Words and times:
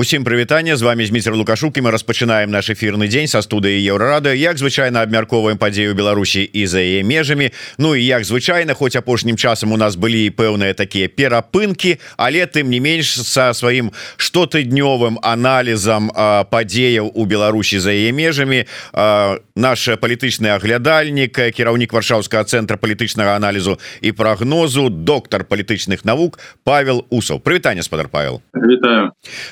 Усім 0.00 0.24
прывітанне 0.24 0.76
з 0.76 0.82
вами 0.82 1.06
Зміцер 1.06 1.34
лукашукі 1.36 1.82
мы 1.84 1.90
распачынаем 1.92 2.48
наш 2.48 2.70
эфірны 2.72 3.04
дзень 3.04 3.28
са 3.28 3.42
студыі 3.44 3.84
еўрарады 3.84 4.32
як 4.32 4.56
звычайна 4.56 5.04
абмярковаем 5.04 5.60
падзею 5.60 5.92
Беларусі 5.92 6.40
і 6.40 6.64
за 6.66 6.80
яе 6.80 7.04
межамі. 7.04 7.50
Ну 7.76 7.92
і 7.92 8.00
як 8.00 8.24
звычайна 8.24 8.72
хоць 8.72 8.96
апошнім 8.96 9.36
часам 9.36 9.72
у 9.72 9.76
нас 9.76 10.00
былі 10.00 10.32
пэўныя 10.32 10.72
такія 10.72 11.12
перапынкі 11.12 12.00
але 12.16 12.48
тым 12.48 12.72
не 12.72 12.80
менш 12.80 13.12
са 13.12 13.52
сваім 13.52 13.92
штотыднёвым 14.16 15.20
аналізам 15.20 16.08
падзеяў 16.48 17.12
у 17.12 17.26
Беларусі 17.28 17.76
за 17.76 17.92
яе 17.92 18.08
межамі 18.16 18.64
наш 19.52 19.84
палітычны 20.00 20.48
аглядальнік 20.56 21.36
кіраўнік 21.52 21.92
варшаўскага 21.92 22.48
цэнтра 22.48 22.80
палітычнага 22.80 23.36
аналізу 23.36 23.76
і 24.00 24.16
прагнозу 24.16 24.88
доктар 24.88 25.44
палітычных 25.44 26.08
навук 26.08 26.40
Павел 26.64 27.04
усаў. 27.10 27.44
Прывітанне 27.44 27.84
спадар 27.84 28.08
Павел. 28.08 28.40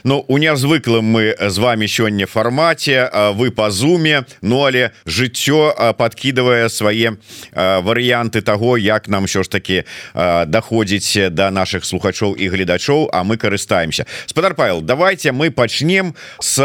Ну 0.04 0.24
у 0.26 0.37
нязвыклым 0.38 1.04
мы 1.04 1.34
з 1.38 1.58
вами 1.58 1.86
сёння 1.86 2.26
фармаце 2.26 3.10
вы 3.34 3.50
по 3.50 3.70
зуме 3.70 4.24
Ну 4.42 4.64
але 4.64 4.92
жыццё 5.06 5.94
подкидывае 5.98 6.68
свае 6.68 7.16
варыянты 7.52 8.40
того 8.40 8.78
як 8.78 9.08
нам 9.08 9.26
все 9.26 9.42
ж 9.42 9.50
таки 9.50 9.84
доходзіць 10.14 11.30
до 11.30 11.50
наших 11.50 11.84
слухачоў 11.84 12.34
і 12.34 12.48
гледачоў 12.48 13.10
А 13.12 13.24
мы 13.24 13.36
карыстаемся. 13.36 14.06
Спадар 14.26 14.54
Павел 14.54 14.80
давайте 14.80 15.32
мы 15.32 15.50
пачнем 15.50 16.14
с 16.40 16.56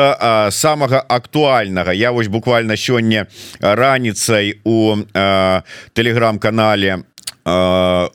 самага 0.52 1.00
актуальнага. 1.02 1.92
Я 1.92 2.12
вось 2.12 2.28
буквально 2.28 2.78
сёння 2.78 3.28
раніцай 3.60 4.60
у 4.64 4.96
телеграм-канале 5.94 7.04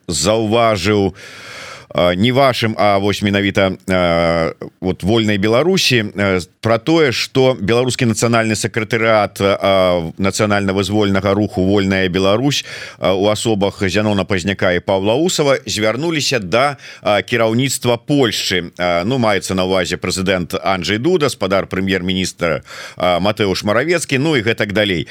заўважыў 0.08 1.06
у 1.06 1.14
не 2.16 2.32
вашим 2.32 2.74
А 2.78 2.98
вось 2.98 3.22
менавіта 3.22 3.72
вот 4.80 5.02
вольной 5.02 5.38
Беларусі 5.38 6.04
про 6.60 6.78
тое 6.78 7.12
что 7.12 7.56
беларускі 7.60 8.06
нацыянальны 8.06 8.54
сакратарыат 8.54 9.40
нацыянальна-вызвольнага 10.18 11.34
руху 11.34 11.62
вольная 11.62 12.08
Беларусь 12.08 12.64
у 12.98 13.28
асобах 13.28 13.82
Зянона 13.88 14.24
пазняка 14.24 14.72
і 14.72 14.80
Павла 14.80 15.14
усова 15.14 15.58
звярнуліся 15.66 16.38
до 16.38 16.76
кіраўніцтва 17.02 17.96
Польшчы. 17.96 18.70
Ну 19.04 19.18
маецца 19.18 19.54
на 19.54 19.64
увазе 19.64 19.96
прэзідэнт 19.96 20.54
Анджей 20.62 20.98
дуда 20.98 21.28
спадар 21.28 21.66
прэм'ер-міністра 21.66 22.62
Матэуш 22.96 23.64
маравецкі 23.64 24.18
Ну 24.18 24.36
і 24.36 24.42
гэтак 24.42 24.72
далей. 24.72 25.08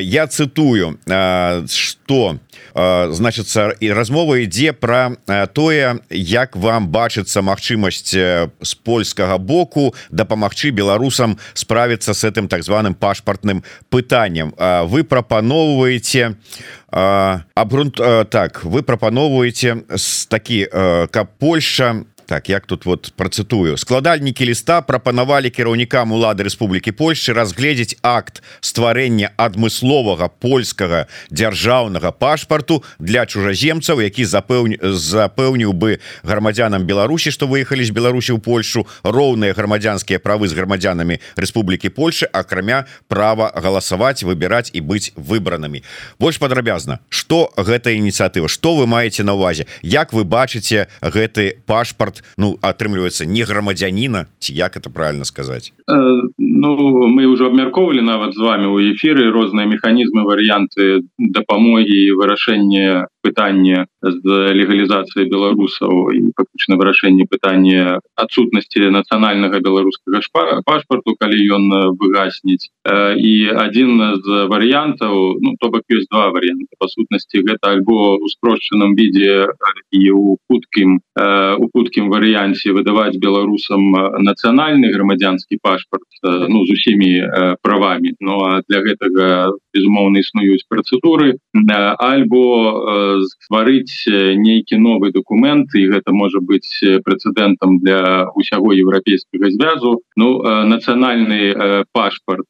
Я 0.00 0.26
цытую 0.26 0.98
что 1.68 2.38
значится 3.08 3.74
і 3.80 3.92
размова 3.92 4.38
ідзе 4.38 4.72
про 4.72 5.16
тое 5.52 5.98
як 6.26 6.56
вам 6.56 6.88
бачыцца 6.90 7.42
магчымасць 7.42 8.10
з 8.10 8.72
польскага 8.82 9.38
боку 9.38 9.94
дапамагчы 10.10 10.70
беларусам 10.70 11.38
справіцца 11.54 12.14
с 12.14 12.24
этим 12.24 12.48
так 12.48 12.66
званым 12.66 12.94
пашпартным 12.94 13.62
пытанням 13.88 14.52
вы 14.90 15.04
прапаноўваеце 15.04 16.34
абрунт 16.90 17.96
так 18.30 18.64
вы 18.64 18.82
прапаноўваеце 18.82 19.86
такі 20.28 20.66
каб 21.10 21.26
Польша 21.38 22.04
так 22.26 22.48
як 22.48 22.66
тут 22.66 22.84
вот 22.84 23.12
процитую. 23.16 23.76
Складальнікі 23.76 24.46
ліста 24.46 24.82
прапанавалі 24.82 25.50
кіраўнікам 25.50 26.12
улады 26.12 26.42
Республікі 26.42 26.90
Польшчы 26.92 27.32
разгледзець 27.32 27.96
акт 28.02 28.42
стварэння 28.60 29.30
адмысловага 29.38 30.28
польскага 30.28 31.06
дзяржаўнага 31.30 32.10
пашпарту 32.10 32.82
для 32.98 33.26
чужаземцаў 33.26 34.02
які 34.02 34.26
запэўню 34.26 34.76
запэўніў 34.82 35.72
бы 35.72 35.98
грамадзянам 36.26 36.82
Беларусі 36.82 37.30
што 37.30 37.46
выехалі 37.46 37.86
з 37.86 37.94
Беларусі 37.94 38.34
ў 38.34 38.40
Польшу 38.42 38.86
роўныя 39.06 39.54
грамадзянскія 39.54 40.18
правы 40.18 40.50
з 40.50 40.58
грамадзянамі 40.58 41.22
Республікі 41.36 41.94
Польши 41.94 42.26
акрамя 42.26 42.84
права 43.08 43.54
галасаваць 43.54 44.26
выбіраць 44.26 44.74
і 44.74 44.82
быць 44.82 45.14
выбранымі 45.14 45.86
больш 46.18 46.42
падрабязна 46.42 46.98
что 47.08 47.54
гэта 47.56 47.94
ініцыятыва? 47.94 48.48
Что 48.48 48.74
вы 48.74 48.86
маеце 48.86 49.22
на 49.22 49.38
увазе 49.38 49.66
як 49.82 50.12
вы 50.12 50.24
бачыце 50.24 50.90
гэты 51.00 51.62
пашпарт 51.66 52.15
пашпарт 52.16 52.36
ну 52.38 52.58
атрымліваецца 52.62 53.26
не 53.26 53.44
грамадзяніна 53.44 54.26
ці 54.38 54.54
як 54.54 54.76
это 54.76 54.90
правильно 54.90 55.24
сказать 55.24 55.72
э, 55.88 56.20
Ну 56.38 57.08
мы 57.08 57.26
уже 57.26 57.46
абмярковалі 57.46 58.00
нават 58.00 58.34
з 58.34 58.38
вами 58.38 58.66
у 58.66 58.80
эфиры 58.80 59.30
розныя 59.30 59.66
механізмы 59.66 60.24
варыянты 60.24 61.02
дапамогі 61.18 62.12
вырашэння 62.12 63.08
пытання 63.26 63.86
з 64.02 64.24
легалізацыі 64.58 65.26
беларусаў 65.32 66.14
і 66.14 66.20
фактычна 66.38 66.78
вырашэнне 66.80 67.26
пытання 67.30 67.98
адсутнасці 68.14 68.90
нацыянальнага 68.94 69.60
беларускага 69.66 70.22
пашпарту 70.66 71.16
калі 71.18 71.38
ён 71.58 71.64
выгасніць 71.98 72.70
і 73.30 73.34
адзін 73.66 73.90
з 74.22 74.46
варыянтаў 74.52 75.42
ну 75.42 75.56
то 75.60 75.72
бок 75.74 75.84
ёсць 75.90 76.10
два 76.10 76.30
варианты 76.30 76.70
па 76.78 76.88
сутнасці 76.92 77.42
гэта 77.50 77.74
альбо 77.74 78.16
у 78.16 78.30
спрошчаным 78.30 78.94
відзе 78.94 79.50
і 79.90 80.02
у 80.14 80.38
хуткім 80.46 81.00
у 81.58 81.70
хуткім 81.74 82.10
варыянце 82.14 82.76
выдаваць 82.78 83.18
беларусам 83.18 83.90
нацыянальны 84.30 84.94
грамадзянскі 84.94 85.58
пашпарт 85.62 86.06
ну 86.22 86.64
з 86.66 86.78
усімі 86.78 87.12
правамі. 87.62 88.14
Ну 88.20 88.40
а 88.44 88.62
для 88.68 88.80
гэтага 88.80 89.52
безумоўна 89.74 90.22
існуюць 90.22 90.66
працэдуры 90.68 91.38
альбо 91.98 92.44
стварыць 93.24 94.04
нейкі 94.06 94.78
новы 94.78 95.12
документ 95.12 95.74
і 95.74 95.86
гэта 95.92 96.12
можа 96.12 96.40
быць 96.40 96.80
прэцэдэнтам 96.82 97.80
для 97.80 98.26
усяго 98.34 98.72
еўрапейскага 98.72 99.50
звязу. 99.50 100.00
Ну 100.16 100.42
нацыянальны 100.44 101.86
пашпарт 101.92 102.48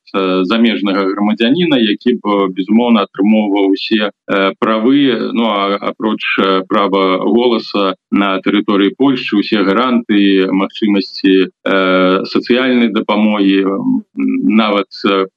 замежнага 0.49 1.07
грамадзяніна 1.13 1.79
які 1.79 2.19
б 2.23 2.51
безумоўна 2.57 3.07
атрымоўваў 3.07 3.73
усе 3.73 4.11
правы 4.59 5.33
Ну 5.33 5.47
апроч 5.47 6.23
права 6.69 7.19
голаса 7.25 7.95
на 8.11 8.39
тэрыторыі 8.41 8.95
Польшчы 8.97 9.37
усе 9.39 9.63
гаранты 9.63 10.49
магчымасці 10.51 11.53
сацыяльнай 12.33 12.93
дапамогі 12.95 13.65
нават 14.17 14.89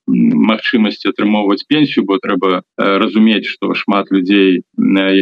магчымасці 0.07 1.11
атрымоўваць 1.11 1.65
пенсію 1.67 2.05
бо 2.05 2.19
трэба 2.23 2.61
разумець 2.77 3.45
что 3.45 3.73
шмат 3.73 4.11
людзей 4.11 4.61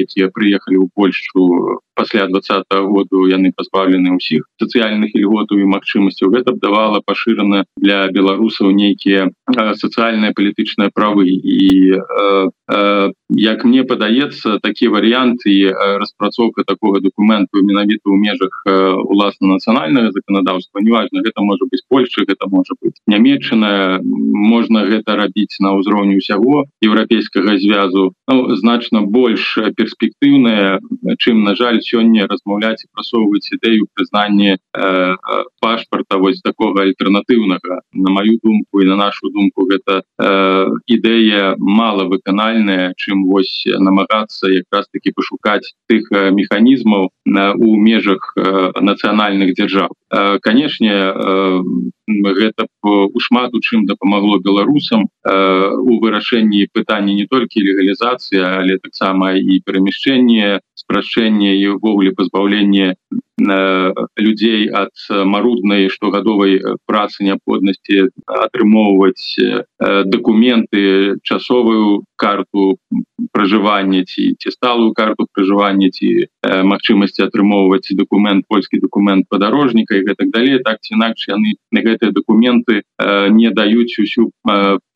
якія 0.04 0.28
прыехалі 0.36 0.78
ў 0.84 0.88
Польшу 0.98 1.78
пасля 1.98 2.28
двадцатого 2.30 2.86
году 2.86 3.26
яны 3.26 3.50
пазбаўлены 3.58 4.14
ўсіх 4.22 4.46
сацыяльных 4.62 5.18
льготаў 5.18 5.58
і 5.58 5.72
магчымасцяў. 5.74 6.30
Гэта 6.30 6.54
б 6.54 6.62
давала 6.62 7.02
пашырана 7.02 7.66
для 7.76 8.06
беларусаў 8.14 8.70
нейкія 8.70 9.34
сацыяльныя 9.50 10.38
палітычныя 10.38 10.94
правы. 10.94 11.26
І 11.26 11.98
э, 11.98 12.50
э, 12.70 13.12
як 13.30 13.66
мне 13.66 13.84
падаецца 13.84 14.60
такі 14.62 14.94
варыянт 14.94 15.42
і 15.46 15.58
распрацоўка 16.00 16.64
такого 16.64 17.00
документу 17.02 17.66
менавіта 17.66 18.06
ў 18.08 18.18
межах 18.22 18.54
уласна 19.04 19.58
нацыянальнага 19.58 20.12
законодаўства 20.14 20.80
неважно 20.80 21.26
гэта 21.26 21.42
можа 21.42 21.66
быть 21.66 21.84
Польша 21.90 22.24
гэта 22.28 22.48
можа 22.48 22.78
быть 22.82 22.96
нямметчаная 23.08 24.00
можна 24.04 24.86
гэта 24.86 25.16
рабіць 25.16 25.60
на 25.60 25.76
ўзроўні 25.76 26.22
ўсяго 26.22 26.68
еўрапейскага 26.84 27.58
звязу. 27.58 28.14
Ну, 28.28 28.56
значна 28.56 29.02
больш 29.02 29.58
перспектыўная 29.76 30.80
чым 31.20 31.44
на 31.44 31.56
жаль 31.56 31.82
сёння 31.88 32.28
размаўляць 32.28 32.84
і 32.84 32.92
прасоўваць 32.94 33.48
ідэю 33.56 33.88
прызнання 33.96 34.58
э, 34.58 35.16
пашпарта 35.62 36.18
вось 36.18 36.42
такого 36.42 36.84
альтэрнатыўнага 36.84 37.82
на 37.94 38.10
маю 38.12 38.38
думку 38.44 38.82
і 38.82 38.90
на 38.92 38.96
нашу 38.96 39.32
думку 39.32 39.68
гэта 39.72 40.02
э, 40.04 40.68
ідэя 40.88 41.56
мала 41.58 42.08
выканальная 42.12 42.94
чым 42.98 43.26
вось 43.32 43.64
намагацца 43.66 44.52
якраз 44.52 44.88
таки 44.94 45.12
пашукаць 45.16 45.74
тых 45.88 46.12
механізмаў 46.12 47.10
на 47.26 47.54
у 47.54 47.76
межах 47.76 48.34
э, 48.36 48.72
нацыянальных 48.82 49.54
дзяржаў 49.56 49.90
э, 49.92 50.40
канешне 50.40 50.96
э, 52.08 52.34
гэта 52.34 52.68
у 52.84 53.20
шмат 53.20 53.54
у 53.54 53.60
чым 53.60 53.86
дапамагло 53.86 54.40
беларусам 54.40 55.08
э, 55.24 55.32
у 55.76 56.00
вырашэнні 56.00 56.68
пытання 56.74 57.14
не 57.14 57.28
толькі 57.28 57.64
легалізацыі 57.68 58.42
але 58.42 58.80
таксама 58.80 59.36
і 59.36 59.60
перамяшчэнне 59.66 60.60
спрашэнне 60.74 61.56
і 61.60 61.78
увогуле 61.78 62.12
пазбаўленне 62.16 62.96
Э, 63.12 63.27
людзей 63.40 64.70
ад 64.74 64.90
маруднай 65.10 65.90
штогадовай 65.90 66.58
працы 66.86 67.24
неабходнасці 67.24 68.10
атрымоўваць 68.26 69.38
э, 69.38 69.64
дакументы 70.10 71.22
часовую 71.22 72.04
карту 72.16 72.78
пражывання 73.32 74.02
ці 74.10 74.34
ці 74.42 74.50
сталую 74.52 74.94
карту 74.98 75.28
пражывання 75.34 75.90
ці 75.94 76.26
э, 76.26 76.64
магчымасці 76.64 77.30
атрымоўваць 77.30 77.94
документ 77.94 78.46
польскі 78.50 78.82
документ 78.82 79.30
падарожніка 79.30 80.02
і 80.02 80.06
гэтак 80.10 80.34
далей 80.34 80.58
так 80.66 80.82
ці 80.82 80.98
інакш 80.98 81.30
яны 81.30 81.62
на 81.72 81.86
гэтыя 81.86 82.12
документы 82.12 82.82
не 83.30 83.54
даюць 83.54 84.02
усю 84.02 84.34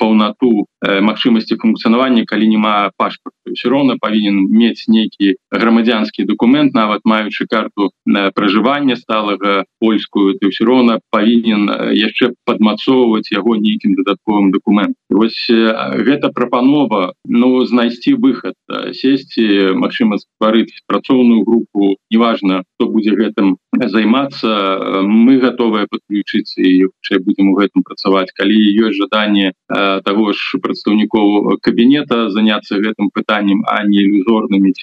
паўнату 0.01 0.65
магчымасці 0.81 1.61
функцыянавання 1.61 2.25
калі 2.25 2.49
няма 2.57 2.89
пашпарту 2.97 3.40
все 3.53 3.69
роўна 3.69 3.97
павінен 4.01 4.47
мець 4.49 4.87
нейкі 4.87 5.35
грамадзянскі 5.51 6.25
документ 6.25 6.73
нават 6.73 7.01
маючы 7.05 7.45
карту 7.49 7.91
на 8.05 8.31
пражывання 8.31 8.95
сталага 8.95 9.65
польскую 9.79 10.37
ты 10.39 10.51
ўсё 10.51 10.65
роўна 10.65 10.99
павінен 11.11 11.69
яшчэ 11.95 12.33
падмацоўваць 12.45 13.31
яго 13.31 13.55
нейкім 13.55 13.95
дадатковым 13.99 14.51
документ 14.51 14.95
вось 15.09 15.45
гэта 15.49 16.31
прапанова 16.33 17.13
ну 17.25 17.65
знайсці 17.65 18.15
выход 18.15 18.55
сесці 18.93 19.75
Мачыма 19.75 20.17
стварыць 20.17 20.81
працоўную 20.87 21.43
групу 21.43 21.95
неважно 22.09 22.63
кто 22.81 22.89
будзе 22.89 23.13
гэтым 23.13 23.61
займацца 23.77 25.05
мы 25.05 25.37
готовыя 25.37 25.85
подключиться 25.85 26.65
і 26.65 26.89
яшчэ 26.89 27.21
будем 27.21 27.53
у 27.53 27.53
гэтым 27.53 27.85
працаваць. 27.85 28.33
Калі 28.33 28.57
ёсць 28.57 28.97
жаданне 28.97 29.53
того 29.69 30.33
ж 30.33 30.57
прадстаўнікоў 30.57 31.61
кабінета 31.61 32.33
заняться 32.33 32.81
гэтым 32.81 33.13
пытанням 33.13 33.61
а 33.69 33.85
не 33.85 34.01
ілюзорнымі 34.01 34.73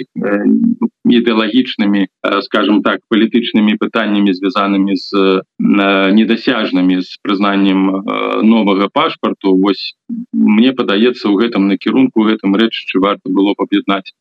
ідэалагічнымі 1.08 2.06
скажем 2.44 2.82
так 2.82 3.00
палітычнымі 3.08 3.76
пытаннямі 3.80 4.32
звязанымі 4.34 4.94
з 4.96 5.42
недасяжнымі 5.58 7.00
з 7.00 7.20
прызнаннем 7.22 8.04
новага 8.44 8.88
пашпарту 8.92 9.56
Вось 9.58 9.94
мне 10.32 10.72
падаецца 10.72 11.28
у 11.28 11.36
гэтым 11.36 11.68
накірунку 11.68 12.24
гэтым 12.24 12.56
рэччы 12.56 13.00
варта 13.00 13.28
было 13.28 13.54
паб'яднаць 13.58 14.12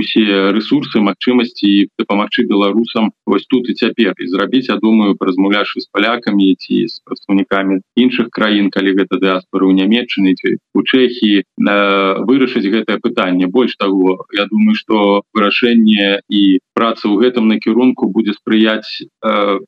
усе 0.00 0.24
ресурсы 0.56 1.00
магчымасці 1.04 1.88
дапамагчы 1.98 2.46
беларусам 2.48 3.12
вось 3.26 3.46
тут 3.46 3.68
і 3.68 3.74
цяпер. 3.74 4.14
І 4.16 4.26
зрабіць 4.32 4.68
я 4.68 4.76
думаю 4.76 5.16
паразмаўляшы 5.20 5.80
з 5.80 5.88
палякамі 5.92 6.54
ці 6.56 6.86
з 6.88 7.00
прадстаўнікамі 7.04 7.80
іншых 7.96 8.30
краін 8.32 8.70
калі 8.70 8.96
гэта 9.00 9.20
дыаспоры 9.20 9.68
ў 9.68 9.76
нямметчыны 9.76 10.32
у 10.74 10.82
чэхі 10.82 11.44
вырашыць 12.24 12.68
гэтае 12.68 12.98
пытанне. 13.04 13.46
Больш 13.46 13.76
того 13.76 14.24
я 14.32 14.46
думаю 14.46 14.74
что 14.74 15.22
вырашэнне 15.34 15.77
і 16.28 16.58
праца 16.78 17.10
ў 17.10 17.18
гэтым 17.26 17.50
накірунку 17.50 18.06
будзе 18.14 18.38
спрыяць 18.38 19.02
э, 19.02 19.58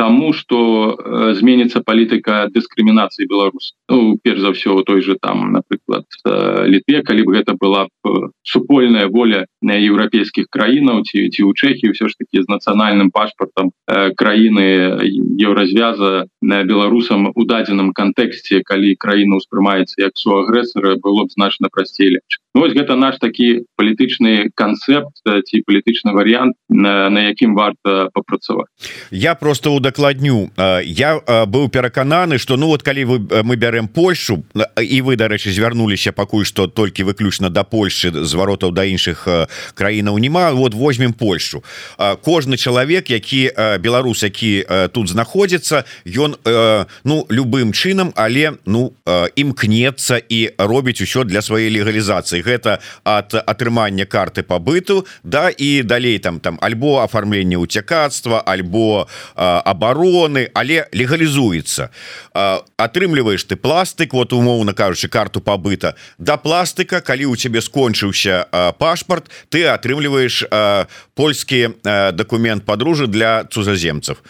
тому 0.00 0.32
что 0.32 0.96
э, 0.96 1.34
зменится 1.34 1.82
палітыка 1.84 2.48
дыскрымінацыі 2.48 3.28
беларус. 3.28 3.76
Ну, 3.92 4.16
перш 4.24 4.40
за 4.40 4.56
ўсё 4.56 4.80
той 4.80 5.04
же 5.04 5.20
там 5.20 5.52
напрыклад 5.52 6.08
э, 6.24 6.64
літве 6.72 7.04
калі 7.04 7.28
бы 7.28 7.36
гэта 7.36 7.52
была 7.52 7.84
б 7.84 8.32
супольная 8.40 9.12
воля 9.12 9.44
на 9.60 9.76
еўрапейскіх 9.76 10.48
краінаў 10.48 11.04
ці 11.04 11.28
ці 11.28 11.44
ў 11.44 11.52
чэхі 11.52 11.92
ўсё 11.92 12.08
ж 12.08 12.16
таки 12.16 12.40
з 12.40 12.48
нацыянальным 12.48 13.12
пашпартам 13.12 13.76
э, 13.84 14.16
краіны 14.16 15.04
еўразвяза 15.36 16.24
на 16.40 16.64
беларусам 16.64 17.28
у 17.36 17.44
дадзеным 17.44 17.92
кантэксце 17.92 18.64
калі 18.64 18.96
краіна 18.96 19.36
ўспрымаецца 19.36 20.00
як 20.00 20.16
су 20.16 20.32
агрэсара 20.40 20.96
было 20.96 21.28
б 21.28 21.36
значна 21.36 21.68
прасцей 21.68 22.08
лепш 22.16 22.40
ну, 22.56 22.64
вось 22.64 22.72
гэта 22.72 22.96
наш 22.96 23.20
такі 23.20 23.68
палітычны 23.76 24.48
канцэпт 24.56 25.12
ці 25.28 25.56
палітычны 25.68 26.16
варыянт 26.16 26.39
на, 26.68 27.10
на 27.10 27.20
якім 27.20 27.54
варта 27.54 28.08
папрацаваць. 28.14 28.68
Я 29.10 29.34
просто 29.34 29.72
удакладню. 29.72 30.50
Я 30.84 31.20
быў 31.46 31.68
перакананы 31.68 32.38
что 32.38 32.56
ну 32.56 32.66
вот 32.66 32.82
калі 32.82 33.04
вы 33.04 33.18
мы 33.42 33.56
бярем 33.56 33.88
Польшу 33.88 34.44
і 34.54 35.02
вы 35.02 35.16
дарэчы 35.16 35.50
звярнуліся 35.50 36.12
пакуль 36.12 36.44
что 36.44 36.66
толькі 36.66 37.04
выключна 37.04 37.50
да 37.50 37.64
Польши 37.64 38.10
зваротаў 38.10 38.72
да 38.72 38.84
іншых 38.84 39.26
краінаў 39.74 40.18
нема 40.18 40.52
вот 40.52 40.74
возьмем 40.74 41.12
Польшу. 41.12 41.62
Кожны 41.98 42.56
чалавек 42.56 43.10
які 43.10 43.50
беларус 43.80 44.22
які 44.22 44.64
тут 44.92 45.08
знаходзіцца 45.08 45.84
ён 46.06 46.36
ну 47.04 47.26
любым 47.30 47.72
чынам 47.72 48.12
але 48.16 48.52
ну 48.66 48.92
імкнецца 49.06 50.22
і 50.28 50.50
робіць 50.58 51.02
усё 51.02 51.24
для 51.24 51.42
сваёй 51.42 51.70
легалізацыі. 51.70 52.42
Гэта 52.42 52.78
от 53.04 53.34
атрымання 53.34 54.06
карты 54.06 54.42
побыту 54.42 55.06
да 55.24 55.50
і 55.50 55.82
далей 55.82 56.18
там 56.18 56.29
там 56.38 56.58
альбо 56.60 57.02
оформление 57.02 57.58
уцякацтва 57.58 58.40
альбо 58.40 59.08
об 59.34 59.80
обороны 59.80 60.50
але 60.54 60.86
легалізуецца. 60.92 61.90
Атрымліваешь 62.76 63.44
ты 63.44 63.56
пластык 63.56 64.12
вот 64.12 64.32
умоўно 64.32 64.74
кажучы 64.74 65.08
карту 65.08 65.40
побыта 65.40 65.96
да 66.18 66.36
пластыка 66.36 67.00
калі 67.00 67.26
у 67.26 67.36
цябе 67.36 67.60
скончыўся 67.60 68.74
пашпарт 68.78 69.30
ты 69.48 69.64
атрымліваешь 69.66 70.44
польскі 71.14 71.74
документ 72.12 72.64
подружжа 72.64 73.06
для 73.06 73.44
цузаземцев 73.44 74.22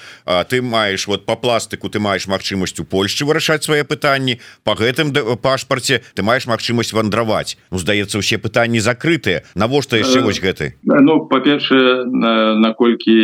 ты 0.49 0.63
маешь 0.63 1.07
вот 1.07 1.27
по 1.27 1.37
пластыку 1.37 1.91
ты 1.91 1.99
маешь 1.99 2.27
магчымасць 2.27 2.79
у 2.81 2.85
Польшчы 2.85 3.25
вырашаць 3.25 3.65
свае 3.65 3.83
пытанні 3.85 4.39
по 4.63 4.75
гэтым 4.79 5.11
пашпарце 5.43 6.03
ты 6.15 6.23
маешь 6.23 6.47
магчымасць 6.47 6.93
вандраваць. 6.93 7.59
Ну, 7.71 7.79
здаецца 7.79 8.19
усе 8.19 8.39
пытанні 8.39 8.81
закрытыя. 8.81 9.43
Навошта 9.55 9.99
яшчэ 9.99 10.23
вось 10.23 10.41
гэты? 10.41 10.77
Ну 10.83 11.27
па-першае 11.27 11.90
наколькі 12.05 13.17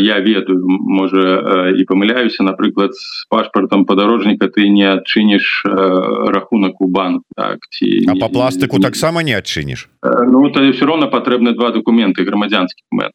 я 0.00 0.20
ведаю 0.20 0.62
можа 0.66 1.72
і 1.76 1.82
памыляюся 1.84 2.42
напрыклад 2.42 2.94
з 2.94 3.26
пашпартам 3.28 3.84
падарожніка 3.84 4.48
ты 4.48 4.68
не 4.68 4.86
адчыніш 4.86 5.64
рахунак 5.66 6.80
у 6.80 6.88
банк 6.88 7.22
так 7.36 7.58
ці 7.70 8.06
а 8.08 8.14
по 8.20 8.28
пластыку 8.28 8.80
таксама 8.80 9.22
не 9.22 9.34
адчыніш 9.34 9.88
Ну 10.26 10.50
то 10.50 10.62
все 10.70 10.84
роўна 10.84 11.06
патрэбны 11.10 11.52
два 11.54 11.70
документы 11.74 12.24
грамадзянскі 12.24 12.82
мэт 12.90 13.12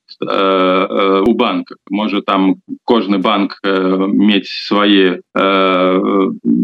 у 1.27 1.33
банках. 1.33 1.77
Можа 1.89 2.21
там 2.21 2.55
кожны 2.83 3.17
банк 3.17 3.59
мець 3.63 4.49
свае 4.49 5.21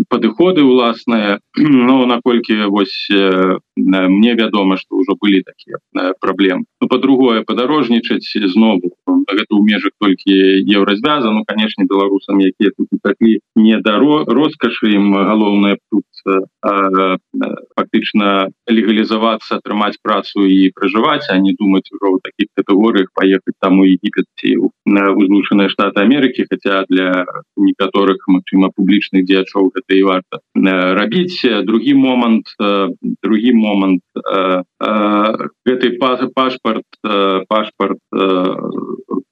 падыходы 0.10 0.64
уласныя 0.64 1.40
Ну 1.88 2.06
наколькі 2.06 2.68
вось 2.68 3.08
мне 3.78 4.34
вядома 4.34 4.78
что 4.78 4.98
ўжо 4.98 5.16
былі 5.20 5.44
такія 5.46 5.78
праблемы 6.20 6.66
ну, 6.82 6.88
по-другое 6.88 7.44
падарожнічаць 7.44 8.17
знову 8.24 8.94
гэта 9.28 9.52
ў 9.52 9.62
межах 9.64 9.92
толькі 10.00 10.34
еўразвяза 10.66 11.32
ну 11.32 11.44
конечно 11.46 11.86
беларусам 11.86 12.40
якія 12.40 12.72
тут 12.78 12.88
такі 13.04 13.40
не 13.56 13.80
даро 13.82 14.24
роскашы 14.26 14.94
ім 14.96 15.14
галоўная 15.14 15.78
тут 15.92 16.06
фактычна 17.76 18.50
легалізавацца 18.68 19.60
атрымаць 19.60 20.00
працу 20.04 20.46
і 20.48 20.72
пражываць 20.76 21.28
а 21.30 21.38
не 21.38 21.54
думаць 21.54 21.88
ужо 21.92 22.16
ў 22.16 22.20
таких 22.24 22.48
катэгорыях 22.56 23.12
поехать 23.14 23.56
там 23.60 23.80
у 23.80 23.86
егіпетці 23.86 24.72
на 24.86 25.12
узлучаныя 25.12 25.70
штаты 25.70 26.02
Америки 26.02 26.46
хотя 26.50 26.86
для 26.90 27.26
некаторых 27.56 28.28
магчыма 28.28 28.72
публічных 28.76 29.26
дзеячоў 29.26 29.72
гэта 29.76 29.92
і 29.96 30.04
варта 30.04 30.36
рабіць 31.00 31.44
другі 31.64 31.94
момант 31.94 32.48
другі 33.24 33.52
момант 33.54 34.04
гэты 35.68 35.98
пашпарт 36.00 36.88
пашпарт 37.48 38.00
呃 38.18 38.58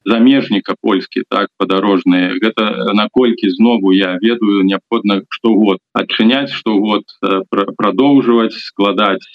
замежніка 0.06 0.76
польскі 0.82 1.24
так 1.30 1.50
падарожныя 1.58 2.38
гэта 2.42 2.94
наколькі 2.94 3.50
знову 3.50 3.92
я 3.92 4.18
ведаю 4.22 4.64
неабходна 4.64 5.22
штогод 5.30 5.82
адчыняць 5.94 6.54
штогод 6.54 7.10
продолжваць 7.78 8.54
складаць 8.54 9.26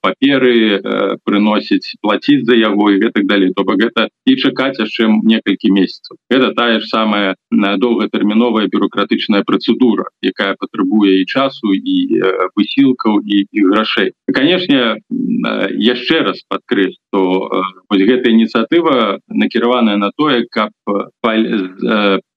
паперы 0.00 0.80
прыносіць 1.26 1.98
платіць 2.00 2.46
за 2.46 2.54
яго 2.54 2.94
і 2.94 3.00
гэтак 3.02 3.26
далей 3.26 3.52
то 3.56 3.66
бок 3.66 3.82
гэта 3.82 4.08
і 4.24 4.36
чакаць 4.36 4.78
яшчэ 4.78 5.10
некалькі 5.10 5.74
месяцаў 5.74 6.16
это 6.30 6.54
тая 6.54 6.78
ж 6.80 6.86
самая 6.86 7.34
доўгатэрміновая 7.50 8.70
бюрократычная 8.70 9.42
працэдура 9.42 10.14
якая 10.22 10.54
патрабуе 10.54 11.20
і 11.20 11.26
часу 11.26 11.74
і 11.74 12.22
высілкаў 12.54 13.18
і, 13.26 13.46
і 13.50 13.60
грашэй 13.74 14.14
канешне 14.30 15.02
яшчэ 15.74 16.22
раз 16.22 16.42
падкрыць 16.46 17.02
то 17.10 17.50
вось 17.90 18.06
гэта 18.06 18.30
ініцыятыва 18.30 19.18
накіраваная 19.28 19.98
на 19.98 20.14
тое 20.20 20.44
каб 20.52 20.76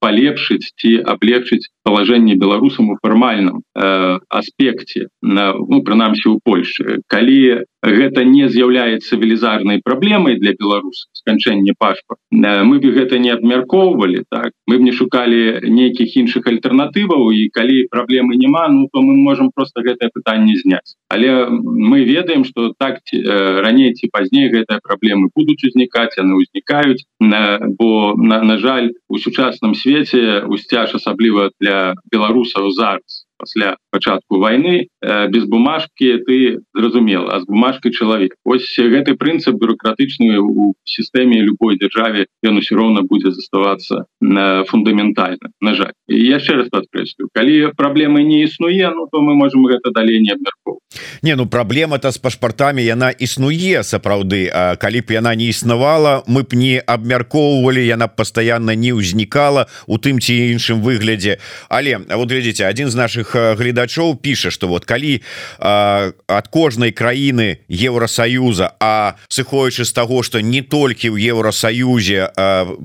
палепшыць 0.00 0.72
ці 0.80 0.90
аблегчыць 1.04 1.68
палажэнне 1.84 2.36
беларусам 2.40 2.88
у 2.94 2.96
фармальным 3.04 3.60
э, 3.60 4.18
аспекце 4.28 5.08
на 5.20 5.52
ну, 5.52 5.82
прынамсі 5.84 6.32
у 6.32 6.40
Польшы 6.44 7.04
калі 7.12 7.64
гэта 7.84 8.24
не 8.24 8.48
з'яўляецца 8.48 9.20
велізарнай 9.20 9.84
праблемай 9.84 10.40
для 10.40 10.56
беларус 10.56 11.04
сканчэння 11.24 11.72
пашпа 11.78 12.16
э, 12.30 12.62
мы 12.62 12.78
бы 12.78 12.92
гэта 12.92 13.18
не 13.18 13.32
абмяркоўвалі 13.32 14.24
так. 14.30 14.52
Мы 14.68 14.78
б 14.78 14.84
не 14.84 14.92
шукалі 14.92 15.64
нейкіх 15.64 16.16
іншых 16.20 16.46
альтэрнатываў 16.46 17.32
і 17.32 17.48
калі 17.48 17.88
праблемы 17.88 18.36
няма 18.36 18.68
ну 18.68 18.88
то 18.92 19.00
мы 19.00 19.16
можем 19.16 19.50
просто 19.54 19.80
гэтае 19.80 20.12
пытанне 20.12 20.56
зняць 20.60 20.94
але 21.08 21.48
мы 21.48 22.04
ведаем 22.04 22.44
что 22.44 22.72
так 22.78 23.00
э, 23.12 23.60
раней 23.64 23.94
ці 23.94 24.12
пазней 24.12 24.52
гэтыя 24.52 24.84
праблемы 24.84 25.32
будуць 25.34 25.64
узнікаць 25.64 26.20
яны 26.20 26.44
ўзнікаюць 26.44 27.00
э, 27.00 27.58
бо 27.80 28.14
на, 28.14 28.42
на 28.42 28.58
жаль 28.58 28.92
у 29.08 29.18
сучасным 29.18 29.74
свеце 29.74 30.44
усцяж 30.44 30.94
асабліва 31.00 31.50
для 31.60 31.94
беларусаў 32.12 32.70
зараз 32.70 33.24
пасля 33.36 33.76
пачатку 33.90 34.38
войны 34.38 34.88
без 35.28 35.44
бумажки 35.44 36.18
ты 36.26 36.60
зразумела 36.74 37.34
а 37.34 37.40
з 37.40 37.44
бумажкой 37.44 37.92
чалавек 37.92 38.34
ось 38.44 38.68
гэты 38.78 39.16
прынцып 39.20 39.58
бюрократычны 39.60 40.38
у 40.40 40.74
сістэме 40.84 41.40
любой 41.44 41.76
дзяржаве 41.76 42.26
ён 42.44 42.60
усё 42.62 42.76
роўна 42.80 43.02
будзе 43.02 43.30
заставацца 43.30 44.06
на 44.20 44.64
фундаментальна 44.64 45.52
на 45.60 45.74
жаль 45.74 45.92
і 46.08 46.16
яшчэ 46.16 46.60
раз 46.60 46.68
падкрэслю 46.72 47.28
калі 47.34 47.74
праблемы 47.76 48.24
не 48.24 48.44
існуе 48.44 48.90
ну 48.94 49.08
то 49.12 49.20
мы 49.20 49.34
можем 49.34 49.66
гэта 49.66 49.92
далей 49.92 50.20
не 50.20 50.32
абмяркоў 50.32 50.80
Не 51.22 51.36
ну 51.36 51.46
праблема-то 51.46 52.10
з 52.12 52.18
пашпартамі 52.18 52.84
яна 52.84 53.10
існуе 53.10 53.82
сапраўды. 53.82 54.50
А 54.52 54.76
калі 54.76 55.00
б 55.00 55.16
яна 55.16 55.34
не 55.34 55.48
існавала 55.48 56.22
мы 56.26 56.44
б 56.44 56.54
не 56.54 56.78
абмяркоўвалі 56.78 57.80
яна 57.80 58.08
пастаянна 58.08 58.76
не 58.76 58.92
ўзнікала 58.92 59.66
у 59.86 59.98
тым 59.98 60.20
ці 60.20 60.36
іншым 60.52 60.84
выглядзе. 60.84 61.40
Але 61.68 61.98
вот 61.98 62.28
глядзіце 62.28 62.68
один 62.68 62.90
з 62.90 62.94
наших 62.94 63.34
гледачоў 63.34 64.20
піша 64.20 64.50
что 64.50 64.68
вот 64.68 64.84
калі 64.94 65.18
а, 65.58 66.14
ад 66.30 66.46
кожнай 66.54 66.94
краіны 66.94 67.66
Еўросаюза 67.66 68.78
А 68.78 69.18
сыходячы 69.26 69.82
з 69.82 69.92
таго 69.92 70.22
что 70.22 70.38
не 70.38 70.62
толькі 70.62 71.10
ў 71.10 71.18
Еўросаюзе 71.34 72.30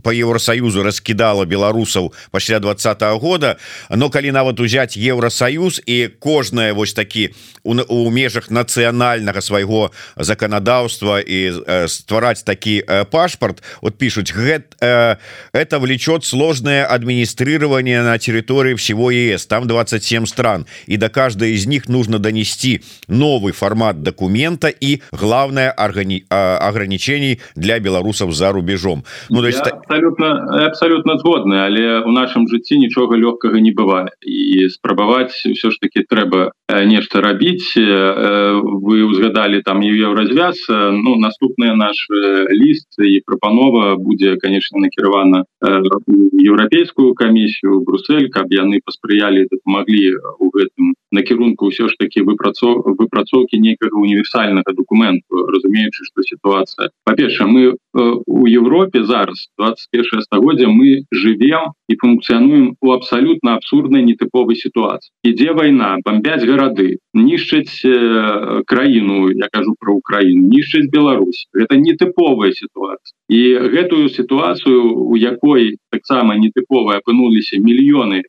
по 0.02 0.10
Еўросаюзу 0.10 0.82
раскідала 0.82 1.46
беларусаў 1.46 2.14
пасля 2.34 2.58
двадцатого 2.60 3.20
года 3.22 3.58
но 3.94 4.10
калі 4.10 4.34
нават 4.34 4.60
узять 4.60 4.98
Еўросаюз 4.98 5.82
і 5.86 6.10
кожная 6.20 6.74
вось 6.74 6.98
такі 6.98 7.30
у, 7.64 7.78
у 7.78 8.10
межах 8.10 8.50
нацыянальнага 8.50 9.42
свайго 9.42 9.92
законодаўства 10.16 11.20
і 11.22 11.62
э, 11.62 11.88
ствараць 11.88 12.44
такі 12.44 12.82
э, 12.82 13.06
пашпарт 13.06 13.62
вот 13.82 13.98
пишутць 13.98 14.34
гэт 14.34 14.80
э, 14.82 15.18
это 15.54 15.80
влечет 15.80 16.26
сложное 16.26 16.86
администрирование 16.86 18.02
на 18.02 18.18
территории 18.18 18.76
всего 18.76 19.12
ЕС 19.12 19.46
там 19.46 19.68
27 19.68 20.26
стран 20.26 20.66
и 20.88 20.98
до 20.98 21.10
каждой 21.10 21.54
из 21.54 21.66
них 21.66 21.90
нужно 22.00 22.18
донести 22.20 22.82
новый 23.10 23.52
формат 23.52 24.02
документа 24.04 24.70
и 24.70 25.02
главное 25.12 25.70
органи 25.72 26.24
ограничений 26.30 27.40
для 27.56 27.80
беларусаў 27.80 28.32
за 28.32 28.52
рубежом. 28.54 29.04
Ну 29.30 29.42
то 29.42 29.48
есть 29.48 29.60
абсолютно 29.60 30.66
абсолютно 30.68 31.18
згодны 31.18 31.56
але 31.68 32.00
у 32.08 32.12
нашем 32.12 32.48
жыцці 32.48 32.80
нічога 32.80 33.20
лёгкага 33.20 33.60
не 33.60 33.76
бывает 33.76 34.16
і 34.24 34.70
спрабаваць 34.70 35.36
все 35.36 35.72
ж 35.72 35.76
таки 35.82 36.08
трэба 36.08 36.56
нешта 36.70 37.22
рабіць 37.22 37.74
вы 37.76 39.04
узгадали 39.04 39.62
там 39.62 39.82
еўразвяз 39.82 40.70
Ну 40.70 41.16
наступны 41.18 41.74
наш 41.76 42.08
ліст 42.52 43.00
і 43.00 43.22
прапанова 43.26 43.96
будзе 43.98 44.38
конечно 44.38 44.80
накіравана 44.80 45.46
еўрапейскую 45.62 47.14
камісію 47.14 47.82
Брусель 47.82 48.30
каб 48.30 48.54
яны 48.54 48.82
паспрыялі 48.86 49.48
дапамаглі 49.50 50.14
у 50.40 50.50
гэтым 50.54 50.94
накірунку 51.12 51.74
ўсё 51.74 51.90
ж 51.90 51.98
таки 51.98 52.22
выпрацоў 52.22 52.96
выпрацоўкі 53.02 53.58
нейкага 53.58 53.98
універсальнага 53.98 54.74
документу 54.74 55.50
разумеючы 55.50 56.06
что 56.06 56.22
ситуация. 56.22 56.90
Па-перша 57.04 57.48
мы 57.48 57.76
у 57.94 58.46
Европе 58.46 59.04
зараз 59.04 59.50
21 59.58 60.22
стагоддзя 60.22 60.70
мы 60.70 61.04
живем 61.12 61.74
і 61.90 61.96
функцыянуем 61.96 62.76
у 62.82 62.92
абсалютна 62.94 63.56
абсурднай 63.58 64.06
нетыповай 64.06 64.56
сітуацыі 64.56 65.10
ідзе 65.24 65.54
вайна 65.54 65.98
бомбяць 66.06 66.46
гарады 66.60 66.98
нішчыць 67.14 67.82
э, 67.86 68.64
краіну 68.68 69.32
я 69.32 69.48
кажу 69.52 69.76
про 69.80 69.94
Украіну 69.94 70.48
нішчыць 70.48 70.90
Беларусь 70.92 71.48
это 71.54 71.76
нетыповая 71.76 72.52
сітуацыя 72.52 73.16
і 73.30 73.40
гэтую 73.76 74.10
сітуацыю 74.10 75.08
у 75.08 75.16
якой 75.16 75.78
таксама 75.92 76.36
нетыповая 76.36 77.00
апынуліся 77.00 77.60
мільёны 77.60 78.24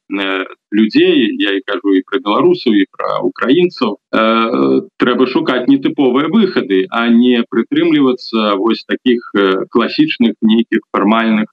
людзей 0.73 1.35
я 1.39 1.51
і 1.57 1.61
кажу 1.67 1.95
і 1.97 2.03
про 2.07 2.21
беларусаў 2.21 2.73
і 2.75 2.85
про 2.93 3.27
украінцаў 3.27 3.99
э, 3.99 4.81
трэба 4.97 5.27
шукаць 5.27 5.67
нетыповыя 5.67 6.31
выхады 6.31 6.87
а 6.91 7.09
не 7.09 7.43
прытрымлівацца 7.51 8.55
вось 8.57 8.85
таких 8.87 9.33
класічных 9.71 10.35
нейкіх 10.41 10.81
фармальных 10.93 11.51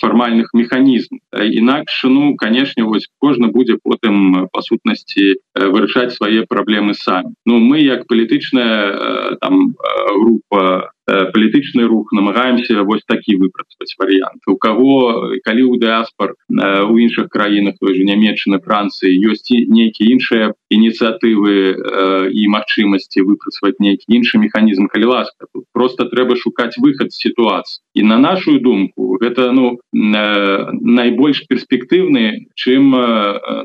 фармальных 0.00 0.50
механізм 0.52 1.18
інакш 1.32 2.04
ну 2.04 2.36
канешне 2.36 2.84
вось 2.84 3.08
кожны 3.18 3.48
будзе 3.48 3.78
потым 3.82 4.46
па 4.52 4.62
сутнасці 4.62 5.34
э, 5.34 5.70
вырашаць 6.10 6.16
свае 6.16 6.46
праблемы 6.46 6.94
самі 6.94 7.34
Ну 7.46 7.58
мы 7.58 7.80
як 7.80 8.06
палітычная 8.06 8.90
э, 8.90 9.36
там 9.40 9.70
э, 9.70 10.14
група 10.18 10.92
палітычны 11.34 11.86
рух 11.86 12.12
намагаемся 12.12 12.82
вось 12.82 13.04
такі 13.06 13.36
выпрацаваць 13.36 13.96
варыянт 13.98 14.46
у 14.46 14.56
кого 14.56 15.30
калі 15.44 15.62
у 15.70 15.76
дыаспор 15.76 16.34
у 16.48 16.94
іншых 16.98 17.28
краінах 17.28 17.74
той 17.80 17.94
же 17.94 18.04
нямецчыны 18.04 18.60
Францыі 18.62 19.18
ёсць 19.30 19.50
нейкія 19.50 20.14
іншыя 20.14 20.44
ініцыятывы 20.70 22.30
і 22.30 22.42
магчымасці 22.54 23.26
выпрацаваць 23.26 23.82
нейкі 23.82 24.06
іншы 24.08 24.38
механізм 24.38 24.86
калі 24.86 25.12
ласка 25.12 25.46
просто 25.72 26.06
трэба 26.06 26.36
шукаць 26.36 26.78
выхад 26.78 27.12
сітуацыі 27.12 27.82
і 27.94 28.02
на 28.06 28.18
нашу 28.18 28.58
думку 28.60 29.18
гэта 29.20 29.50
ну 29.52 29.78
найбольш 29.92 31.44
перспектыўны 31.50 32.46
чым 32.54 32.94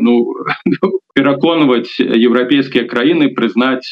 ну 0.02 0.14
пераконваць 1.16 1.96
еўрапейскія 2.00 2.84
краіны 2.90 3.32
прызнаць 3.38 3.88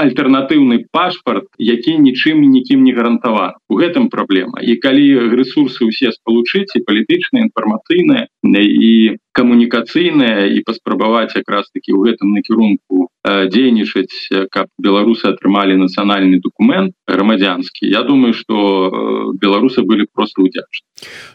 альтэрнатыўны 0.00 0.86
пашпарт 0.96 1.46
які 1.58 1.96
нічым 2.00 2.40
нікім 2.54 2.84
не 2.88 2.92
гарантаван 2.96 3.56
у 3.68 3.76
гэтым 3.80 4.08
праблема. 4.08 4.62
І 4.64 4.76
калі 4.80 5.36
ресурсы 5.36 5.84
усе 5.84 6.12
спалучыць 6.16 6.72
і 6.74 6.84
палітычныя 6.88 7.44
інфармацыйныя 7.48 8.26
і 8.44 8.92
камунікацыйная 9.32 10.50
і 10.56 10.64
паспрабаваць 10.66 11.36
якраз 11.36 11.68
таки 11.70 11.92
ў 11.92 12.10
гэтым 12.10 12.32
накірунку 12.34 13.08
дзейнічаць 13.24 14.48
каб 14.50 14.68
беларусы 14.78 15.28
атрымалі 15.28 15.76
нацыянальны 15.76 16.40
документ 16.40 16.94
грамадзянскі. 17.06 17.84
Я 17.86 18.02
думаю 18.02 18.32
что 18.32 19.32
беларусы 19.36 19.82
былі 19.82 20.06
просто 20.12 20.42
удзячны 20.42 20.86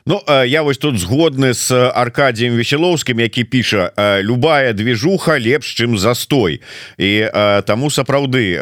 Ну 0.05 0.21
я 0.45 0.63
вось 0.63 0.77
тут 0.77 0.99
згодны 0.99 1.53
с 1.53 1.71
аркадием 1.71 2.53
веселоўскім 2.55 3.19
які 3.19 3.43
піша 3.43 3.91
любая 4.21 4.73
движуха 4.73 5.39
лепш 5.39 5.73
чым 5.73 5.97
застой 5.97 6.61
і 6.97 7.29
таму 7.65 7.89
сапраўды 7.89 8.57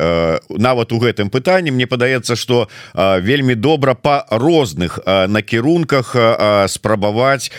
нават 0.49 0.91
у 0.91 0.99
гэтым 0.99 1.29
пытанні 1.29 1.71
мне 1.71 1.87
падаецца 1.87 2.35
что 2.35 2.67
вельмі 2.95 3.55
добра 3.55 3.93
по 3.93 4.25
розных 4.29 4.99
накірунках 5.05 6.15
спрабаваць 6.67 7.51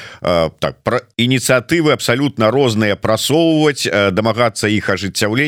так 0.59 0.81
про 0.83 1.01
ініцыятывы 1.17 1.93
абсалютна 1.93 2.51
розныя 2.51 2.97
прасоўваць 2.97 3.89
дамагацца 4.13 4.69
іх 4.69 4.89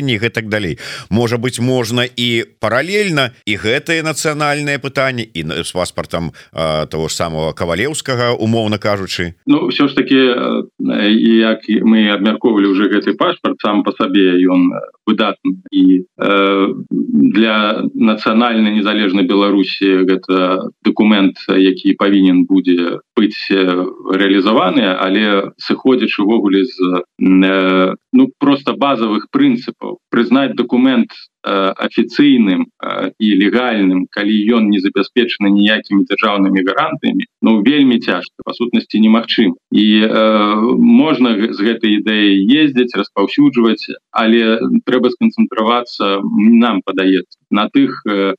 ажыццяўленні 0.07 0.19
гэтак 0.19 0.49
далей. 0.49 0.79
Можа 1.11 1.39
быть 1.39 1.61
можна 1.61 2.05
і 2.05 2.45
паралельна 2.61 3.33
і 3.47 3.57
гэтае 3.57 4.03
нацыянальное 4.03 4.79
пытанне 4.79 5.23
і 5.23 5.45
с 5.65 5.73
паспортом 5.73 6.33
того 6.53 7.09
ж 7.09 7.15
самого 7.15 7.53
кавалеўскага 7.53 8.35
умоўна 8.39 8.79
кажучы. 8.79 9.35
Ну 9.47 9.69
все 9.69 9.89
ж 9.89 9.95
таки 9.95 10.17
як 10.79 11.61
мы 11.83 12.09
абмярковалі 12.11 12.67
уже 12.67 12.89
гэты 12.89 13.15
пашпарт 13.15 13.61
сам 13.61 13.83
по 13.83 13.93
сабе 13.93 14.39
ён 14.47 14.71
выдатны. 15.07 15.63
І 15.71 16.05
э, 16.19 16.67
для 16.91 17.83
нацыянальнай 17.95 18.75
незалежнай 18.75 19.25
Беларусі 19.25 20.07
гэта 20.07 20.69
документ 20.85 21.37
які 21.49 21.95
павінен 21.95 22.45
будзе 22.45 23.01
быць 23.17 23.51
реалізаваны 23.51 24.83
але 24.99 25.53
сыходзячы 25.59 26.23
увогуле 26.23 26.65
з 26.65 27.03
э, 27.21 27.95
ну 28.13 28.31
просто 28.39 28.73
базовых 28.75 29.29
прынцыпаў 29.31 29.96
прызнаць 30.11 30.55
документ 30.59 31.11
афіцыйным 31.47 32.67
і 33.23 33.29
легальным 33.39 34.07
калі 34.11 34.35
ён 34.59 34.67
не 34.67 34.81
забяспечаны 34.83 35.51
ніякімі 35.55 36.03
дзяржаўнымі 36.11 36.67
гарантамі 36.67 37.25
Ну 37.43 37.63
вельмі 37.63 38.01
цяжка 38.03 38.43
па 38.45 38.53
сутнасці 38.53 38.99
немагчым 38.99 39.55
і 39.71 39.87
э, 40.03 40.11
можна 40.75 41.39
з 41.55 41.59
гэтай 41.63 42.03
ідэі 42.03 42.43
ездзіць 42.51 42.99
распаўсюджваць 42.99 43.95
але 44.23 44.59
трэба 44.89 45.13
сканцэнтравацца 45.15 46.21
нам 46.65 46.83
падаецца 46.87 47.39
на 47.51 47.69
тых 47.69 48.03
э, 48.07 48.35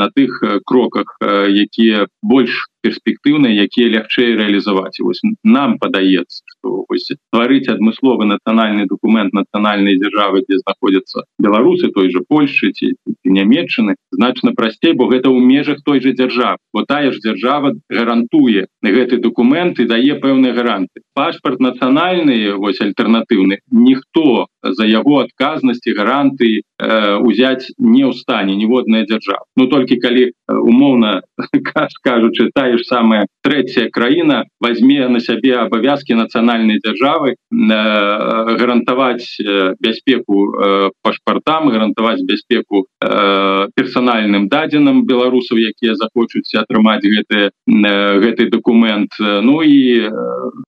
на 0.00 0.08
тых 0.14 0.42
кроках 0.64 1.16
якія 1.20 2.06
больш 2.22 2.68
перспектыўныя 2.84 3.64
якія 3.64 3.88
лягчэй 3.96 4.36
рэалізаваць. 4.36 5.00
Вось 5.00 5.24
нам 5.42 5.78
падаецца 5.80 6.44
что 6.52 6.84
стварыць 6.94 7.68
адмысловы 7.68 8.24
нацыянальны 8.28 8.86
документ 8.86 9.32
нацыянальнай 9.34 9.98
дзяржавы 9.98 10.44
дзе 10.46 10.58
знаходзяцца 10.62 11.24
беларусы 11.38 11.90
той 11.90 12.10
же 12.10 12.22
Польшы 12.28 12.70
ці 12.72 12.94
нямецчыны 13.24 13.96
значна 14.12 14.52
прасцей 14.54 14.94
бо 14.94 15.08
гэта 15.10 15.28
ў 15.30 15.40
межах 15.42 15.82
той 15.84 16.00
же 16.00 16.12
дзяржав 16.12 16.58
вот 16.72 16.86
тая 16.86 17.10
ж 17.10 17.18
дзяржава 17.18 17.74
гарантуе 17.90 18.66
гэты 18.82 19.18
документ 19.18 19.80
і 19.80 19.88
дае 19.90 20.14
пэўныя 20.20 20.54
гаранты 20.54 21.02
пашпарт 21.14 21.60
нацыянальны 21.60 22.54
вось 22.54 22.80
альтэрнатыўны 22.80 23.58
ніхто 23.70 24.46
за 24.72 24.86
яго 24.86 25.24
адказнасці 25.24 25.92
гаранты 25.92 26.60
э, 26.60 27.16
узяць 27.20 27.68
не 27.78 28.04
ў 28.08 28.12
стане 28.16 28.56
ніводная 28.56 29.04
дзяржава. 29.04 29.44
Ну 29.56 29.66
толькі 29.68 30.00
калі 30.00 30.32
умоўна 30.48 31.22
кажучы 32.04 32.50
тая 32.54 32.78
ж 32.78 32.84
самая 32.84 33.26
третья 33.42 33.88
краіна 33.90 34.44
возьме 34.60 35.08
на 35.08 35.20
сябе 35.20 35.56
абавязки 35.56 36.12
нацыянальной 36.12 36.80
державы 36.80 37.34
э, 37.34 37.36
гарантаваць 37.50 39.36
э, 39.40 39.74
бяспеку 39.80 40.54
э, 40.54 40.90
пашпартам 41.02 41.68
гарантаваць 41.68 42.22
бяспеку 42.22 42.86
э, 43.00 43.68
персональным 43.74 44.48
дадзеным 44.48 45.04
беларусаў 45.04 45.58
якія 45.58 45.94
захочуць 45.94 46.54
атрымаць 46.54 47.04
гэты 47.04 47.50
э, 47.50 48.18
гэты 48.20 48.48
документ 48.50 49.12
ну 49.20 49.62
і 49.62 50.08
э, 50.08 50.10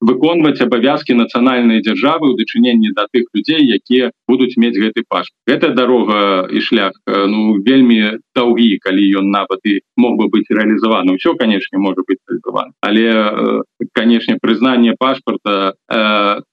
выконваць 0.01 0.61
абавязки 0.61 1.13
нацыянальной 1.13 1.81
державы 1.81 2.33
у 2.33 2.37
дачыненні 2.37 2.93
да 2.95 3.07
тых 3.11 3.25
людзей 3.33 3.65
якія 3.87 4.11
будуць 4.27 4.57
мець 4.57 4.75
гэты 4.75 5.03
паш. 5.07 5.31
Гэта 5.47 5.71
дарога 5.73 6.47
і 6.51 6.59
шлях 6.59 6.91
ну 7.07 7.63
вельмі 7.63 8.19
даўгі 8.35 8.77
калі 8.83 9.03
ён 9.23 9.31
нават 9.31 9.63
і 9.63 9.79
мог 9.95 10.19
бы 10.19 10.27
быть 10.27 10.51
реалізаваны 10.51 11.15
ўсё 11.15 11.39
канешне 11.39 11.79
можа 11.79 12.03
быть 12.03 12.19
але 12.81 13.63
канешне 13.93 14.37
прызнанне 14.41 14.95
пашпарта 14.99 15.73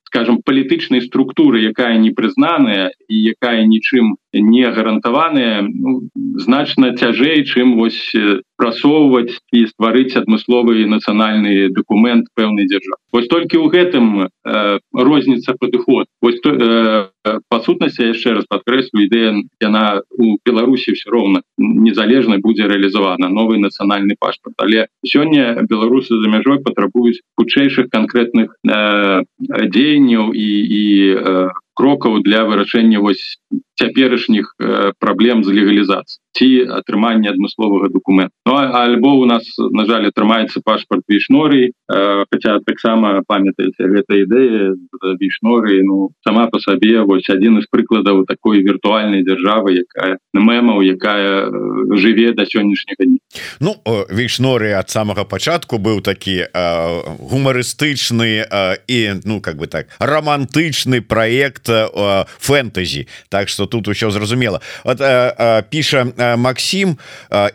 скажем 0.07 0.39
палітычнай 0.47 1.03
структуры 1.03 1.59
якая 1.59 1.99
не 1.99 2.15
прызнаная 2.15 2.95
і 3.09 3.17
якая 3.35 3.67
нічым 3.67 4.17
не 4.41 4.67
гарантаваная 4.71 5.63
ну, 5.63 6.09
значна 6.37 6.95
цяжэй 6.95 7.45
чым 7.45 7.77
вось 7.79 8.13
прасоўваць 8.57 9.35
і 9.53 9.67
стварыць 9.67 10.17
адмысловы 10.19 10.87
нацыянальны 10.87 11.71
документ 11.75 12.31
пэўнай 12.35 12.67
дзяржавы. 12.71 13.01
Вось 13.13 13.29
толькі 13.31 13.59
ў 13.63 13.67
гэтым 13.71 14.07
э, 14.27 14.79
розніца 14.95 15.55
падыход 15.59 16.07
вось 16.23 16.41
то 16.41 16.51
э, 16.55 17.39
па 17.49 17.59
сутнасці 17.63 18.11
яшчэ 18.11 18.39
раз 18.39 18.47
падкрэслю 18.51 19.05
ідэя 19.07 19.35
яна 19.63 20.03
у 20.19 20.39
беларусі 20.47 20.95
все 20.95 21.11
роўна 21.11 21.43
незалежна 21.59 22.39
будзе 22.39 22.69
реалізавана 22.71 23.29
новый 23.29 23.59
нацыянальны 23.59 24.15
пашпарт. 24.19 24.55
Але 24.59 24.87
сёння 25.03 25.63
беларусы 25.63 26.15
за 26.15 26.29
мяжой 26.31 26.63
патрабуюць 26.63 27.23
хутчэйшых 27.39 27.91
канкрэтных 27.91 28.55
э, 28.63 29.23
дзеянняў 29.51 30.31
і 30.35 30.49
і 30.65 30.85
э, 31.15 31.49
крокаў 31.75 32.23
для 32.23 32.45
вырашэння 32.47 33.01
вось 33.03 33.39
цяперашніх 33.79 34.55
праблем 34.99 35.45
з 35.45 35.49
легалізацыі 35.55 36.25
ці 36.35 36.67
атрымання 36.75 37.31
адмысловага 37.31 37.89
документа 37.89 38.35
ну, 38.47 38.59
альбо 38.59 39.15
у 39.23 39.25
нас 39.25 39.47
на 39.59 39.87
жаль 39.87 40.11
атрымаецца 40.11 40.61
пашпарт 40.65 41.07
вішнорый 41.09 41.71
э, 41.71 42.25
хотя 42.31 42.59
таксама 42.67 43.23
памятаеце 43.27 43.87
гэта 43.87 44.19
ідэя 44.27 44.75
вішноры 45.21 45.81
ну 45.87 46.11
сама 46.27 46.51
по 46.51 46.59
сабе 46.59 47.07
вось 47.07 47.31
один 47.31 47.59
из 47.59 47.71
прыкладаў 47.71 48.27
такой 48.27 48.67
віртуальнай 48.67 49.23
дзяржавы 49.23 49.79
якая 49.87 50.19
мемаў 50.35 50.83
якая 50.83 51.51
жыве 51.95 52.35
до 52.35 52.43
сённяшняга 52.43 53.07
дня. 53.07 53.23
Ну 53.61 53.79
вішноры 54.11 54.75
ад 54.75 54.91
самага 54.91 55.25
пачатку 55.25 55.79
быў 55.79 56.03
такі 56.03 56.51
э, 56.51 56.51
гумарыстычны 57.23 58.43
э, 58.43 58.77
і 58.91 59.23
ну 59.25 59.41
как 59.41 59.57
бы 59.57 59.71
так 59.71 59.87
романтычны 60.03 61.01
проект 61.01 61.71
э, 61.71 62.27
фэнтэзі. 62.43 63.07
Так 63.31 63.49
что 63.49 63.64
тут 63.67 63.89
усё 63.89 64.11
зразумела. 64.11 64.61
Вот 64.85 65.01
э, 65.01 65.35
э, 65.39 65.63
піша 65.71 66.05
э, 66.05 66.37
Макссім 66.37 66.99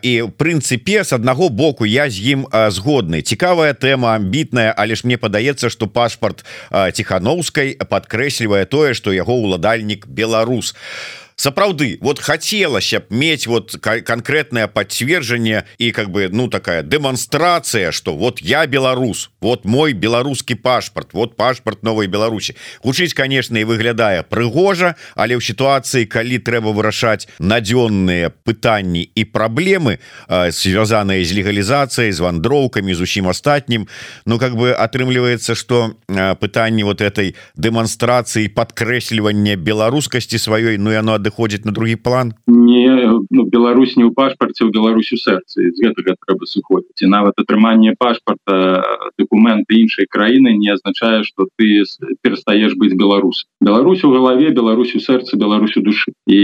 і 0.02 0.22
в 0.22 0.30
прынцыпе 0.30 1.04
с 1.04 1.12
аднаго 1.12 1.48
боку 1.48 1.86
я 1.86 2.10
з 2.10 2.20
ім 2.20 2.46
згодны. 2.50 3.22
Цікавая 3.22 3.72
тэма 3.74 4.14
амбітная 4.16 4.74
але 4.76 4.94
ж 4.94 5.02
мне 5.04 5.16
падаецца 5.16 5.70
что 5.70 5.86
пашпарт 5.86 6.44
ціхановскай 6.70 7.76
подкрэслівае 7.76 8.66
тое 8.66 8.94
что 8.94 9.12
яго 9.12 9.34
ўладальнік 9.34 10.06
беларус. 10.06 10.74
а 10.74 11.19
сапраўды 11.40 11.96
вот 12.02 12.18
хотелось 12.18 12.92
б 12.92 13.04
мець 13.08 13.46
вот 13.46 13.76
конкретное 13.80 14.66
подцверджанне 14.66 15.64
и 15.78 15.90
как 15.90 16.10
бы 16.10 16.28
ну 16.28 16.48
такая 16.48 16.82
демонстрация 16.82 17.92
что 17.92 18.14
вот 18.14 18.40
я 18.42 18.66
беларус 18.66 19.30
вот 19.40 19.64
мой 19.64 19.94
беларускі 19.94 20.54
пашпарт 20.54 21.14
вот 21.14 21.36
пашпарт 21.36 21.82
новой 21.82 22.08
Беларусі. 22.10 22.56
Гучыць 22.84 23.14
конечно 23.14 23.56
и 23.56 23.64
выглядае 23.64 24.22
прыгожа 24.22 24.96
але 25.16 25.36
ў 25.36 25.40
ситуации 25.40 26.04
калі 26.04 26.38
трэба 26.44 26.76
вырашаць 26.76 27.24
надзённые 27.38 28.28
пытанні 28.44 29.08
и 29.14 29.24
проблемы 29.24 29.98
связанные 30.28 31.24
з 31.24 31.32
легалізацией 31.32 32.12
з 32.12 32.20
вандроўками 32.20 32.94
з 32.94 33.00
усім 33.00 33.28
астатнім 33.28 33.88
Ну 34.26 34.38
как 34.38 34.56
бы 34.56 34.76
атрымліваецца 34.76 35.54
что 35.54 35.96
пытанне 36.36 36.84
вот 36.84 37.00
этой 37.00 37.34
демонстрации 37.56 38.48
подкрэслівання 38.48 39.56
беларускасці 39.56 40.36
сваёй 40.36 40.76
Ну 40.76 40.92
яно 40.92 41.14
ад 41.14 41.29
адыходзіць 41.30 41.64
на 41.64 41.72
другі 41.72 41.96
план? 41.96 42.34
Не 42.46 43.22
ну, 43.30 43.46
Беларусь 43.46 43.96
не 43.96 44.04
ў 44.04 44.12
пашпарце 44.14 44.66
ў 44.66 44.74
Беларусю 44.74 45.16
сэрцы 45.16 45.70
з 45.70 45.78
гэтага 45.78 46.18
трэба 46.18 46.44
сыходзіць 46.46 47.06
і 47.06 47.10
нават 47.10 47.38
атрыманне 47.38 47.94
пашпарта 47.98 48.82
документы 49.18 49.78
іншай 49.78 50.10
краіны 50.10 50.58
не 50.58 50.74
азначае 50.74 51.22
что 51.22 51.46
ты 51.56 51.86
перастаешь 52.22 52.74
быць 52.74 52.98
беларус 52.98 53.46
Беларусь 53.60 54.04
у 54.04 54.10
галаве 54.10 54.50
Беларусю 54.50 55.00
сэрца 55.00 55.38
Беларусю 55.38 55.82
душы 55.82 56.12
і 56.26 56.40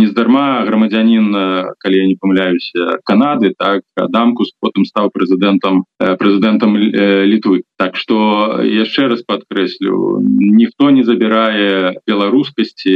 нездарма 0.00 0.64
грамадзянин 0.64 1.76
калі 1.78 1.96
я 2.00 2.06
не 2.06 2.16
памыляюся 2.16 2.98
Канады 3.04 3.52
так 3.58 3.84
адамкус 3.96 4.56
потым 4.60 4.88
стаў 4.88 5.12
прэзідэнтам 5.12 5.84
прэзідэнтам 6.00 6.76
літвы 6.76 7.62
Так 7.76 7.96
что 7.96 8.60
яшчэ 8.64 9.08
раз 9.12 9.22
подкрэслю 9.22 10.24
ніхто 10.24 10.88
не 10.90 11.04
забірае 11.04 12.00
беларускасці 12.08 12.94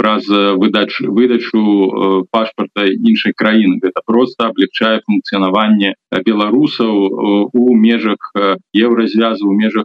праз 0.00 0.26
выдач 0.28 0.98
выдачу 1.00 1.60
э, 1.60 2.24
пашпарта 2.32 2.88
іншай 2.88 3.32
краіны 3.36 3.78
это 3.82 4.00
просто 4.06 4.48
облегчае 4.48 5.00
функцыянаванне 5.04 5.94
беларусаў 6.24 6.94
э, 7.06 7.10
у 7.52 7.76
межах 7.76 8.32
э, 8.34 8.56
еўразвязу 8.72 9.46
у 9.46 9.52
межах 9.52 9.84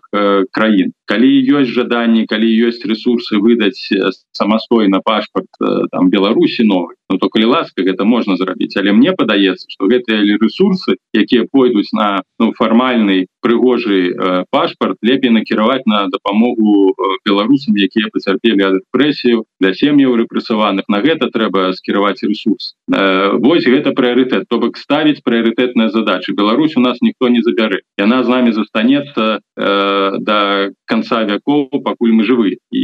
краін 0.51 0.93
калі 1.05 1.29
ёсць 1.61 1.73
жаданні 1.73 2.25
калі 2.29 2.49
ёсць 2.69 2.85
ресурсы 2.85 3.37
выдаць 3.37 3.89
самастойна 4.31 5.01
пашпарт 5.05 5.49
там 5.91 6.09
беларусі 6.09 6.65
новый 6.65 6.95
ну, 7.09 7.17
то 7.17 7.29
калі 7.29 7.45
ласка 7.45 7.83
гэта 7.83 8.05
можна 8.05 8.35
зрабіць. 8.37 8.77
Але 8.77 8.91
мне 8.91 9.13
падаецца 9.13 9.69
что 9.69 9.85
гэтыя 9.85 10.25
ресурсы 10.41 10.97
якія 11.13 11.45
пойдуць 11.51 11.93
на 11.93 12.23
ну, 12.39 12.53
фармальный 12.53 13.27
прыгожий 13.41 14.09
э, 14.09 14.43
пашпарт 14.49 14.97
лепей 15.01 15.29
накіраваць 15.29 15.85
на 15.85 16.07
дапамогу 16.09 16.95
беларусам 17.25 17.77
якія 17.77 18.09
пацярпелі 18.13 18.61
ад 18.65 18.73
рэпрэсію 18.81 19.45
для 19.61 19.73
сем'яў 19.73 20.17
рэпрэсаваных. 20.25 20.89
На 20.89 21.01
гэта 21.01 21.29
трэба 21.29 21.73
скіраваць 21.73 22.23
ресурс. 22.23 22.73
Э, 22.89 23.37
Вось 23.37 23.65
гэта 23.65 23.93
прыоритет 23.93 24.49
то 24.49 24.57
бок 24.57 24.77
ставіць 24.77 25.21
прыоритетная 25.21 25.89
задача 25.89 26.33
Беларусь 26.33 26.77
у 26.77 26.81
нас 26.81 26.97
ніхто 27.01 27.29
не 27.29 27.41
забярэ. 27.41 27.85
Яна 27.97 28.23
з 28.23 28.27
нами 28.29 28.51
застанецца 28.51 29.39
э, 29.39 30.11
до 30.19 30.71
конца 30.85 30.94
вяков 31.01 31.69
пакуль 31.83 32.13
мы 32.13 32.23
жывы 32.23 32.57
і 32.71 32.83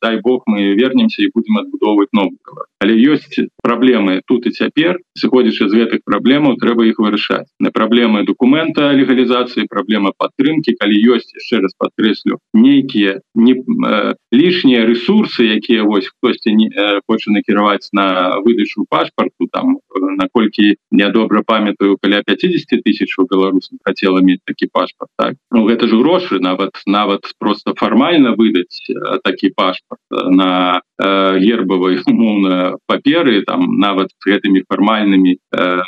дай 0.00 0.20
Бог 0.22 0.42
мы 0.46 0.74
вернемся 0.74 1.22
і 1.22 1.30
будем 1.34 1.58
адбудоўваць 1.58 2.12
новую 2.12 2.38
але 2.80 2.96
ёсць 2.96 3.36
праблемы 3.62 4.22
тут 4.26 4.46
і 4.46 4.50
цяпер. 4.50 4.98
Сыходзячы 5.12 5.68
з 5.68 5.76
гэтых 5.76 6.00
праблемаў 6.04 6.56
трэба 6.56 6.88
іх 6.88 6.96
вырашаць. 6.98 7.46
На 7.60 7.70
праблемы 7.70 8.24
документа 8.24 8.88
легалізацыі 8.96 9.68
праблема 9.68 10.12
падтрымки 10.16 10.72
калі 10.80 10.96
ёсць 11.12 11.28
яшчэ 11.36 11.60
раз 11.60 11.76
подкрэслю 11.76 12.40
нейкія 12.54 13.20
не 13.34 13.54
э, 13.60 14.14
лішнія 14.32 14.86
ресурсы 14.88 15.44
якія 15.44 15.84
вось 15.84 16.08
хтосьці 16.08 16.56
не 16.56 16.72
э, 16.72 17.00
хоча 17.06 17.30
накіраваць 17.30 17.92
на 17.92 18.40
выдачу 18.40 18.88
пашпарту 18.88 19.48
там 19.52 19.78
наколькі 20.16 20.76
нядобра 20.90 21.42
памятаю 21.46 21.98
каля 22.02 22.22
50 22.26 22.82
тысяч 22.84 23.14
у 23.18 23.26
беларусам 23.26 23.78
хотела 23.84 24.20
мець 24.20 24.40
такі 24.44 24.68
пашпарт 24.72 25.10
так? 25.16 25.34
Ну 25.50 25.66
гэта 25.66 25.86
ж 25.86 25.96
грошы 25.96 26.40
нават 26.40 26.76
нават 26.86 27.22
просто 27.38 27.74
фармальна 27.76 28.34
выдаць 28.34 28.80
э, 28.88 29.18
такі 29.24 29.52
пашпарт 29.56 30.00
на 30.10 30.82
э, 30.98 31.38
гербавай 31.38 31.98
умоўна 32.06 32.76
паперы 32.86 33.42
там 33.42 33.78
нават 33.78 34.10
с 34.10 34.24
гэтымі 34.26 34.64
фармальнымі 34.68 35.36
э, 35.36 35.82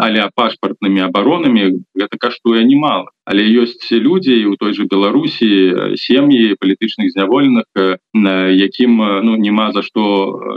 аля 0.00 0.30
пашпартнымі 0.34 1.06
абаронамі 1.08 1.82
гэта 1.94 2.18
каштуе 2.18 2.64
немало 2.64 3.10
але 3.30 3.46
ёсць 3.62 3.86
людзі 3.94 4.34
у 4.50 4.56
той 4.58 4.74
же 4.74 4.86
беларусі 4.90 5.48
сем'і 5.94 6.58
палітычных 6.58 7.14
зняволеных 7.14 7.66
якім 7.70 8.98
ну 9.26 9.36
няма 9.38 9.70
за 9.72 9.86
што 9.86 10.02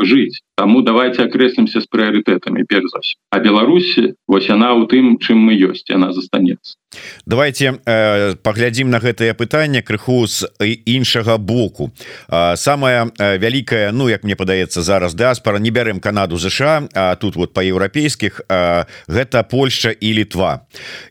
жыць. 0.01 0.41
Таму 0.57 0.81
давайте 0.81 1.23
акрэслімся 1.25 1.81
з 1.81 1.87
прыярытэтамі 1.89 2.65
перш 2.65 2.89
за 2.89 2.99
все 3.05 3.15
а 3.33 3.39
Беларусі 3.39 4.13
вось 4.27 4.49
яна 4.49 4.73
у 4.77 4.85
тым 4.85 5.17
чым 5.17 5.41
мы 5.49 5.57
ёсць 5.57 5.89
она 5.89 6.13
застанецца 6.13 6.77
давайте 7.25 7.79
э, 7.85 8.35
паглядзім 8.35 8.89
на 8.89 8.99
гэтае 8.99 9.33
пытанне 9.33 9.81
крыху 9.81 10.27
з 10.27 10.47
іншага 10.85 11.37
боку. 11.37 11.91
Э, 12.29 12.55
самая 12.55 13.11
вялікая 13.19 13.91
Ну 13.91 14.09
як 14.09 14.23
мне 14.23 14.35
падаецца 14.35 14.81
зараз 14.81 15.13
дыаспора 15.13 15.57
не 15.59 15.71
бярем 15.71 15.99
Канаду 15.99 16.37
ЗША 16.37 16.87
А 16.93 17.15
тут 17.15 17.35
вот 17.35 17.53
па-еўрапейскіх 17.53 18.41
э, 18.47 18.85
гэта 19.07 19.43
Польша 19.43 19.89
і 19.91 20.13
літва. 20.13 20.65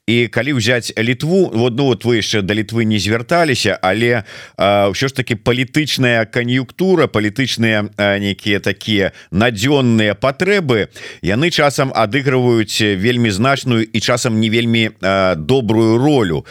І 0.07 0.29
калі 0.29 0.57
ўзяць 0.59 0.93
літву 0.99 1.51
вот 1.53 1.77
ну 1.77 1.85
вот 1.93 2.05
вы 2.05 2.23
яшчэ 2.23 2.43
да 2.43 2.55
літвы 2.55 2.85
не 2.85 2.99
звярталіся 2.99 3.79
але 3.83 4.25
ўсё 4.59 5.09
ж 5.09 5.13
таки 5.15 5.37
палітычная 5.37 6.25
кан'юктура 6.27 7.07
палітычныя 7.07 7.91
нейкія 7.99 8.61
такія 8.61 9.13
надзённыя 9.31 10.15
патрэбы 10.15 10.89
яны 11.23 11.51
часам 11.51 11.93
адыгрываюць 11.95 12.97
вельмі 12.97 13.31
значную 13.31 13.85
і 13.85 13.99
часам 14.01 14.41
не 14.41 14.51
вельмі 14.51 14.91
добрую 15.37 15.72
добрую 15.73 15.99
ролю. 15.99 16.47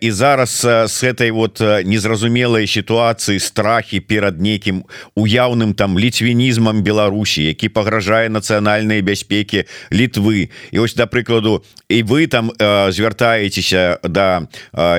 І 0.00 0.10
зараз 0.10 0.64
с 0.64 1.02
этой 1.02 1.30
вот 1.30 1.60
незразумелой 1.60 2.66
ситуации 2.66 3.38
страхи 3.38 4.00
перад 4.00 4.40
нейкім 4.40 4.84
уяўным 5.16 5.74
там 5.74 5.98
ліцвінізмам 5.98 6.82
Беларусі 6.82 7.44
які 7.44 7.68
пагражае 7.68 8.28
нацыянальнай 8.28 9.00
бяспекі 9.00 9.64
літвы 9.92 10.50
і 10.72 10.78
ось 10.78 10.94
да 10.94 11.06
прыкладу 11.06 11.64
і 11.88 12.02
вы 12.02 12.26
там 12.26 12.52
звяртаецеся 12.92 13.96
да 14.04 14.44